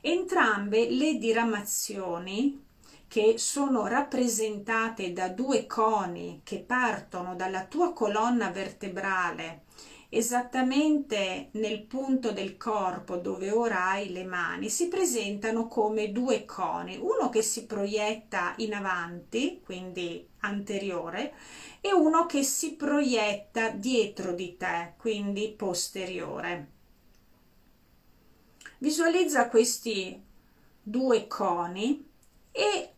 Entrambe 0.00 0.88
le 0.90 1.16
diramazioni 1.16 2.64
che 3.08 3.36
sono 3.36 3.88
rappresentate 3.88 5.12
da 5.12 5.28
due 5.28 5.66
coni 5.66 6.42
che 6.44 6.60
partono 6.60 7.34
dalla 7.34 7.64
tua 7.64 7.92
colonna 7.92 8.50
vertebrale 8.50 9.63
esattamente 10.14 11.48
nel 11.52 11.82
punto 11.82 12.30
del 12.30 12.56
corpo 12.56 13.16
dove 13.16 13.50
ora 13.50 13.88
hai 13.88 14.12
le 14.12 14.24
mani, 14.24 14.70
si 14.70 14.88
presentano 14.88 15.66
come 15.66 16.12
due 16.12 16.44
coni, 16.44 16.96
uno 16.96 17.28
che 17.28 17.42
si 17.42 17.66
proietta 17.66 18.54
in 18.58 18.74
avanti, 18.74 19.60
quindi 19.64 20.28
anteriore, 20.38 21.34
e 21.80 21.92
uno 21.92 22.26
che 22.26 22.42
si 22.42 22.74
proietta 22.74 23.70
dietro 23.70 24.32
di 24.32 24.56
te, 24.56 24.94
quindi 24.96 25.52
posteriore. 25.56 26.70
Visualizza 28.78 29.48
questi 29.48 30.22
due 30.82 31.26
coni 31.26 32.08
e 32.52 32.94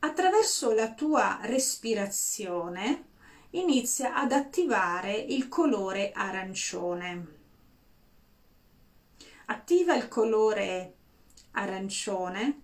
attraverso 0.00 0.72
la 0.72 0.92
tua 0.92 1.38
respirazione 1.42 3.10
inizia 3.52 4.14
ad 4.14 4.32
attivare 4.32 5.14
il 5.16 5.48
colore 5.48 6.12
arancione. 6.12 7.40
Attiva 9.46 9.94
il 9.96 10.08
colore 10.08 10.94
arancione 11.52 12.60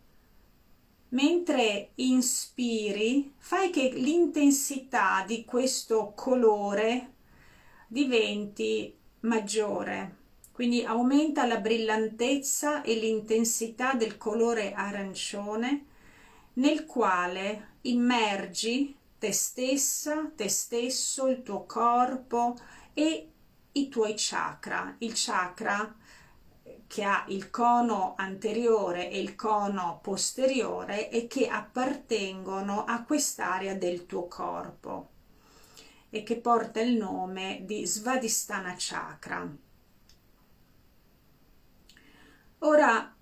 mentre 1.11 1.93
inspiri 1.97 3.33
fai 3.39 3.71
che 3.71 3.91
l'intensità 3.95 5.25
di 5.27 5.45
questo 5.45 6.13
colore 6.15 7.15
diventi 7.87 8.95
maggiore 9.21 10.17
quindi 10.59 10.85
aumenta 10.85 11.47
la 11.47 11.59
brillantezza 11.59 12.83
e 12.83 12.95
l'intensità 12.95 13.95
del 13.95 14.17
colore 14.17 14.73
arancione 14.73 15.85
nel 16.55 16.85
quale 16.85 17.77
immergi 17.83 18.98
te 19.19 19.33
stessa, 19.33 20.31
te 20.35 20.49
stesso, 20.49 21.27
il 21.27 21.43
tuo 21.43 21.65
corpo 21.65 22.57
e 22.95 23.33
i 23.73 23.89
tuoi 23.89 24.15
chakra. 24.17 24.95
Il 24.99 25.13
chakra 25.15 25.95
che 26.87 27.03
ha 27.03 27.25
il 27.29 27.51
cono 27.51 28.15
anteriore 28.17 29.11
e 29.11 29.21
il 29.21 29.35
cono 29.35 29.99
posteriore 30.03 31.11
e 31.11 31.27
che 31.27 31.49
appartengono 31.49 32.85
a 32.85 33.03
quest'area 33.03 33.75
del 33.75 34.07
tuo 34.07 34.27
corpo 34.27 35.11
e 36.11 36.23
che 36.23 36.37
porta 36.37 36.81
il 36.81 36.97
nome 36.97 37.63
di 37.65 37.85
Svadhisthana 37.85 38.75
Chakra. 38.79 39.47
Ora 42.61 43.15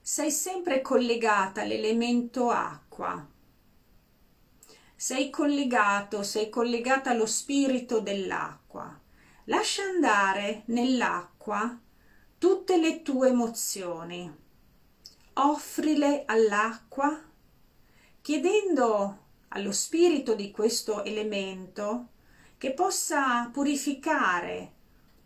sei 0.00 0.30
sempre 0.30 0.82
collegata 0.82 1.62
all'elemento 1.62 2.50
acqua 2.50 3.33
sei 5.04 5.28
collegato, 5.28 6.22
sei 6.22 6.48
collegata 6.48 7.10
allo 7.10 7.26
spirito 7.26 8.00
dell'acqua. 8.00 8.98
Lascia 9.44 9.82
andare 9.82 10.62
nell'acqua 10.68 11.78
tutte 12.38 12.78
le 12.78 13.02
tue 13.02 13.28
emozioni. 13.28 14.34
Offrile 15.34 16.22
all'acqua 16.24 17.22
chiedendo 18.22 19.18
allo 19.48 19.72
spirito 19.72 20.34
di 20.34 20.50
questo 20.50 21.04
elemento 21.04 22.08
che 22.56 22.72
possa 22.72 23.50
purificare 23.52 24.72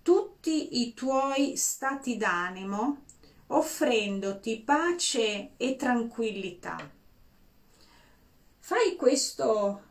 tutti 0.02 0.82
i 0.82 0.92
tuoi 0.92 1.56
stati 1.56 2.16
d'animo 2.16 3.04
offrendoti 3.46 4.58
pace 4.58 5.52
e 5.56 5.76
tranquillità. 5.76 6.96
Fai 8.68 8.96
questo 8.96 9.82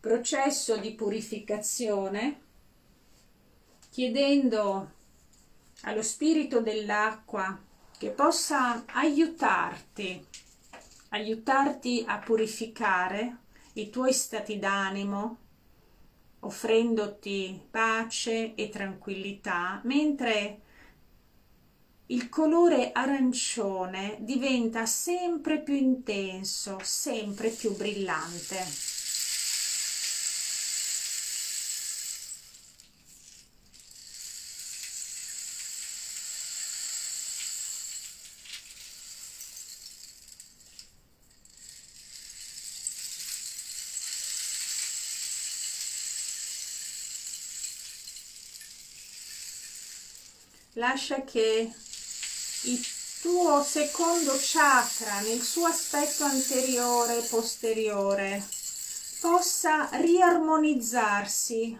processo 0.00 0.78
di 0.78 0.94
purificazione 0.94 2.40
chiedendo 3.88 4.90
allo 5.82 6.02
spirito 6.02 6.60
dell'acqua 6.60 7.56
che 7.96 8.10
possa 8.10 8.82
aiutarti, 8.86 10.26
aiutarti 11.10 12.02
a 12.04 12.18
purificare 12.18 13.36
i 13.74 13.88
tuoi 13.90 14.12
stati 14.12 14.58
d'animo, 14.58 15.36
offrendoti 16.40 17.68
pace 17.70 18.56
e 18.56 18.70
tranquillità, 18.70 19.80
mentre 19.84 20.62
il 22.06 22.28
colore 22.28 22.90
arancione 22.92 24.16
diventa 24.20 24.84
sempre 24.84 25.60
più 25.60 25.74
intenso, 25.74 26.78
sempre 26.82 27.48
più 27.48 27.74
brillante. 27.74 28.92
lascia 50.76 51.22
che 51.22 51.72
il 52.64 52.84
tuo 53.20 53.64
secondo 53.64 54.38
chakra 54.40 55.20
nel 55.20 55.42
suo 55.42 55.66
aspetto 55.66 56.24
anteriore 56.24 57.18
e 57.18 57.22
posteriore 57.22 58.46
possa 59.20 59.88
riarmonizzarsi 59.92 61.78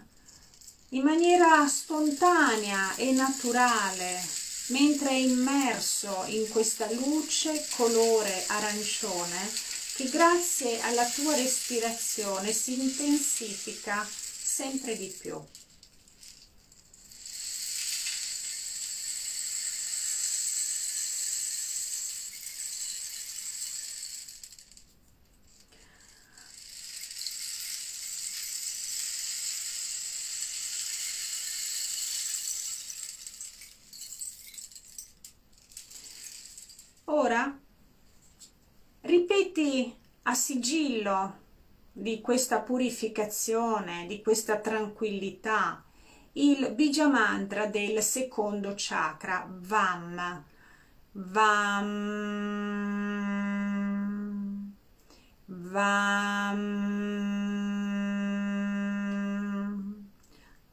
in 0.91 1.03
maniera 1.03 1.66
spontanea 1.68 2.95
e 2.97 3.12
naturale 3.12 4.22
mentre 4.68 5.11
è 5.11 5.12
immerso 5.12 6.24
in 6.26 6.49
questa 6.49 6.91
luce 6.93 7.66
colore 7.76 8.45
arancione 8.47 9.51
che 9.97 10.09
grazie 10.09 10.80
alla 10.80 11.07
tua 11.07 11.35
respirazione 11.35 12.53
si 12.53 12.80
intensifica 12.80 14.07
sempre 14.09 14.97
di 14.97 15.07
più. 15.07 15.41
Ora 37.07 37.57
ripeti 39.03 39.95
sigillo 40.35 41.43
di 41.93 42.20
questa 42.20 42.61
purificazione, 42.61 44.07
di 44.07 44.20
questa 44.20 44.59
tranquillità, 44.59 45.85
il 46.32 46.72
Bija 46.74 47.07
Mantra 47.09 47.66
del 47.66 48.03
secondo 48.03 48.74
chakra, 48.76 49.49
Vam. 49.49 50.45
Vam. 51.12 51.95
Vam. 55.47 56.62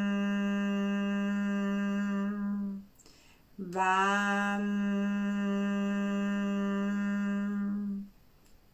Vam, 3.72 4.66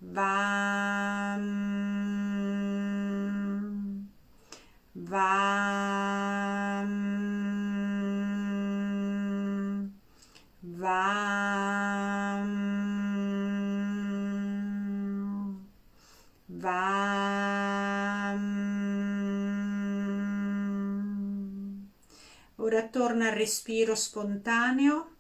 vam, 0.03 1.45
vam. 4.95 5.98
Torna 22.91 23.29
al 23.29 23.35
respiro 23.35 23.95
spontaneo 23.95 25.11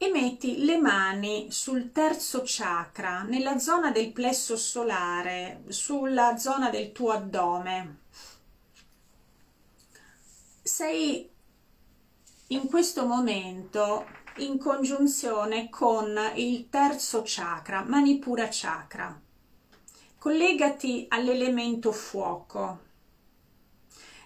e 0.00 0.10
metti 0.12 0.64
le 0.64 0.78
mani 0.78 1.50
sul 1.50 1.90
terzo 1.90 2.42
chakra, 2.44 3.22
nella 3.22 3.58
zona 3.58 3.90
del 3.90 4.12
plesso 4.12 4.56
solare, 4.56 5.64
sulla 5.68 6.36
zona 6.38 6.70
del 6.70 6.92
tuo 6.92 7.10
addome. 7.10 8.02
Sei 10.62 11.28
in 12.48 12.68
questo 12.68 13.06
momento 13.06 14.06
in 14.36 14.56
congiunzione 14.58 15.68
con 15.68 16.16
il 16.36 16.68
terzo 16.68 17.22
chakra, 17.24 17.82
Manipura 17.82 18.46
chakra. 18.48 19.20
Collegati 20.16 21.06
all'elemento 21.08 21.90
fuoco. 21.90 22.86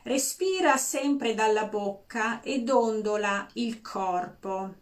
Respira 0.05 0.77
sempre 0.77 1.33
dalla 1.33 1.67
bocca 1.67 2.43
ed 2.43 2.69
ondola 2.69 3.47
il 3.55 3.81
corpo. 3.81 4.75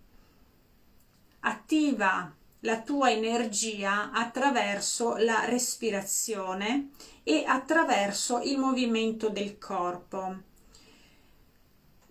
Attiva 1.40 2.34
la 2.60 2.80
tua 2.80 3.10
energia 3.10 4.12
attraverso 4.12 5.16
la 5.16 5.44
respirazione 5.44 6.90
e 7.22 7.44
attraverso 7.46 8.40
il 8.40 8.56
movimento 8.56 9.28
del 9.28 9.58
corpo. 9.58 10.38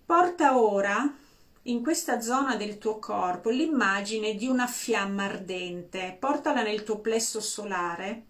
Porta 0.05 0.60
ora 0.60 1.12
in 1.64 1.82
questa 1.82 2.22
zona 2.22 2.55
del 2.57 2.78
tuo 2.78 2.99
corpo 2.99 3.49
l'immagine 3.49 4.36
di 4.36 4.45
una 4.45 4.68
fiamma 4.68 5.24
ardente, 5.24 6.16
portala 6.20 6.62
nel 6.62 6.84
tuo 6.84 6.99
plesso 6.99 7.41
solare 7.41 8.29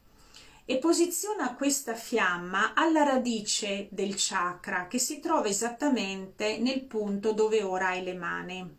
e 0.69 0.77
posiziona 0.77 1.55
questa 1.55 1.95
fiamma 1.95 2.75
alla 2.75 3.01
radice 3.01 3.87
del 3.89 4.13
chakra 4.15 4.85
che 4.85 4.99
si 4.99 5.19
trova 5.19 5.47
esattamente 5.47 6.59
nel 6.59 6.83
punto 6.83 7.33
dove 7.33 7.63
ora 7.63 7.87
hai 7.87 8.03
le 8.03 8.13
mani. 8.13 8.77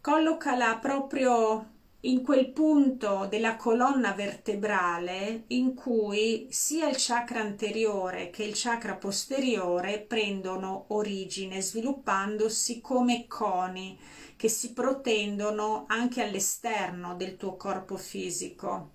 Collocala 0.00 0.78
proprio 0.78 1.72
in 2.00 2.22
quel 2.22 2.50
punto 2.52 3.26
della 3.28 3.56
colonna 3.56 4.12
vertebrale 4.12 5.44
in 5.48 5.74
cui 5.74 6.46
sia 6.48 6.88
il 6.88 6.96
chakra 6.96 7.40
anteriore 7.40 8.30
che 8.30 8.42
il 8.42 8.54
chakra 8.54 8.94
posteriore 8.94 10.00
prendono 10.00 10.86
origine, 10.88 11.60
sviluppandosi 11.60 12.80
come 12.80 13.26
coni 13.26 13.98
che 14.34 14.48
si 14.48 14.72
protendono 14.72 15.84
anche 15.88 16.22
all'esterno 16.22 17.14
del 17.16 17.36
tuo 17.36 17.56
corpo 17.56 17.98
fisico 17.98 18.93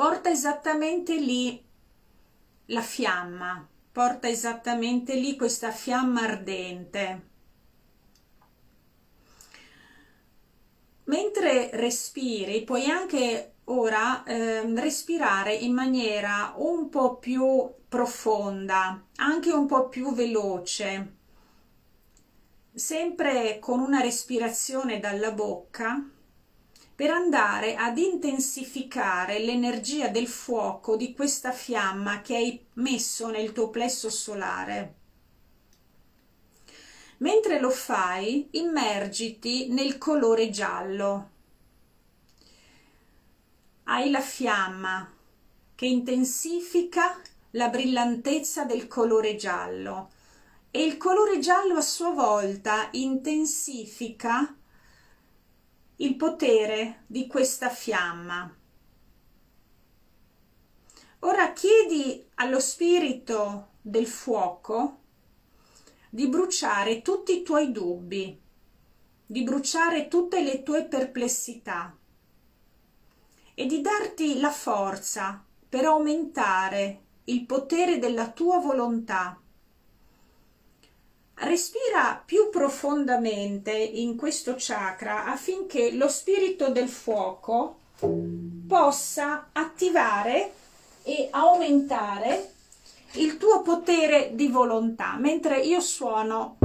porta 0.00 0.30
esattamente 0.30 1.16
lì 1.16 1.62
la 2.68 2.80
fiamma, 2.80 3.68
porta 3.92 4.30
esattamente 4.30 5.14
lì 5.14 5.36
questa 5.36 5.72
fiamma 5.72 6.22
ardente. 6.22 7.28
Mentre 11.04 11.68
respiri, 11.74 12.64
puoi 12.64 12.88
anche 12.88 13.56
ora 13.64 14.24
eh, 14.24 14.62
respirare 14.80 15.52
in 15.52 15.74
maniera 15.74 16.54
un 16.56 16.88
po' 16.88 17.16
più 17.16 17.70
profonda, 17.86 19.04
anche 19.16 19.52
un 19.52 19.66
po' 19.66 19.90
più 19.90 20.14
veloce, 20.14 21.16
sempre 22.72 23.58
con 23.58 23.80
una 23.80 24.00
respirazione 24.00 24.98
dalla 24.98 25.32
bocca 25.32 26.02
per 27.00 27.12
andare 27.12 27.76
ad 27.76 27.96
intensificare 27.96 29.38
l'energia 29.38 30.08
del 30.08 30.26
fuoco 30.26 30.96
di 30.96 31.14
questa 31.14 31.50
fiamma 31.50 32.20
che 32.20 32.36
hai 32.36 32.62
messo 32.74 33.30
nel 33.30 33.52
tuo 33.52 33.70
plesso 33.70 34.10
solare. 34.10 34.94
Mentre 37.20 37.58
lo 37.58 37.70
fai, 37.70 38.48
immergiti 38.50 39.68
nel 39.70 39.96
colore 39.96 40.50
giallo. 40.50 41.30
Hai 43.84 44.10
la 44.10 44.20
fiamma 44.20 45.10
che 45.74 45.86
intensifica 45.86 47.18
la 47.52 47.70
brillantezza 47.70 48.66
del 48.66 48.86
colore 48.88 49.36
giallo 49.36 50.10
e 50.70 50.84
il 50.84 50.98
colore 50.98 51.38
giallo 51.38 51.76
a 51.76 51.80
sua 51.80 52.10
volta 52.10 52.90
intensifica 52.90 54.54
il 56.02 56.16
potere 56.16 57.02
di 57.06 57.26
questa 57.26 57.68
fiamma. 57.68 58.56
Ora 61.20 61.52
chiedi 61.52 62.26
allo 62.36 62.58
spirito 62.58 63.72
del 63.82 64.06
fuoco 64.06 64.98
di 66.08 66.26
bruciare 66.26 67.02
tutti 67.02 67.38
i 67.38 67.42
tuoi 67.42 67.70
dubbi, 67.70 68.40
di 69.26 69.42
bruciare 69.42 70.08
tutte 70.08 70.42
le 70.42 70.62
tue 70.62 70.86
perplessità 70.86 71.94
e 73.52 73.66
di 73.66 73.82
darti 73.82 74.40
la 74.40 74.50
forza 74.50 75.44
per 75.68 75.84
aumentare 75.84 77.02
il 77.24 77.44
potere 77.44 77.98
della 77.98 78.30
tua 78.30 78.58
volontà. 78.58 79.38
Respira 81.42 82.22
più 82.22 82.50
profondamente 82.50 83.72
in 83.72 84.14
questo 84.16 84.56
chakra 84.58 85.24
affinché 85.24 85.90
lo 85.92 86.06
spirito 86.08 86.68
del 86.68 86.88
fuoco 86.88 87.76
possa 88.68 89.48
attivare 89.52 90.52
e 91.02 91.28
aumentare 91.30 92.52
il 93.12 93.38
tuo 93.38 93.62
potere 93.62 94.32
di 94.34 94.48
volontà 94.48 95.16
mentre 95.18 95.60
io 95.60 95.80
suono 95.80 96.58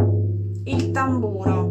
il 0.65 0.91
tamburo. 0.91 1.64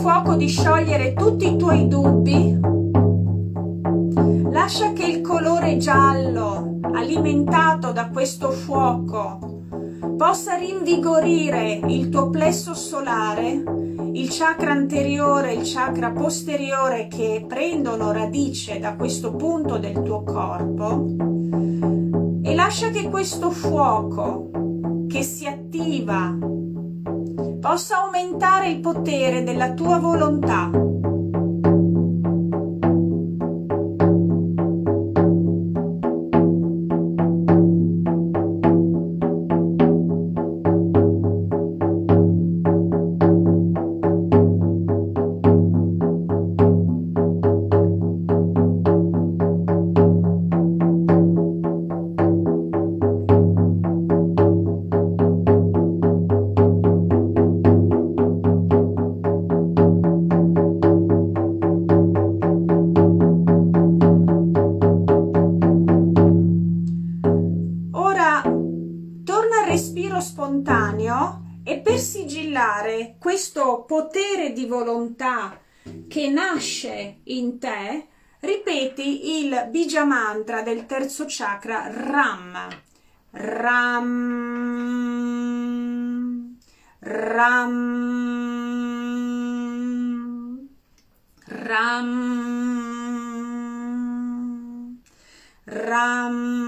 Fuoco 0.00 0.34
di 0.34 0.48
sciogliere 0.48 1.12
tutti 1.12 1.46
i 1.46 1.56
tuoi 1.58 1.86
dubbi. 1.86 2.58
Lascia 4.50 4.94
che 4.94 5.04
il 5.04 5.20
colore 5.20 5.76
giallo 5.76 6.78
alimentato 6.94 7.92
da 7.92 8.08
questo 8.08 8.50
fuoco 8.50 9.64
possa 10.16 10.56
rinvigorire 10.56 11.80
il 11.86 12.08
tuo 12.08 12.30
plesso 12.30 12.72
solare, 12.72 13.62
il 14.12 14.28
chakra 14.30 14.72
anteriore 14.72 15.50
e 15.50 15.56
il 15.56 15.70
chakra 15.70 16.12
posteriore 16.12 17.06
che 17.06 17.44
prendono 17.46 18.10
radice 18.10 18.78
da 18.78 18.94
questo 18.94 19.34
punto 19.36 19.76
del 19.76 20.02
tuo 20.02 20.22
corpo 20.22 21.14
e 22.42 22.54
lascia 22.54 22.88
che 22.88 23.10
questo 23.10 23.50
fuoco 23.50 24.48
che 25.08 25.22
si 25.22 25.46
attiva 25.46 26.49
possa 27.60 28.02
aumentare 28.02 28.70
il 28.70 28.80
potere 28.80 29.42
della 29.42 29.74
tua 29.74 29.98
volontà 29.98 30.70
di 74.52 74.66
volontà 74.66 75.58
che 76.08 76.28
nasce 76.28 77.20
in 77.24 77.58
te, 77.58 78.06
ripeti 78.40 79.38
il 79.44 79.68
bija 79.70 80.04
mantra 80.04 80.62
del 80.62 80.86
terzo 80.86 81.24
chakra 81.26 81.90
Ram. 81.90 82.68
Ram. 83.32 84.08
Ram. 87.00 88.18
Ram. 91.46 92.60
Ram. 95.66 96.60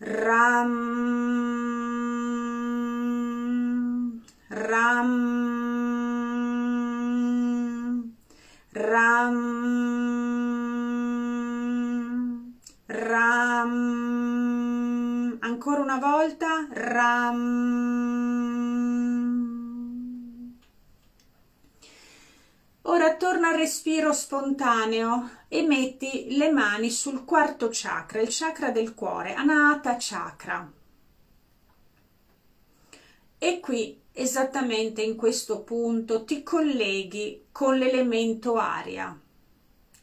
Ram. 0.00 1.49
Ram, 4.70 5.10
Ram, 8.70 9.34
Ram, 12.86 13.68
ancora 15.40 15.80
una 15.80 15.98
volta, 15.98 16.68
Ram. 16.70 17.80
Ora 22.82 23.16
torna 23.16 23.48
al 23.48 23.56
respiro 23.56 24.12
spontaneo 24.12 25.30
e 25.48 25.62
metti 25.62 26.36
le 26.36 26.52
mani 26.52 26.90
sul 26.90 27.24
quarto 27.24 27.70
chakra, 27.72 28.20
il 28.20 28.28
chakra 28.30 28.70
del 28.70 28.94
cuore, 28.94 29.34
Anahata 29.34 29.96
chakra. 29.98 30.78
E 33.42 33.58
qui 33.58 33.98
esattamente 34.12 35.00
in 35.00 35.16
questo 35.16 35.62
punto 35.62 36.24
ti 36.24 36.42
colleghi 36.42 37.46
con 37.50 37.78
l'elemento 37.78 38.56
aria, 38.56 39.18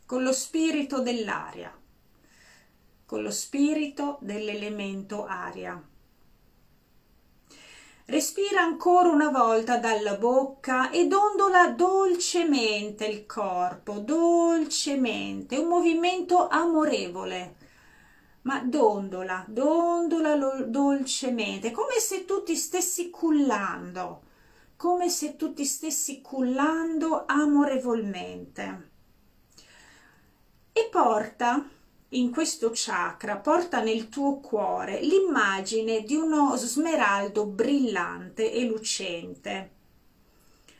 con 0.07 0.23
lo 0.23 0.33
spirito 0.33 1.01
dell'aria, 1.01 1.71
con 3.05 3.21
lo 3.21 3.29
spirito 3.29 4.17
dell'elemento 4.21 5.27
aria. 5.27 5.79
Respira 8.05 8.61
ancora 8.61 9.09
una 9.09 9.29
volta 9.29 9.77
dalla 9.77 10.15
bocca 10.15 10.89
ed 10.89 11.13
ondola 11.13 11.69
dolcemente 11.69 13.05
il 13.05 13.27
corpo, 13.27 13.99
dolcemente, 13.99 15.57
un 15.57 15.67
movimento 15.67 16.47
amorevole 16.47 17.56
ma 18.47 18.61
dondola, 18.61 19.43
dondola 19.45 20.63
dolcemente, 20.63 21.71
come 21.71 21.99
se 21.99 22.23
tu 22.23 22.43
ti 22.43 22.55
stessi 22.55 23.09
cullando, 23.09 24.21
come 24.77 25.09
se 25.09 25.35
tu 25.35 25.53
ti 25.53 25.65
stessi 25.65 26.21
cullando 26.21 27.25
amorevolmente. 27.25 28.89
E 30.71 30.87
porta 30.89 31.67
in 32.11 32.31
questo 32.31 32.71
chakra, 32.73 33.35
porta 33.35 33.81
nel 33.81 34.07
tuo 34.07 34.39
cuore 34.39 35.01
l'immagine 35.01 36.03
di 36.03 36.15
uno 36.15 36.55
smeraldo 36.55 37.47
brillante 37.47 38.49
e 38.49 38.63
lucente. 38.63 39.71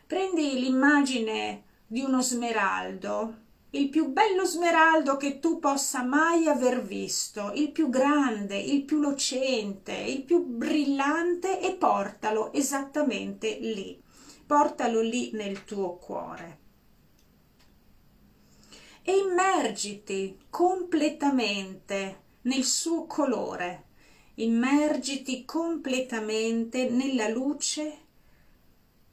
Prendi 0.08 0.58
l'immagine 0.58 1.64
di 1.86 2.00
uno 2.00 2.22
smeraldo 2.22 3.47
il 3.78 3.90
più 3.90 4.08
bello 4.08 4.44
smeraldo 4.44 5.18
che 5.18 5.40
tu 5.40 5.60
possa 5.60 6.02
mai 6.02 6.48
aver 6.48 6.82
visto, 6.82 7.52
il 7.54 7.72
più 7.72 7.90
grande, 7.90 8.58
il 8.58 8.84
più 8.84 8.98
lucente, 8.98 9.94
il 9.94 10.24
più 10.24 10.44
brillante 10.44 11.62
e 11.62 11.76
portalo 11.76 12.52
esattamente 12.54 13.60
lì, 13.60 14.02
portalo 14.46 15.00
lì 15.02 15.30
nel 15.34 15.64
tuo 15.64 15.98
cuore. 15.98 16.60
E 19.04 19.16
immergiti 19.16 20.40
completamente 20.50 22.24
nel 22.42 22.64
suo 22.64 23.06
colore, 23.06 23.86
immergiti 24.36 25.46
completamente 25.46 26.90
nella 26.90 27.28
luce 27.30 28.06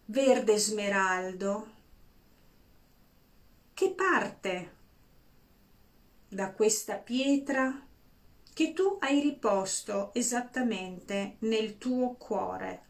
verde 0.07 0.57
smeraldo 0.57 1.74
che 3.75 3.91
parte 3.91 4.77
da 6.29 6.53
questa 6.53 6.95
pietra 6.95 7.85
che 8.53 8.73
tu 8.73 8.99
hai 9.01 9.19
riposto 9.19 10.15
esattamente 10.15 11.37
nel 11.41 11.77
tuo 11.77 12.15
cuore. 12.15 12.83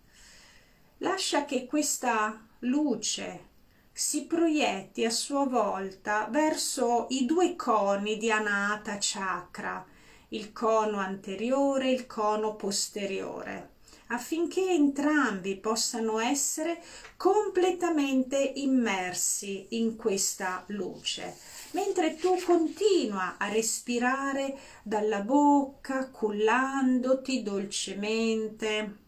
Lascia 0.99 1.47
che 1.47 1.65
questa 1.65 2.47
luce 2.61 3.49
si 3.93 4.27
proietti 4.27 5.07
a 5.07 5.11
sua 5.11 5.47
volta 5.47 6.29
verso 6.31 7.07
i 7.09 7.25
due 7.25 7.57
coni 7.57 8.19
di 8.19 8.31
Anata 8.31 8.99
Chakra, 9.01 9.87
il 10.29 10.53
cono 10.53 10.99
anteriore 10.99 11.87
e 11.87 11.93
il 11.93 12.07
cono 12.07 12.57
posteriore 12.57 13.74
affinché 14.09 14.71
entrambi 14.71 15.57
possano 15.57 16.19
essere 16.19 16.83
completamente 17.17 18.53
immersi 18.57 19.67
in 19.71 19.97
questa 19.97 20.65
luce. 20.69 21.37
Mentre 21.73 22.17
tu 22.17 22.39
continua 22.45 23.37
a 23.39 23.49
respirare 23.49 24.59
dalla 24.83 25.21
bocca 25.21 26.09
cullandoti 26.09 27.43
dolcemente 27.43 29.03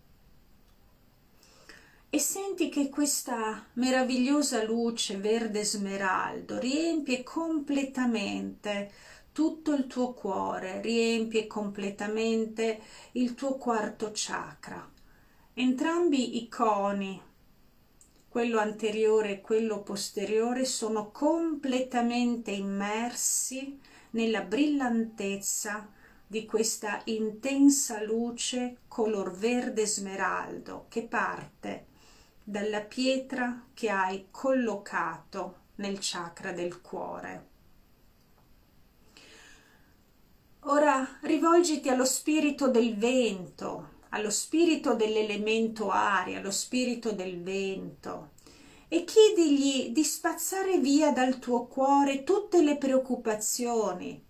e 2.09 2.19
senti 2.19 2.71
che 2.71 2.89
questa 2.89 3.67
meravigliosa 3.75 4.65
luce 4.65 5.19
verde 5.19 5.65
smeraldo 5.65 6.59
riempie 6.59 7.23
completamente 7.23 8.91
tutto 9.37 9.75
il 9.75 9.87
tuo 9.87 10.15
cuore, 10.15 10.81
riempie 10.81 11.47
completamente 11.47 12.81
il 13.13 13.35
tuo 13.35 13.57
quarto 13.59 14.11
chakra. 14.15 14.91
Entrambi 15.53 16.43
i 16.43 16.49
coni, 16.49 17.21
quello 18.31 18.59
anteriore 18.59 19.33
e 19.33 19.41
quello 19.43 19.83
posteriore, 19.83 20.65
sono 20.65 21.11
completamente 21.11 22.51
immersi 22.51 23.79
nella 24.13 24.41
brillantezza 24.41 25.87
di 26.27 26.47
questa 26.47 27.03
intensa 27.05 28.03
luce 28.03 28.79
color 28.89 29.37
verde 29.37 29.87
smeraldo 29.87 30.87
che 30.89 31.03
parte 31.03 31.89
dalla 32.43 32.81
pietra 32.81 33.67
che 33.75 33.91
hai 33.91 34.29
collocato 34.31 35.57
nel 35.75 35.99
chakra 36.01 36.53
del 36.53 36.81
cuore. 36.81 37.56
Ora 40.69 41.19
rivolgiti 41.21 41.89
allo 41.89 42.05
spirito 42.05 42.67
del 42.67 42.97
vento, 42.97 44.01
allo 44.09 44.31
spirito 44.31 44.95
dell'elemento 44.95 45.91
aria, 45.91 46.41
allo 46.41 46.51
spirito 46.51 47.13
del 47.13 47.41
vento 47.41 48.31
e 48.89 49.05
chiedigli 49.05 49.91
di 49.91 50.03
spazzare 50.03 50.79
via 50.79 51.13
dal 51.13 51.39
tuo 51.39 51.67
cuore 51.67 52.25
tutte 52.25 52.63
le 52.63 52.79
preoccupazioni, 52.79 54.21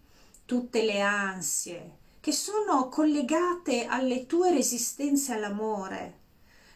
tutte 0.44 0.82
le 0.82 1.00
ansie 1.00 1.96
che 2.20 2.32
sono 2.32 2.90
collegate 2.90 3.86
alle 3.86 4.26
tue 4.26 4.50
resistenze 4.50 5.32
all'amore. 5.32 6.18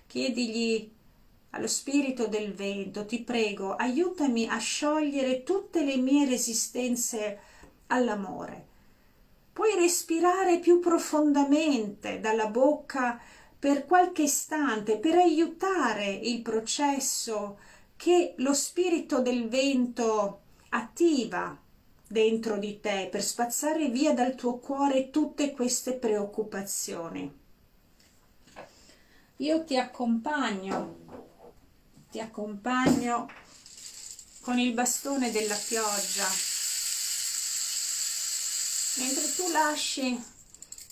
Chiedigli 0.06 0.90
allo 1.50 1.66
spirito 1.66 2.28
del 2.28 2.54
vento, 2.54 3.04
ti 3.04 3.20
prego, 3.20 3.74
aiutami 3.74 4.48
a 4.48 4.56
sciogliere 4.56 5.42
tutte 5.42 5.84
le 5.84 5.98
mie 5.98 6.24
resistenze 6.24 7.40
all'amore. 7.88 8.68
Puoi 9.52 9.74
respirare 9.74 10.58
più 10.58 10.78
profondamente 10.80 12.20
dalla 12.20 12.46
bocca 12.46 13.20
per 13.58 13.84
qualche 13.84 14.22
istante 14.22 14.98
per 14.98 15.16
aiutare 15.16 16.10
il 16.10 16.40
processo 16.40 17.58
che 17.96 18.34
lo 18.38 18.54
spirito 18.54 19.20
del 19.20 19.48
vento 19.48 20.40
attiva 20.70 21.58
dentro 22.06 22.56
di 22.56 22.80
te 22.80 23.08
per 23.10 23.22
spazzare 23.22 23.88
via 23.88 24.14
dal 24.14 24.34
tuo 24.34 24.58
cuore 24.58 25.10
tutte 25.10 25.52
queste 25.52 25.94
preoccupazioni. 25.94 27.38
Io 29.36 29.64
ti 29.64 29.76
accompagno 29.76 31.00
ti 32.10 32.18
accompagno 32.18 33.30
con 34.40 34.58
il 34.58 34.72
bastone 34.72 35.30
della 35.30 35.54
pioggia 35.54 36.49
mentre 39.00 39.34
tu 39.34 39.48
lasci 39.48 40.22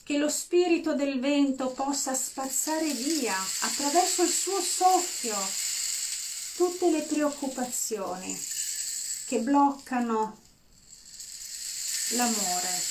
che 0.03 0.17
lo 0.17 0.31
spirito 0.31 0.95
del 0.95 1.21
vento 1.21 1.71
possa 1.73 2.15
spazzare 2.15 2.91
via 2.95 3.37
attraverso 3.61 4.23
il 4.23 4.31
suo 4.31 4.61
soffio 4.61 5.37
tutte 6.57 6.91
le 6.91 7.03
preoccupazioni 7.03 8.37
che 9.27 9.41
bloccano 9.41 10.39
l'amore 12.13 12.83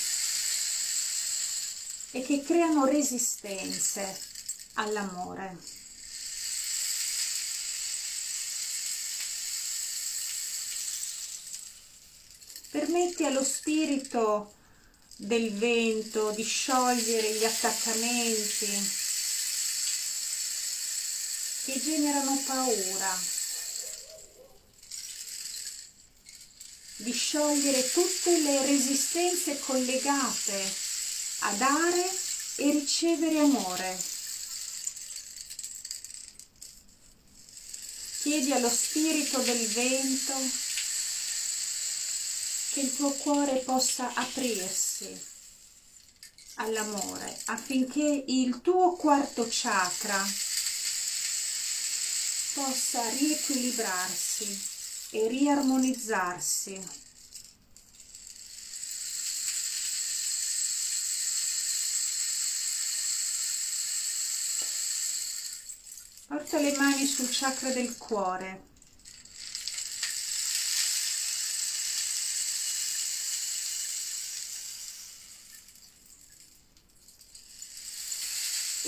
e 2.11 2.21
che 2.21 2.43
creano 2.43 2.85
resistenze 2.85 4.19
all'amore. 4.73 5.57
permetti 12.69 13.23
allo 13.25 13.43
spirito 13.43 14.56
del 15.19 15.51
vento 15.53 16.29
di 16.31 16.43
sciogliere 16.43 17.33
gli 17.33 17.43
attaccamenti 17.43 18.91
che 21.65 21.81
generano 21.81 22.41
paura, 22.45 23.19
di 26.97 27.11
sciogliere 27.11 27.91
tutte 27.91 28.37
le 28.39 28.65
resistenze 28.65 29.59
collegate 29.59 30.73
a 31.39 31.51
dare 31.53 32.09
e 32.57 32.71
ricevere 32.71 33.39
amore. 33.39 33.99
Chiedi 38.21 38.51
allo 38.51 38.69
spirito 38.69 39.39
del 39.39 39.67
vento 39.67 40.66
che 42.77 42.83
il 42.83 42.95
tuo 42.95 43.09
cuore 43.09 43.57
possa 43.61 44.13
aprirsi 44.13 45.19
all'amore 46.57 47.35
affinché 47.45 48.23
il 48.27 48.61
tuo 48.61 48.95
quarto 48.95 49.47
chakra 49.49 50.23
possa 52.53 53.09
riequilibrarsi 53.09 54.69
e 55.09 55.27
riarmonizzarsi. 55.27 56.87
Porta 66.27 66.59
le 66.59 66.75
mani 66.77 67.07
sul 67.07 67.29
chakra 67.31 67.71
del 67.71 67.97
cuore 67.97 68.75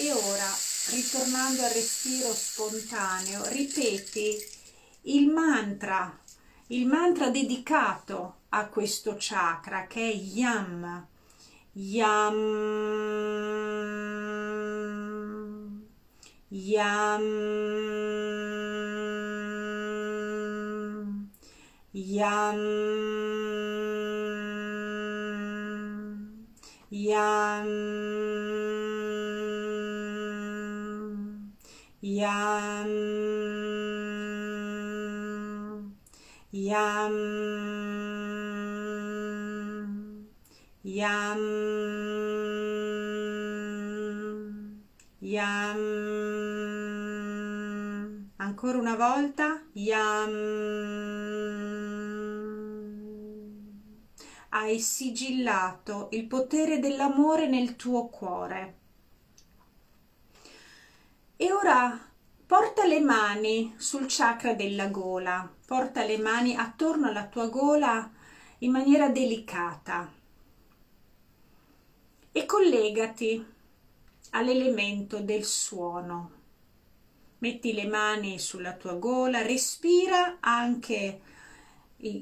E 0.02 0.14
ora, 0.14 0.58
ritornando 1.00 1.64
al 1.64 1.72
respiro 1.72 2.34
spontaneo, 2.34 3.48
ripeti 3.48 4.36
il 5.04 5.28
mantra, 5.30 6.20
il 6.68 6.86
mantra 6.86 7.30
dedicato 7.30 8.36
a 8.50 8.66
questo 8.68 9.16
chakra 9.18 9.88
che 9.88 10.12
è 10.12 10.14
Yam. 10.14 11.08
Yam. 11.72 12.36
Yam. 16.50 17.24
Yam. 21.94 22.90
Yam. 26.92 27.68
Yam. 32.02 32.90
Yam. 36.52 37.10
Yam. 45.22 45.80
Ancora 48.62 48.78
una 48.78 48.98
volta. 48.98 49.64
Yam. 49.72 50.34
Hai 54.50 54.82
sigillato 54.82 56.10
il 56.12 56.28
potere 56.28 56.80
dell'amore 56.80 57.48
nel 57.48 57.78
tuo 57.78 58.10
cuore. 58.10 58.80
E 61.38 61.54
ora 61.54 61.98
porta 62.46 62.86
le 62.86 63.00
mani 63.00 63.76
sul 63.78 64.08
chakra 64.10 64.54
della 64.54 64.88
gola, 64.88 65.50
porta 65.66 66.04
le 66.04 66.18
mani 66.18 66.58
attorno 66.58 67.08
alla 67.08 67.28
tua 67.28 67.48
gola 67.48 68.12
in 68.58 68.72
maniera 68.72 69.08
delicata 69.08 70.12
e 72.34 72.46
collegati 72.46 73.42
all'elemento 74.32 75.22
del 75.22 75.46
suono. 75.46 76.39
Metti 77.40 77.74
le 77.74 77.88
mani 77.88 78.38
sulla 78.38 78.74
tua 78.74 78.94
gola, 78.94 79.42
respira 79.42 80.40
anche, 80.42 81.22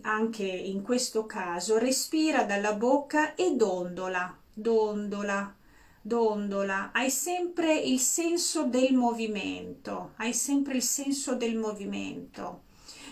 anche 0.01 0.45
in 0.45 0.84
questo 0.84 1.26
caso, 1.26 1.80
respira 1.80 2.43
dalla 2.43 2.74
bocca 2.74 3.34
e 3.34 3.55
dondola, 3.55 4.38
dondola, 4.53 5.55
dondola, 5.99 6.91
hai 6.93 7.09
sempre 7.09 7.74
il 7.74 7.99
senso 7.99 8.65
del 8.65 8.93
movimento, 8.93 10.11
hai 10.18 10.34
sempre 10.34 10.76
il 10.76 10.84
senso 10.84 11.36
del 11.36 11.57
movimento, 11.57 12.61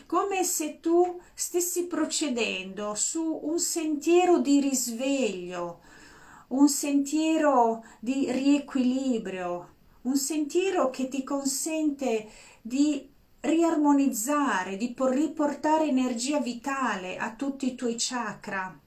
come 0.06 0.44
se 0.44 0.80
tu 0.80 1.20
stessi 1.34 1.88
procedendo 1.88 2.94
su 2.94 3.40
un 3.44 3.60
sentiero 3.60 4.38
di 4.38 4.62
risveglio, 4.62 5.82
un 6.50 6.70
sentiero 6.70 7.84
di 8.00 8.32
riequilibrio, 8.32 9.74
un 10.06 10.18
sentiero 10.18 10.90
che 10.90 11.08
ti 11.08 11.24
consente 11.24 12.28
di 12.62 13.10
riarmonizzare, 13.40 14.78
di 14.78 14.96
riportare 14.98 15.86
energia 15.86 16.40
vitale 16.40 17.18
a 17.18 17.34
tutti 17.34 17.68
i 17.68 17.76
tuoi 17.76 17.96
chakra. 17.98 18.80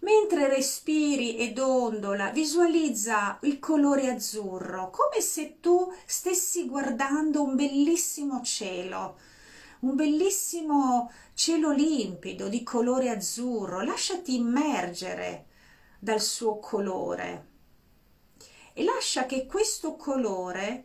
Mentre 0.00 0.48
respiri 0.48 1.36
ed 1.36 1.58
ondola, 1.58 2.30
visualizza 2.30 3.38
il 3.42 3.58
colore 3.58 4.10
azzurro, 4.10 4.88
come 4.90 5.20
se 5.20 5.58
tu 5.60 5.92
stessi 6.06 6.66
guardando 6.66 7.42
un 7.42 7.54
bellissimo 7.54 8.40
cielo, 8.40 9.18
un 9.80 9.94
bellissimo 9.94 11.10
cielo 11.34 11.70
limpido 11.70 12.48
di 12.48 12.62
colore 12.62 13.10
azzurro. 13.10 13.82
Lasciati 13.82 14.36
immergere 14.36 15.46
dal 15.98 16.20
suo 16.20 16.58
colore 16.58 17.49
e 18.72 18.84
lascia 18.84 19.26
che 19.26 19.46
questo 19.46 19.96
colore 19.96 20.84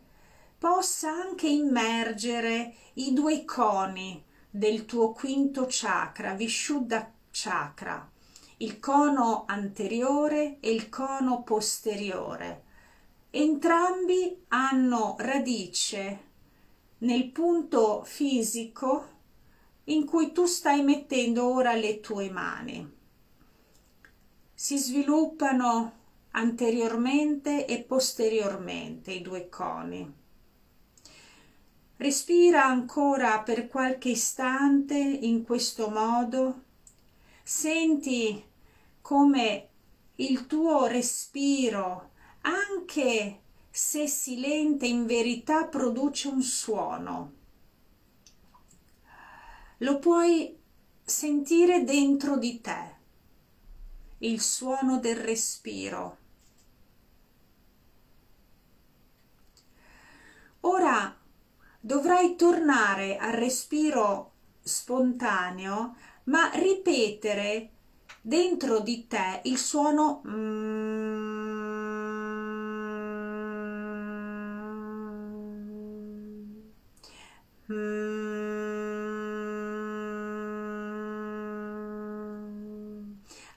possa 0.58 1.10
anche 1.10 1.48
immergere 1.48 2.74
i 2.94 3.14
due 3.14 3.46
coni 3.46 4.24
del 4.50 4.86
tuo 4.86 5.12
quinto 5.12 5.68
chakra, 5.70 6.34
Vishuddha 6.34 7.12
chakra, 7.32 8.10
il 8.58 8.80
cono 8.80 9.44
anteriore 9.48 10.58
e 10.60 10.72
il 10.72 10.90
cono 10.90 11.44
posteriore. 11.44 12.64
Entrambi 13.32 14.46
hanno 14.48 15.16
radice 15.20 16.20
nel 17.00 17.30
punto 17.32 18.04
fisico 18.06 19.14
in 19.86 20.06
cui 20.06 20.32
tu 20.32 20.46
stai 20.46 20.82
mettendo 20.84 21.54
ora 21.54 21.74
le 21.74 22.00
tue 22.00 22.30
mani. 22.30 22.94
Si 24.54 24.78
sviluppano 24.78 26.04
anteriormente 26.36 27.66
e 27.66 27.82
posteriormente 27.84 29.12
i 29.12 29.22
due 29.22 29.50
coni. 29.50 30.14
Respira 31.98 32.66
ancora 32.66 33.42
per 33.42 33.68
qualche 33.68 34.10
istante 34.10 34.98
in 34.98 35.44
questo 35.44 35.90
modo. 35.90 36.64
Senti 37.42 38.44
come 39.02 39.70
il 40.16 40.46
tuo 40.46 40.88
respiro, 40.88 42.12
anche 42.42 43.40
se 43.70 44.08
silente, 44.08 44.86
in 44.86 45.06
verità 45.06 45.66
produce 45.68 46.28
un 46.28 46.42
suono. 46.42 47.34
Lo 49.80 50.00
puoi 50.00 50.58
sentire 51.04 51.84
dentro 51.84 52.38
di 52.38 52.60
te, 52.60 52.96
il 54.20 54.42
suono 54.42 55.00
del 55.00 55.18
respiro. 55.18 56.24
Ora 60.68 61.16
dovrai 61.80 62.36
tornare 62.36 63.18
al 63.18 63.34
respiro 63.34 64.32
spontaneo, 64.64 65.96
ma 66.26 66.50
ripetere 66.56 67.70
dentro 68.20 68.80
di 68.80 69.06
te 69.06 69.42
il 69.44 69.60
suono 69.60 70.22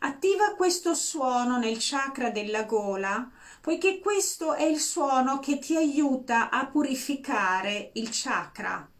Attiva 0.00 0.54
questo 0.56 0.92
suono 0.94 1.58
nel 1.58 1.76
chakra 1.78 2.30
della 2.30 2.64
gola 2.64 3.30
poiché 3.68 3.98
questo 3.98 4.54
è 4.54 4.62
il 4.62 4.78
suono 4.78 5.40
che 5.40 5.58
ti 5.58 5.76
aiuta 5.76 6.48
a 6.48 6.68
purificare 6.68 7.90
il 7.96 8.08
chakra, 8.10 8.90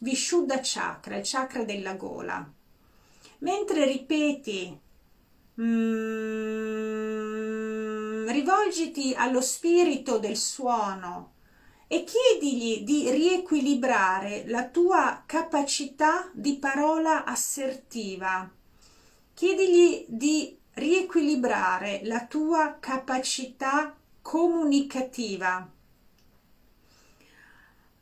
Vishuddha 0.00 0.60
chakra, 0.62 1.16
il 1.16 1.22
chakra 1.24 1.64
della 1.64 1.94
gola. 1.94 2.46
Mentre 3.38 3.86
ripeti, 3.86 4.78
mm, 5.58 5.88
rivolgiti 8.28 9.14
allo 9.16 9.40
spirito 9.40 10.18
del 10.18 10.36
suono 10.36 11.36
e 11.86 12.04
chiedigli 12.04 12.82
di 12.82 13.10
riequilibrare 13.10 14.44
la 14.48 14.68
tua 14.68 15.22
capacità 15.24 16.28
di 16.34 16.58
parola 16.58 17.24
assertiva. 17.24 18.52
Chiedigli 19.32 20.04
di 20.08 20.58
riequilibrare 20.74 22.00
la 22.04 22.26
tua 22.26 22.76
capacità 22.80 23.94
comunicativa. 24.22 25.70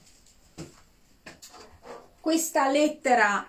questa 2.19 2.69
lettera 2.69 3.47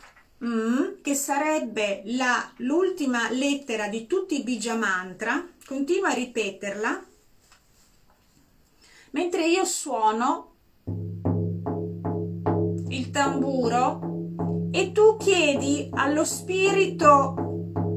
che 1.02 1.14
sarebbe 1.14 2.02
la, 2.04 2.52
l'ultima 2.58 3.28
lettera 3.30 3.88
di 3.88 4.06
tutti 4.06 4.38
i 4.38 4.44
bija 4.44 4.76
mantra. 4.76 5.44
Continua 5.66 6.10
a 6.10 6.14
ripeterla 6.14 7.04
mentre 9.10 9.46
io 9.46 9.64
suono 9.64 10.47
tamburo 13.10 14.00
e 14.70 14.92
tu 14.92 15.16
chiedi 15.16 15.88
allo 15.92 16.24
spirito 16.24 17.34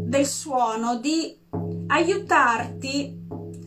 del 0.05 0.25
suono 0.25 0.97
di 0.97 1.37
aiutarti 1.87 3.19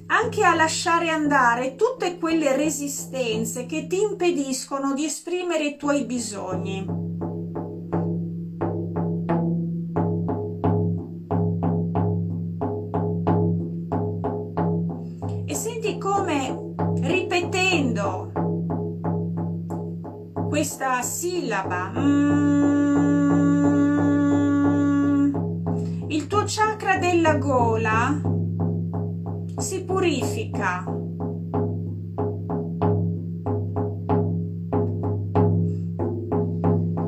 anche 0.06 0.44
a 0.44 0.54
lasciare 0.54 1.08
andare 1.08 1.76
tutte 1.76 2.18
quelle 2.18 2.56
resistenze 2.56 3.66
che 3.66 3.86
ti 3.86 4.00
impediscono 4.00 4.94
di 4.94 5.04
esprimere 5.04 5.66
i 5.66 5.76
tuoi 5.76 6.04
bisogni. 6.04 7.13
Questa 20.64 21.02
sillaba 21.02 21.92
mm, 21.94 22.54
il 26.08 26.26
tuo 26.26 26.44
chakra 26.46 26.96
della 26.96 27.36
gola 27.36 28.18
si 29.58 29.84
purifica. 29.84 30.86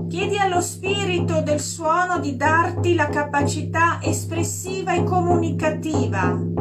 Chiedi 0.07 0.37
allo 0.37 0.61
spirito 0.61 1.41
del 1.41 1.61
suono 1.61 2.19
di 2.19 2.37
darti 2.37 2.95
la 2.95 3.09
capacità 3.09 4.01
espressiva 4.03 4.93
e 4.93 5.03
comunicativa 5.03 6.56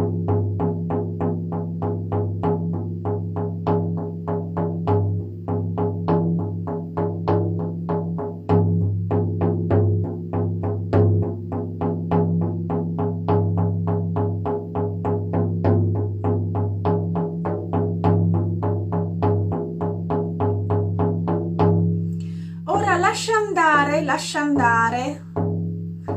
lascia 24.15 24.39
andare, 24.39 25.25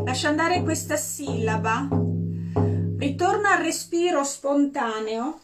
lascia 0.05 0.29
andare 0.29 0.63
questa 0.63 0.97
sillaba, 0.97 1.89
ritorna 2.97 3.55
al 3.55 3.63
respiro 3.65 4.23
spontaneo 4.23 5.41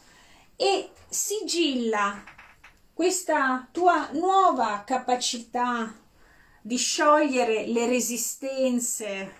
e 0.55 0.91
sigilla 1.09 2.23
questa 2.93 3.67
tua 3.73 4.07
nuova 4.13 4.85
capacità 4.85 5.93
di 6.61 6.77
sciogliere 6.77 7.67
le 7.67 7.87
resistenze 7.87 9.33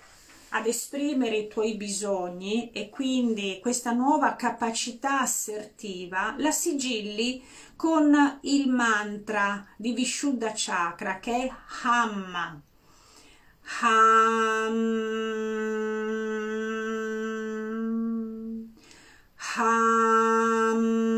ad 0.50 0.68
esprimere 0.68 1.38
i 1.38 1.48
tuoi 1.48 1.78
bisogni 1.78 2.70
e 2.72 2.90
quindi 2.90 3.60
questa 3.62 3.94
nuova 3.94 4.36
capacità 4.36 5.22
assertiva 5.22 6.36
la 6.38 6.52
sigilli 6.52 7.42
con 7.78 8.40
il 8.42 8.68
mantra 8.68 9.66
di 9.78 9.94
Vishuddha 9.94 10.52
Chakra 10.54 11.20
che 11.20 11.46
è 11.46 11.52
Ham. 11.84 12.74
Ham. 13.68 14.78
Ham. 19.38 21.15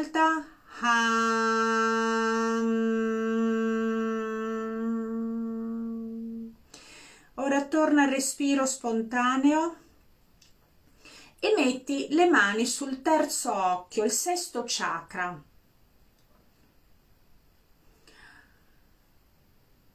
Volta. 0.00 0.46
Ham. 0.80 1.10
Ora 7.34 7.66
torna 7.66 8.04
al 8.04 8.10
respiro 8.10 8.64
spontaneo 8.66 9.76
e 11.38 11.54
metti 11.56 12.08
le 12.10 12.28
mani 12.28 12.64
sul 12.66 13.02
terzo 13.02 13.52
occhio, 13.52 14.04
il 14.04 14.10
sesto 14.10 14.64
chakra. 14.66 15.42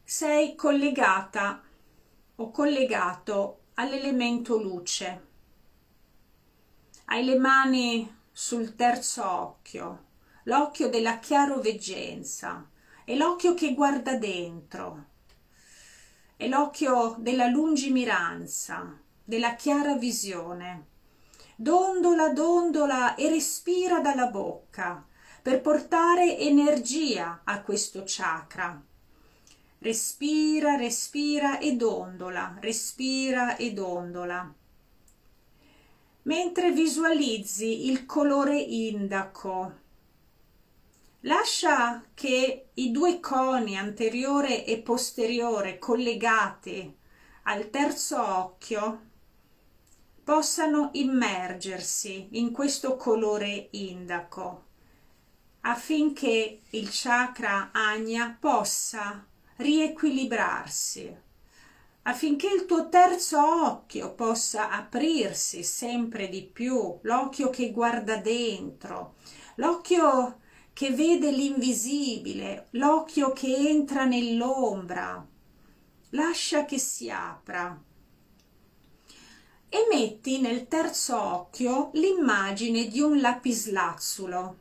Sei 0.04 0.56
collegata 0.56 1.64
o 2.36 2.52
collegato 2.52 3.62
all'elemento 3.76 4.62
luce. 4.62 5.28
Hai 7.06 7.24
le 7.24 7.38
mani 7.38 8.15
sul 8.38 8.76
terzo 8.76 9.26
occhio, 9.26 10.08
l'occhio 10.44 10.90
della 10.90 11.20
chiaroveggenza, 11.20 12.70
è 13.06 13.16
l'occhio 13.16 13.54
che 13.54 13.74
guarda 13.74 14.18
dentro, 14.18 15.06
è 16.36 16.46
l'occhio 16.50 17.16
della 17.18 17.48
lungimiranza, 17.48 19.00
della 19.24 19.56
chiara 19.56 19.96
visione. 19.96 20.88
Dondola, 21.56 22.34
dondola 22.34 23.16
e 23.16 23.30
respira 23.30 24.02
dalla 24.02 24.28
bocca 24.28 25.06
per 25.42 25.62
portare 25.62 26.38
energia 26.38 27.40
a 27.46 27.62
questo 27.62 28.04
chakra. 28.06 28.84
Respira, 29.78 30.76
respira 30.76 31.58
e 31.60 31.78
dondola, 31.78 32.58
respira 32.60 33.56
e 33.56 33.72
dondola. 33.72 34.54
Mentre 36.26 36.72
visualizzi 36.72 37.88
il 37.88 38.06
colore 38.06 38.60
indaco, 38.60 39.74
lascia 41.22 42.04
che 42.14 42.70
i 42.74 42.92
due 42.92 43.20
coni 43.20 43.78
anteriore 43.78 44.66
e 44.66 44.80
posteriore 44.80 45.78
collegati 45.78 46.96
al 47.44 47.70
terzo 47.70 48.20
occhio 48.20 49.02
possano 50.24 50.90
immergersi 50.94 52.30
in 52.32 52.52
questo 52.52 52.96
colore 52.96 53.68
indaco 53.72 54.64
affinché 55.62 56.62
il 56.72 56.90
chakra 56.92 57.70
agna 57.72 58.36
possa 58.40 59.26
riequilibrarsi 59.58 61.24
affinché 62.08 62.48
il 62.48 62.66
tuo 62.66 62.88
terzo 62.90 63.40
occhio 63.40 64.14
possa 64.14 64.70
aprirsi 64.70 65.64
sempre 65.64 66.30
di 66.30 66.44
più, 66.44 67.00
l'occhio 67.02 67.50
che 67.50 67.72
guarda 67.72 68.18
dentro, 68.18 69.16
l'occhio 69.56 70.40
che 70.74 70.92
vede 70.92 71.32
l'invisibile, 71.32 72.68
l'occhio 72.72 73.32
che 73.32 73.56
entra 73.56 74.06
nell'ombra. 74.06 75.26
Lascia 76.10 76.66
che 76.66 76.78
si 76.78 77.10
apra. 77.10 77.82
E 79.68 79.88
metti 79.90 80.40
nel 80.40 80.68
terzo 80.68 81.20
occhio 81.20 81.90
l'immagine 81.94 82.88
di 82.88 83.00
un 83.00 83.20
lapislazzulo. 83.20 84.58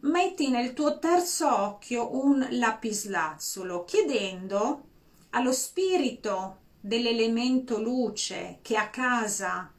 Metti 0.00 0.48
nel 0.50 0.74
tuo 0.74 0.98
terzo 0.98 1.48
occhio 1.48 2.16
un 2.22 2.46
lapislazzulo, 2.50 3.84
chiedendo 3.84 4.90
allo 5.32 5.52
spirito 5.52 6.58
dell'elemento 6.80 7.80
luce 7.80 8.58
che 8.62 8.76
ha 8.76 8.90
casa 8.90 9.72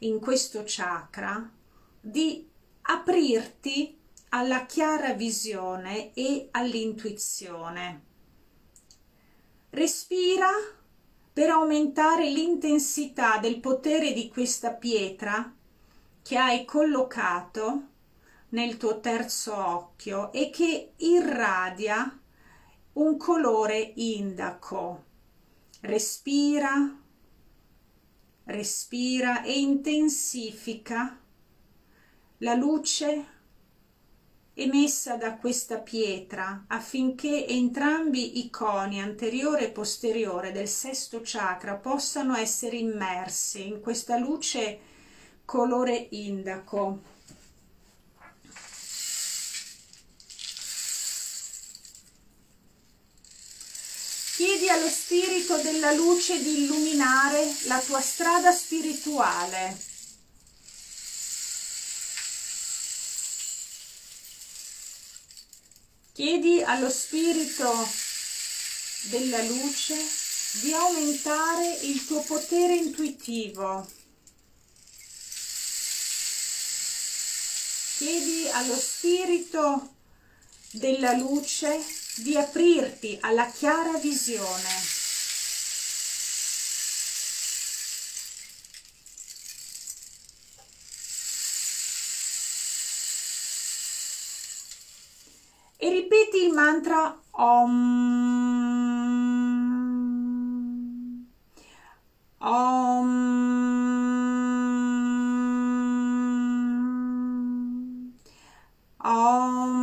in 0.00 0.20
questo 0.20 0.62
chakra 0.64 1.50
di 2.00 2.48
aprirti 2.82 3.98
alla 4.30 4.66
chiara 4.66 5.12
visione 5.14 6.12
e 6.12 6.48
all'intuizione. 6.50 8.04
Respira 9.70 10.50
per 11.32 11.50
aumentare 11.50 12.30
l'intensità 12.30 13.38
del 13.38 13.60
potere 13.60 14.12
di 14.12 14.28
questa 14.28 14.72
pietra 14.72 15.54
che 16.22 16.36
hai 16.36 16.64
collocato 16.64 17.82
nel 18.50 18.76
tuo 18.76 19.00
terzo 19.00 19.54
occhio 19.54 20.32
e 20.32 20.50
che 20.50 20.92
irradia 20.96 22.20
un 22.96 23.16
colore 23.18 23.92
indaco. 23.96 25.04
Respira, 25.80 26.98
respira 28.44 29.42
e 29.42 29.58
intensifica 29.58 31.20
la 32.38 32.54
luce 32.54 33.34
emessa 34.54 35.16
da 35.16 35.36
questa 35.36 35.78
pietra 35.78 36.64
affinché 36.68 37.46
entrambi 37.46 38.38
i 38.38 38.48
coni 38.48 39.02
anteriore 39.02 39.66
e 39.66 39.70
posteriore 39.70 40.50
del 40.50 40.68
sesto 40.68 41.20
chakra 41.22 41.74
possano 41.74 42.34
essere 42.34 42.76
immersi 42.76 43.66
in 43.66 43.80
questa 43.80 44.16
luce 44.16 44.78
colore 45.44 46.08
indaco. 46.12 47.15
Chiedi 54.66 54.80
allo 54.82 54.90
spirito 54.90 55.56
della 55.58 55.92
luce 55.92 56.42
di 56.42 56.64
illuminare 56.64 57.56
la 57.66 57.78
tua 57.78 58.00
strada 58.00 58.50
spirituale. 58.50 59.78
Chiedi 66.12 66.64
allo 66.64 66.90
spirito 66.90 67.88
della 69.02 69.40
luce 69.42 69.94
di 70.62 70.72
aumentare 70.72 71.78
il 71.82 72.04
tuo 72.04 72.22
potere 72.22 72.74
intuitivo. 72.74 73.88
Chiedi 77.98 78.48
allo 78.48 78.76
spirito 78.76 79.94
della 80.72 81.12
luce 81.12 82.05
di 82.16 82.36
aprirti 82.36 83.18
alla 83.20 83.46
chiara 83.46 83.98
visione. 83.98 84.94
E 95.78 95.90
ripeti 95.90 96.38
il 96.44 96.52
mantra 96.52 97.20
Om. 97.38 98.46
Om. 102.40 103.26
Om. 109.04 109.76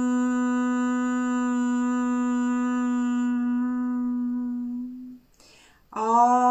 Om. 5.95 6.43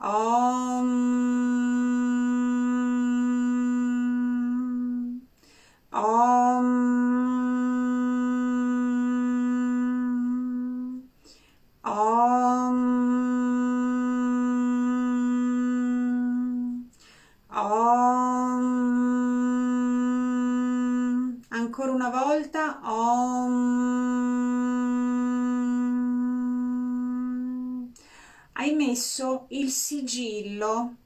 Om. 0.00 0.58
Om. 5.92 6.68
Om. 11.82 12.38
Om. 17.50 18.38
Ancora 21.50 21.92
una 21.92 22.10
volta. 22.10 22.80
Om. 22.84 23.68
Hai 28.52 28.74
messo 28.74 29.46
il 29.68 29.74
sigillo 29.74 30.96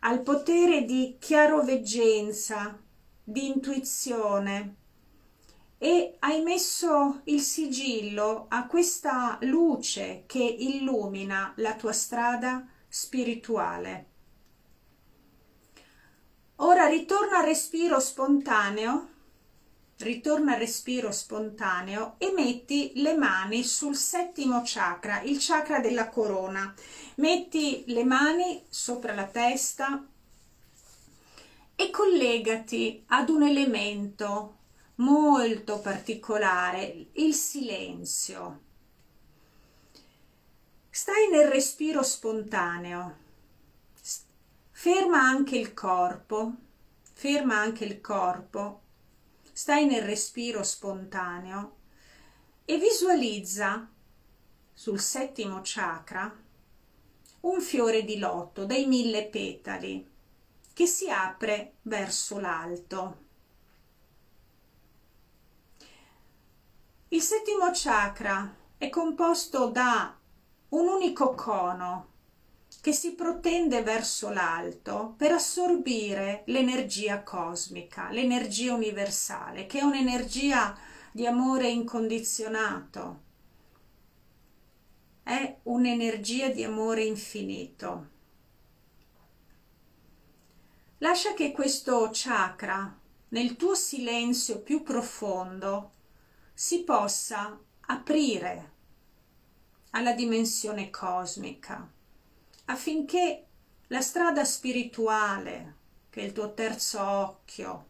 al 0.00 0.22
potere 0.22 0.84
di 0.84 1.16
chiaroveggenza, 1.18 2.78
di 3.24 3.48
intuizione 3.48 4.76
e 5.76 6.14
hai 6.20 6.40
messo 6.42 7.22
il 7.24 7.40
sigillo 7.40 8.46
a 8.48 8.66
questa 8.66 9.38
luce 9.42 10.22
che 10.26 10.38
illumina 10.38 11.52
la 11.56 11.74
tua 11.74 11.92
strada 11.92 12.64
spirituale. 12.88 14.06
Ora 16.56 16.86
ritorna 16.86 17.38
al 17.38 17.46
respiro 17.46 17.98
spontaneo, 17.98 19.08
ritorna 19.98 20.52
al 20.52 20.60
respiro 20.60 21.10
spontaneo 21.10 22.14
e 22.18 22.32
metti 22.32 22.92
le 22.96 23.16
mani 23.16 23.64
sul 23.64 23.96
settimo 23.96 24.62
chakra, 24.64 25.22
il 25.22 25.38
chakra 25.40 25.80
della 25.80 26.08
corona. 26.08 26.72
Metti 27.16 27.84
le 27.88 28.04
mani 28.04 28.64
sopra 28.68 29.14
la 29.14 29.26
testa 29.26 30.06
e 31.76 31.90
collegati 31.90 33.04
ad 33.08 33.28
un 33.28 33.42
elemento 33.42 34.58
molto 34.96 35.80
particolare, 35.80 37.08
il 37.12 37.34
silenzio. 37.34 38.60
Stai 40.88 41.28
nel 41.30 41.48
respiro 41.48 42.02
spontaneo, 42.02 43.16
ferma 44.70 45.20
anche 45.20 45.56
il 45.56 45.74
corpo, 45.74 46.52
ferma 47.12 47.58
anche 47.58 47.84
il 47.84 48.00
corpo, 48.00 48.80
stai 49.52 49.84
nel 49.86 50.02
respiro 50.02 50.62
spontaneo 50.62 51.76
e 52.64 52.78
visualizza 52.78 53.86
sul 54.72 54.98
settimo 55.00 55.60
chakra 55.62 56.41
un 57.42 57.60
fiore 57.60 58.04
di 58.04 58.18
lotto 58.18 58.64
dai 58.64 58.86
mille 58.86 59.26
petali 59.26 60.08
che 60.72 60.86
si 60.86 61.10
apre 61.10 61.74
verso 61.82 62.38
l'alto. 62.38 63.16
Il 67.08 67.20
settimo 67.20 67.70
chakra 67.72 68.54
è 68.78 68.88
composto 68.88 69.68
da 69.68 70.16
un 70.70 70.88
unico 70.88 71.34
cono 71.34 72.08
che 72.80 72.92
si 72.92 73.12
protende 73.12 73.82
verso 73.82 74.30
l'alto 74.30 75.14
per 75.16 75.32
assorbire 75.32 76.42
l'energia 76.46 77.22
cosmica, 77.22 78.08
l'energia 78.10 78.74
universale, 78.74 79.66
che 79.66 79.80
è 79.80 79.82
un'energia 79.82 80.76
di 81.12 81.26
amore 81.26 81.68
incondizionato, 81.68 83.21
è 85.22 85.58
un'energia 85.64 86.48
di 86.48 86.64
amore 86.64 87.04
infinito. 87.04 88.10
Lascia 90.98 91.34
che 91.34 91.52
questo 91.52 92.10
chakra, 92.12 92.98
nel 93.28 93.56
tuo 93.56 93.74
silenzio 93.74 94.60
più 94.60 94.82
profondo, 94.82 95.92
si 96.52 96.84
possa 96.84 97.58
aprire 97.86 98.70
alla 99.90 100.12
dimensione 100.12 100.90
cosmica 100.90 101.90
affinché 102.66 103.46
la 103.88 104.00
strada 104.00 104.44
spirituale 104.44 105.76
che 106.08 106.20
il 106.20 106.32
tuo 106.32 106.54
terzo 106.54 107.02
occhio 107.02 107.88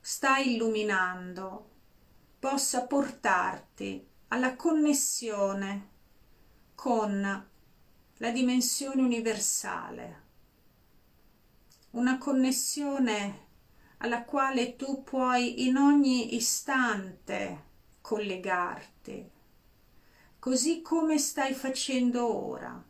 sta 0.00 0.38
illuminando 0.38 1.68
possa 2.38 2.86
portarti 2.86 4.06
alla 4.28 4.56
connessione 4.56 5.89
con 6.80 7.20
la 8.16 8.30
dimensione 8.30 9.02
universale, 9.02 10.22
una 11.90 12.16
connessione 12.16 13.48
alla 13.98 14.24
quale 14.24 14.76
tu 14.76 15.02
puoi 15.02 15.66
in 15.66 15.76
ogni 15.76 16.36
istante 16.36 17.64
collegarti, 18.00 19.30
così 20.38 20.80
come 20.80 21.18
stai 21.18 21.52
facendo 21.52 22.34
ora, 22.34 22.82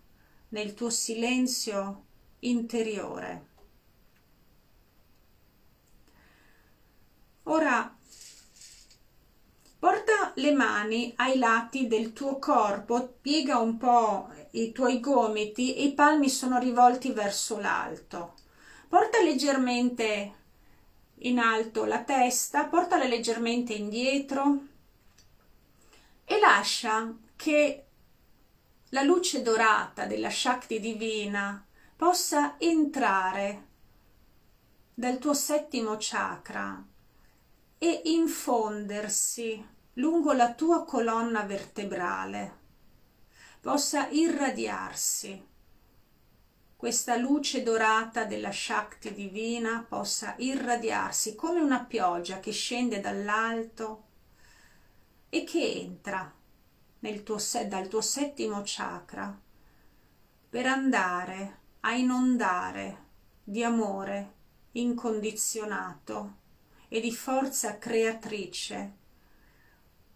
nel 0.51 0.74
tuo 0.74 0.88
silenzio 0.88 2.05
interiore. 2.38 3.47
Ora 7.43 7.99
porta 9.81 10.33
le 10.35 10.53
mani 10.53 11.14
ai 11.16 11.39
lati 11.39 11.87
del 11.87 12.12
tuo 12.12 12.39
corpo, 12.39 13.16
piega 13.22 13.59
un 13.59 13.78
po' 13.78 14.28
i 14.51 14.72
tuoi 14.72 15.01
gomiti 15.01 15.74
e 15.74 15.85
i 15.85 15.95
palmi 15.95 16.28
sono 16.28 16.59
rivolti 16.59 17.12
verso 17.12 17.59
l'alto. 17.59 18.35
Porta 18.89 19.22
leggermente 19.22 20.35
in 21.20 21.39
alto 21.39 21.87
la 21.87 22.03
testa, 22.03 22.66
portala 22.66 23.05
leggermente 23.05 23.72
indietro 23.72 24.59
e 26.26 26.39
lascia 26.39 27.16
che 27.35 27.87
la 28.91 29.03
luce 29.03 29.41
dorata 29.41 30.05
della 30.05 30.31
Shakti 30.31 30.78
divina 30.78 31.64
possa 31.97 32.57
entrare 32.59 33.68
dal 34.93 35.18
tuo 35.18 35.33
settimo 35.33 35.97
chakra 35.99 36.85
e 37.83 38.03
infondersi 38.05 39.66
lungo 39.95 40.35
la 40.35 40.53
tua 40.53 40.85
colonna 40.85 41.45
vertebrale, 41.45 42.59
possa 43.59 44.09
irradiarsi. 44.11 45.49
Questa 46.76 47.16
luce 47.16 47.62
dorata 47.62 48.26
della 48.26 48.53
Shakti 48.53 49.14
divina 49.14 49.83
possa 49.89 50.35
irradiarsi 50.37 51.35
come 51.35 51.61
una 51.61 51.83
pioggia 51.83 52.39
che 52.39 52.53
scende 52.53 53.01
dall'alto 53.01 54.05
e 55.31 55.45
che 55.45 55.72
entra 55.72 56.31
tuo, 57.24 57.39
dal 57.66 57.89
tuo 57.89 58.03
settimo 58.03 58.61
chakra 58.62 59.41
per 60.51 60.66
andare 60.66 61.61
a 61.81 61.95
inondare 61.95 63.07
di 63.43 63.64
amore 63.64 64.35
incondizionato 64.72 66.39
e 66.93 67.01
di 67.01 67.12
forza 67.12 67.78
creatrice 67.78 68.97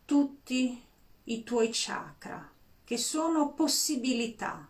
tutti 0.05 0.83
i 1.25 1.43
tuoi 1.45 1.71
chakra 1.73 2.51
che 2.85 2.99
sono 2.99 3.55
possibilità 3.55 4.69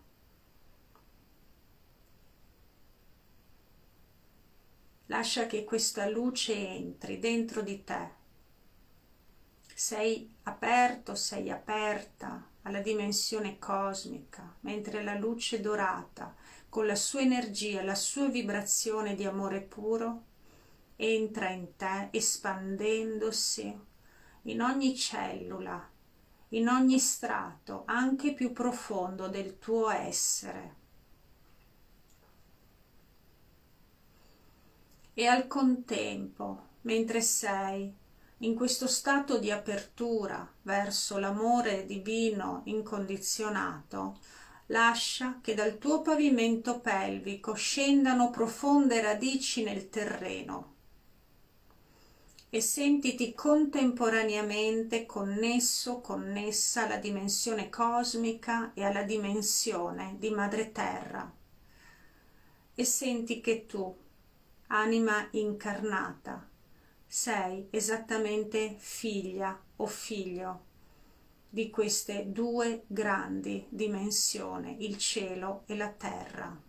lascia 5.07 5.47
che 5.47 5.65
questa 5.65 6.09
luce 6.09 6.55
entri 6.55 7.19
dentro 7.19 7.63
di 7.63 7.85
te. 7.85 8.23
Sei 9.75 10.33
aperto, 10.45 11.15
sei 11.15 11.51
aperta 11.51 12.51
alla 12.63 12.81
dimensione 12.81 13.59
cosmica, 13.59 14.57
mentre 14.61 15.03
la 15.03 15.15
luce 15.15 15.61
dorata, 15.61 16.35
con 16.69 16.87
la 16.87 16.97
sua 16.97 17.21
energia, 17.21 17.83
la 17.83 17.95
sua 17.95 18.29
vibrazione 18.29 19.15
di 19.15 19.25
amore 19.25 19.61
puro, 19.61 20.23
entra 20.97 21.51
in 21.51 21.77
te 21.77 22.09
espandendosi 22.13 23.79
in 24.43 24.61
ogni 24.61 24.97
cellula, 24.97 25.91
in 26.51 26.69
ogni 26.69 26.99
strato, 26.99 27.83
anche 27.87 28.35
più 28.35 28.53
profondo 28.53 29.29
del 29.29 29.59
tuo 29.59 29.91
essere. 29.91 30.83
E 35.15 35.27
al 35.27 35.47
contempo, 35.47 36.69
mentre 36.83 37.21
sei 37.21 37.93
in 38.39 38.55
questo 38.55 38.87
stato 38.87 39.39
di 39.39 39.51
apertura 39.51 40.47
verso 40.63 41.19
l'amore 41.19 41.87
divino 41.87 42.63
incondizionato, 42.65 44.19
lascia 44.67 45.39
che 45.41 45.55
dal 45.55 45.79
tuo 45.79 46.03
pavimento 46.03 46.81
pelvico 46.81 47.55
scendano 47.55 48.31
profonde 48.31 49.01
radici 49.01 49.63
nel 49.63 49.89
terreno 49.89 50.74
e 52.55 52.61
sentiti 52.61 53.35
contemporaneamente 53.35 55.07
connesso, 55.07 56.01
connessa 56.01 56.85
alla 56.85 56.99
dimensione 56.99 57.69
cosmica 57.69 58.73
e 58.75 58.85
alla 58.85 59.03
dimensione 59.03 60.15
di 60.21 60.31
Madre 60.31 60.71
Terra 60.71 61.35
e 62.73 62.85
senti 62.85 63.41
che 63.41 63.67
tu 63.67 63.93
anima 64.69 65.27
incarnata, 65.33 66.49
sei 67.05 67.67
esattamente 67.71 68.77
figlia 68.79 69.61
o 69.75 69.87
figlio 69.87 70.65
di 71.49 71.71
queste 71.71 72.31
due 72.31 72.85
grandi 72.87 73.67
dimensioni, 73.69 74.85
il 74.85 74.97
cielo 74.97 75.65
e 75.67 75.75
la 75.75 75.91
terra. 75.91 76.63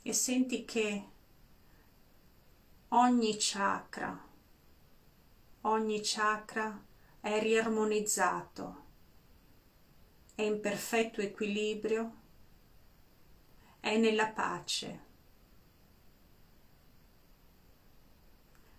E 0.00 0.12
senti 0.12 0.64
che 0.64 1.16
ogni 2.88 3.36
chakra, 3.38 4.26
ogni 5.62 6.00
chakra 6.02 6.84
è 7.20 7.40
riarmonizzato, 7.40 8.84
è 10.34 10.42
in 10.42 10.60
perfetto 10.60 11.20
equilibrio 11.20 12.12
è 13.80 13.96
nella 13.96 14.28
pace. 14.28 15.06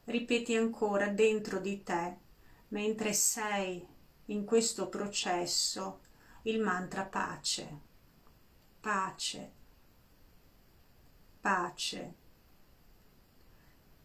ripeti 0.09 0.55
ancora 0.55 1.07
dentro 1.07 1.59
di 1.59 1.83
te, 1.83 2.17
mentre 2.69 3.13
sei 3.13 3.85
in 4.25 4.45
questo 4.45 4.89
processo, 4.89 6.01
il 6.43 6.59
mantra 6.59 7.05
pace, 7.05 7.79
pace, 8.79 9.51
pace, 11.39 12.15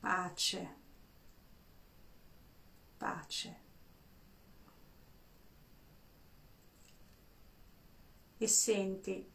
pace, 0.05 0.77
pace. 2.99 3.63
E 8.37 8.47
senti 8.47 9.33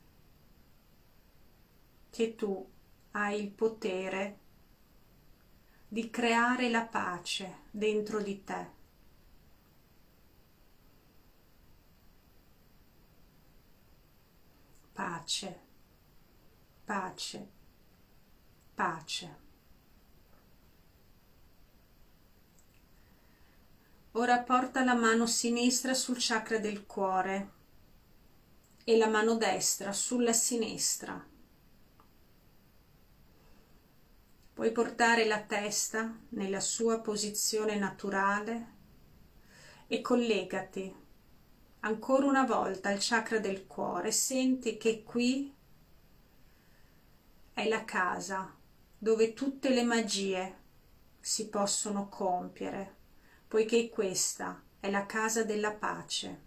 che 2.12 2.36
tu 2.36 2.72
hai 3.12 3.42
il 3.42 3.50
potere 3.50 4.40
di 5.88 6.12
creare 6.12 6.70
la 6.70 6.86
pace 6.86 7.62
dentro 7.72 8.22
di 8.22 8.44
te. 8.44 8.72
Pace, 14.94 15.60
pace, 16.86 17.52
pace. 18.76 19.49
Ora 24.14 24.40
porta 24.40 24.84
la 24.84 24.96
mano 24.96 25.28
sinistra 25.28 25.94
sul 25.94 26.18
chakra 26.18 26.58
del 26.58 26.88
cuore 26.88 27.52
e 28.84 28.98
la 28.98 29.08
mano 29.08 29.36
destra 29.36 29.94
sulla 29.94 30.34
sinistra. 30.34 31.24
Puoi 34.52 34.72
portare 34.72 35.26
la 35.26 35.42
testa 35.42 36.22
nella 36.30 36.60
sua 36.60 37.00
posizione 37.02 37.76
naturale 37.76 38.78
e 39.86 40.02
collegati 40.02 40.94
ancora 41.82 42.26
una 42.26 42.46
volta 42.46 42.90
al 42.90 42.98
chakra 43.00 43.38
del 43.38 43.68
cuore. 43.68 44.12
Senti 44.12 44.78
che 44.78 45.04
qui 45.04 45.56
è 47.54 47.68
la 47.68 47.86
casa 47.86 48.58
dove 48.98 49.34
tutte 49.34 49.70
le 49.70 49.84
magie 49.84 50.58
si 51.20 51.48
possono 51.48 52.10
compiere, 52.10 52.96
poiché 53.50 53.90
questa 53.90 54.62
è 54.80 54.92
la 54.92 55.08
casa 55.08 55.44
della 55.44 55.72
pace 55.72 56.42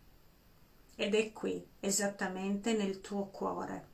ed 0.94 1.16
è 1.16 1.32
qui 1.32 1.66
esattamente 1.80 2.74
nel 2.74 3.00
tuo 3.00 3.26
cuore. 3.26 3.90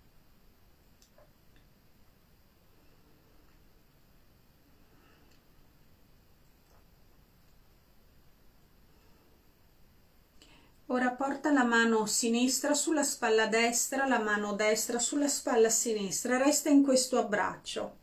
Ora 10.90 11.10
porta 11.12 11.50
la 11.50 11.64
mano 11.64 12.04
sinistra 12.04 12.74
sulla 12.74 13.02
spalla 13.04 13.46
destra, 13.46 14.06
la 14.06 14.18
mano 14.18 14.52
destra 14.52 14.98
sulla 14.98 15.28
spalla 15.28 15.70
sinistra, 15.70 16.36
resta 16.36 16.68
in 16.68 16.82
questo 16.82 17.18
abbraccio. 17.18 17.97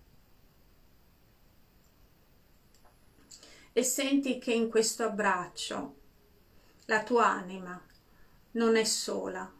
E 3.77 3.83
senti 3.83 4.37
che 4.37 4.53
in 4.53 4.69
questo 4.69 5.03
abbraccio 5.03 5.95
la 6.85 7.03
tua 7.03 7.27
anima 7.27 7.77
non 8.51 8.77
è 8.77 8.85
sola. 8.85 9.51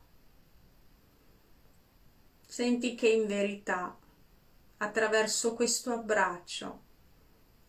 Senti 2.47 2.95
che 2.95 3.09
in 3.09 3.27
verità 3.27 3.93
attraverso 4.77 5.53
questo 5.53 5.91
abbraccio 5.91 6.83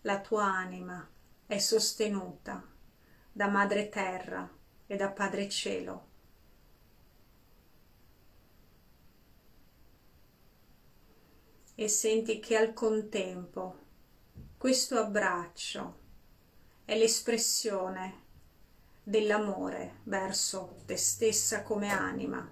la 0.02 0.20
tua 0.20 0.44
anima 0.44 1.05
è 1.47 1.59
sostenuta 1.59 2.64
da 3.32 3.48
Madre 3.48 3.89
Terra 3.89 4.48
e 4.86 4.94
da 4.94 5.10
Padre 5.10 5.48
Cielo. 5.48 6.09
E 11.74 11.89
senti 11.89 12.39
che 12.39 12.56
al 12.56 12.73
contempo 12.73 13.78
questo 14.56 14.97
abbraccio 14.97 16.05
è 16.87 16.97
l'espressione 16.97 18.23
dell'amore 19.03 19.97
verso 20.05 20.77
te 20.87 20.97
stessa 20.97 21.65
come 21.65 21.91
anima 21.91 22.49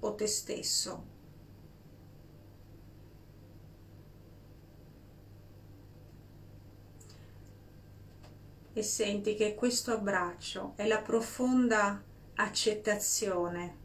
o 0.00 0.14
te 0.14 0.26
stesso. 0.26 1.18
e 8.72 8.82
senti 8.84 9.34
che 9.34 9.56
questo 9.56 9.92
abbraccio 9.92 10.74
è 10.76 10.86
la 10.86 11.02
profonda 11.02 12.02
accettazione 12.34 13.76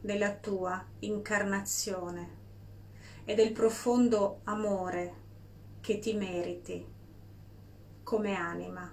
della 0.00 0.32
tua 0.32 0.82
incarnazione 1.00 2.36
e 3.24 3.34
del 3.34 3.50
profondo 3.52 4.40
amore 4.44 5.14
che 5.80 5.98
ti 5.98 6.14
meriti 6.14 6.96
come 8.08 8.34
anima 8.34 8.90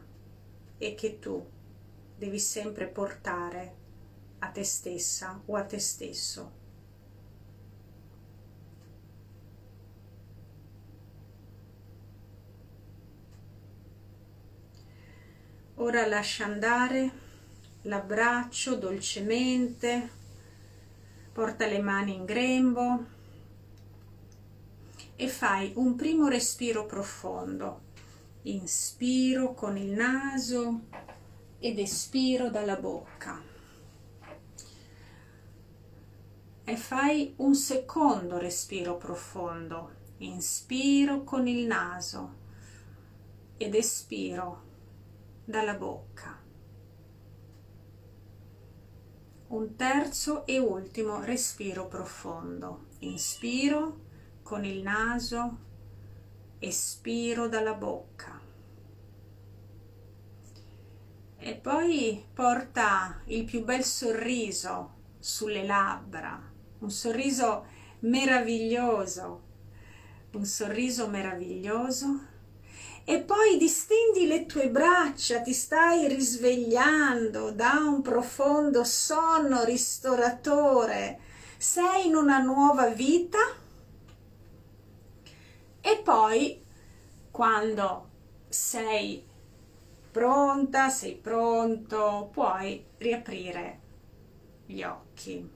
e 0.78 0.94
che 0.94 1.20
tu 1.20 1.50
devi 2.18 2.38
sempre 2.38 2.86
portare 2.86 3.76
a 4.40 4.50
te 4.50 4.66
stessa 4.66 5.42
o 5.46 5.56
a 5.56 5.64
te 5.64 5.80
stesso. 5.80 6.52
ora 15.76 16.06
lascia 16.08 16.44
andare 16.44 17.12
l'abbraccio 17.84 18.76
dolcemente 18.76 20.10
porta 21.32 21.68
le 21.68 21.80
mani 21.80 22.16
in 22.16 22.26
grembo 22.26 23.06
e 25.16 25.28
fai 25.30 25.72
un 25.76 25.96
primo 25.96 26.28
respiro 26.28 26.86
profondo 26.86 27.85
inspiro 28.48 29.54
con 29.54 29.78
il 29.78 29.92
naso 29.92 30.82
ed 31.60 31.80
espiro 31.80 32.50
dalla 32.50 32.76
bocca 32.76 33.42
e 36.64 36.78
fai 36.78 37.34
un 37.38 37.54
secondo 37.54 38.38
respiro 38.38 38.98
profondo 38.98 40.04
inspiro 40.18 41.24
con 41.24 41.48
il 41.48 41.66
naso 41.66 42.44
ed 43.58 43.76
espiro 43.76 44.64
dalla 45.44 45.76
bocca. 45.76 46.42
Un 49.48 49.76
terzo 49.76 50.46
e 50.46 50.58
ultimo 50.58 51.22
respiro 51.22 51.88
profondo. 51.88 52.88
Inspiro 53.00 54.04
con 54.42 54.66
il 54.66 54.82
naso, 54.82 55.58
espiro 56.60 57.48
dalla 57.48 57.74
bocca. 57.74 58.35
E 61.48 61.54
poi 61.54 62.26
porta 62.34 63.22
il 63.26 63.44
più 63.44 63.64
bel 63.64 63.84
sorriso 63.84 64.94
sulle 65.20 65.64
labbra, 65.64 66.42
un 66.80 66.90
sorriso 66.90 67.68
meraviglioso, 68.00 69.44
un 70.32 70.44
sorriso 70.44 71.08
meraviglioso. 71.08 72.20
E 73.04 73.20
poi 73.22 73.58
distendi 73.58 74.26
le 74.26 74.48
tue 74.48 74.72
braccia, 74.72 75.42
ti 75.42 75.54
stai 75.54 76.08
risvegliando 76.08 77.52
da 77.52 77.74
un 77.74 78.02
profondo 78.02 78.84
sonno 78.84 79.64
ristoratore, 79.66 81.20
sei 81.58 82.08
in 82.08 82.16
una 82.16 82.40
nuova 82.40 82.88
vita. 82.88 83.38
E 85.80 86.02
poi 86.04 86.60
quando 87.30 88.10
sei 88.50 89.25
pronta, 90.16 90.88
sei 90.88 91.16
pronto, 91.16 92.30
puoi 92.32 92.82
riaprire 93.00 93.80
gli 94.66 94.82
occhi. 94.82 95.50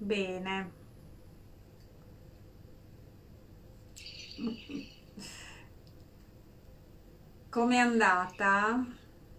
Bene. 0.00 0.70
Com'è 7.50 7.78
andata? 7.78 8.86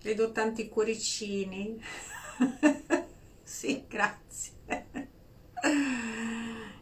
Vedo 0.02 0.34
tanti 0.34 0.68
cuoricini. 0.68 1.82
sì, 3.42 3.86
grazie. 3.88 4.52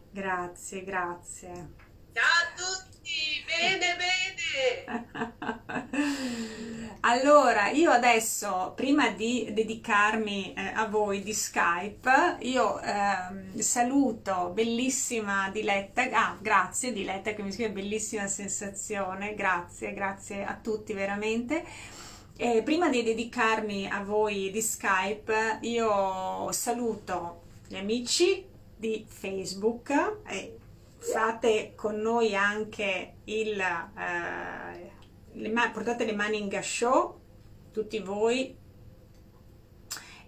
grazie, 0.09 0.83
grazie. 0.83 1.73
Ciao 2.13 2.23
a 2.23 2.51
tutti, 2.55 3.45
bene, 3.45 3.95
bene. 4.87 6.65
Allora, 7.01 7.69
io 7.69 7.91
adesso, 7.91 8.73
prima 8.75 9.09
di 9.11 9.49
dedicarmi 9.53 10.53
eh, 10.53 10.71
a 10.75 10.85
voi 10.87 11.23
di 11.23 11.33
Skype, 11.33 12.37
io 12.41 12.77
eh, 12.81 13.61
saluto 13.61 14.51
bellissima 14.53 15.49
Diletta, 15.49 16.03
ah, 16.11 16.37
grazie 16.41 16.91
Diletta 16.91 17.33
che 17.33 17.41
mi 17.41 17.53
scrive 17.53 17.71
bellissima 17.71 18.27
sensazione, 18.27 19.33
grazie, 19.33 19.93
grazie 19.93 20.43
a 20.43 20.59
tutti 20.61 20.91
veramente. 20.91 21.63
E 22.35 22.63
prima 22.63 22.89
di 22.89 23.01
dedicarmi 23.01 23.87
a 23.87 24.03
voi 24.03 24.51
di 24.51 24.61
Skype, 24.61 25.59
io 25.61 26.51
saluto 26.51 27.43
gli 27.69 27.77
amici 27.77 28.45
di 28.75 29.05
Facebook 29.07 30.17
e 30.27 30.57
fate 30.97 31.71
con 31.75 31.95
noi 31.95 32.35
anche 32.35 33.13
il... 33.23 33.57
Eh, 33.57 34.88
le 35.39 35.71
portate 35.71 36.05
le 36.05 36.13
mani 36.13 36.37
in 36.37 36.49
gasciò, 36.49 37.17
tutti 37.71 37.99
voi, 37.99 38.57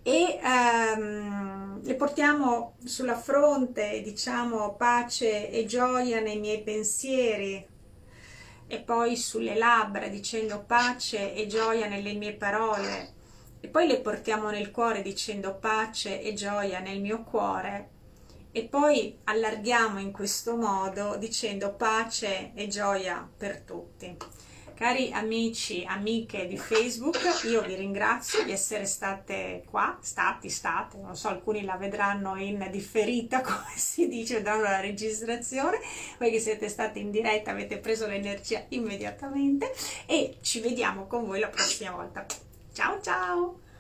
e 0.04 0.40
um, 0.42 1.82
le 1.84 1.96
portiamo 1.96 2.76
sulla 2.84 3.18
fronte, 3.18 4.02
diciamo, 4.02 4.76
pace 4.76 5.50
e 5.52 5.66
gioia 5.66 6.22
nei 6.22 6.40
miei 6.40 6.64
pensieri, 6.64 7.68
e 8.68 8.80
poi 8.80 9.18
sulle 9.18 9.58
labbra 9.58 10.08
dicendo 10.08 10.64
pace 10.66 11.34
e 11.36 11.46
gioia 11.46 11.88
nelle 11.88 12.14
mie 12.14 12.34
parole, 12.34 13.14
e 13.60 13.68
poi 13.68 13.86
le 13.86 14.00
portiamo 14.00 14.50
nel 14.50 14.72
cuore 14.72 15.02
dicendo 15.02 15.56
pace 15.56 16.22
e 16.22 16.34
gioia 16.34 16.80
nel 16.80 17.02
mio 17.02 17.24
cuore, 17.24 17.90
e 18.54 18.64
poi 18.64 19.18
allarghiamo 19.26 20.00
in 20.00 20.12
questo 20.12 20.56
modo 20.56 21.18
dicendo 21.18 21.74
pace 21.74 22.54
e 22.56 22.68
gioia 22.68 23.30
per 23.38 23.62
tutti. 23.62 24.18
Cari 24.82 25.12
amici, 25.12 25.86
amiche 25.88 26.48
di 26.48 26.58
Facebook, 26.58 27.44
io 27.44 27.62
vi 27.62 27.76
ringrazio 27.76 28.44
di 28.44 28.52
essere 28.52 28.86
state 28.86 29.64
qua, 29.70 30.00
stati, 30.02 30.50
state, 30.50 30.98
non 30.98 31.16
so, 31.16 31.28
alcuni 31.28 31.64
la 31.64 31.76
vedranno 31.76 32.36
in 32.36 32.68
differita, 32.72 33.42
come 33.46 33.76
si 33.76 34.08
dice, 34.08 34.42
dando 34.42 34.64
la 34.64 34.80
registrazione, 34.80 35.80
voi 36.18 36.32
che 36.32 36.40
siete 36.40 36.68
stati 36.68 37.00
in 37.00 37.12
diretta 37.12 37.52
avete 37.52 37.78
preso 37.78 38.08
l'energia 38.08 38.66
immediatamente 38.70 39.72
e 40.08 40.38
ci 40.42 40.62
vediamo 40.62 41.06
con 41.06 41.28
voi 41.28 41.40
la 41.42 41.50
prossima 41.50 41.92
volta. 41.92 42.26
Ciao 42.74 43.00
ciao! 43.04 43.71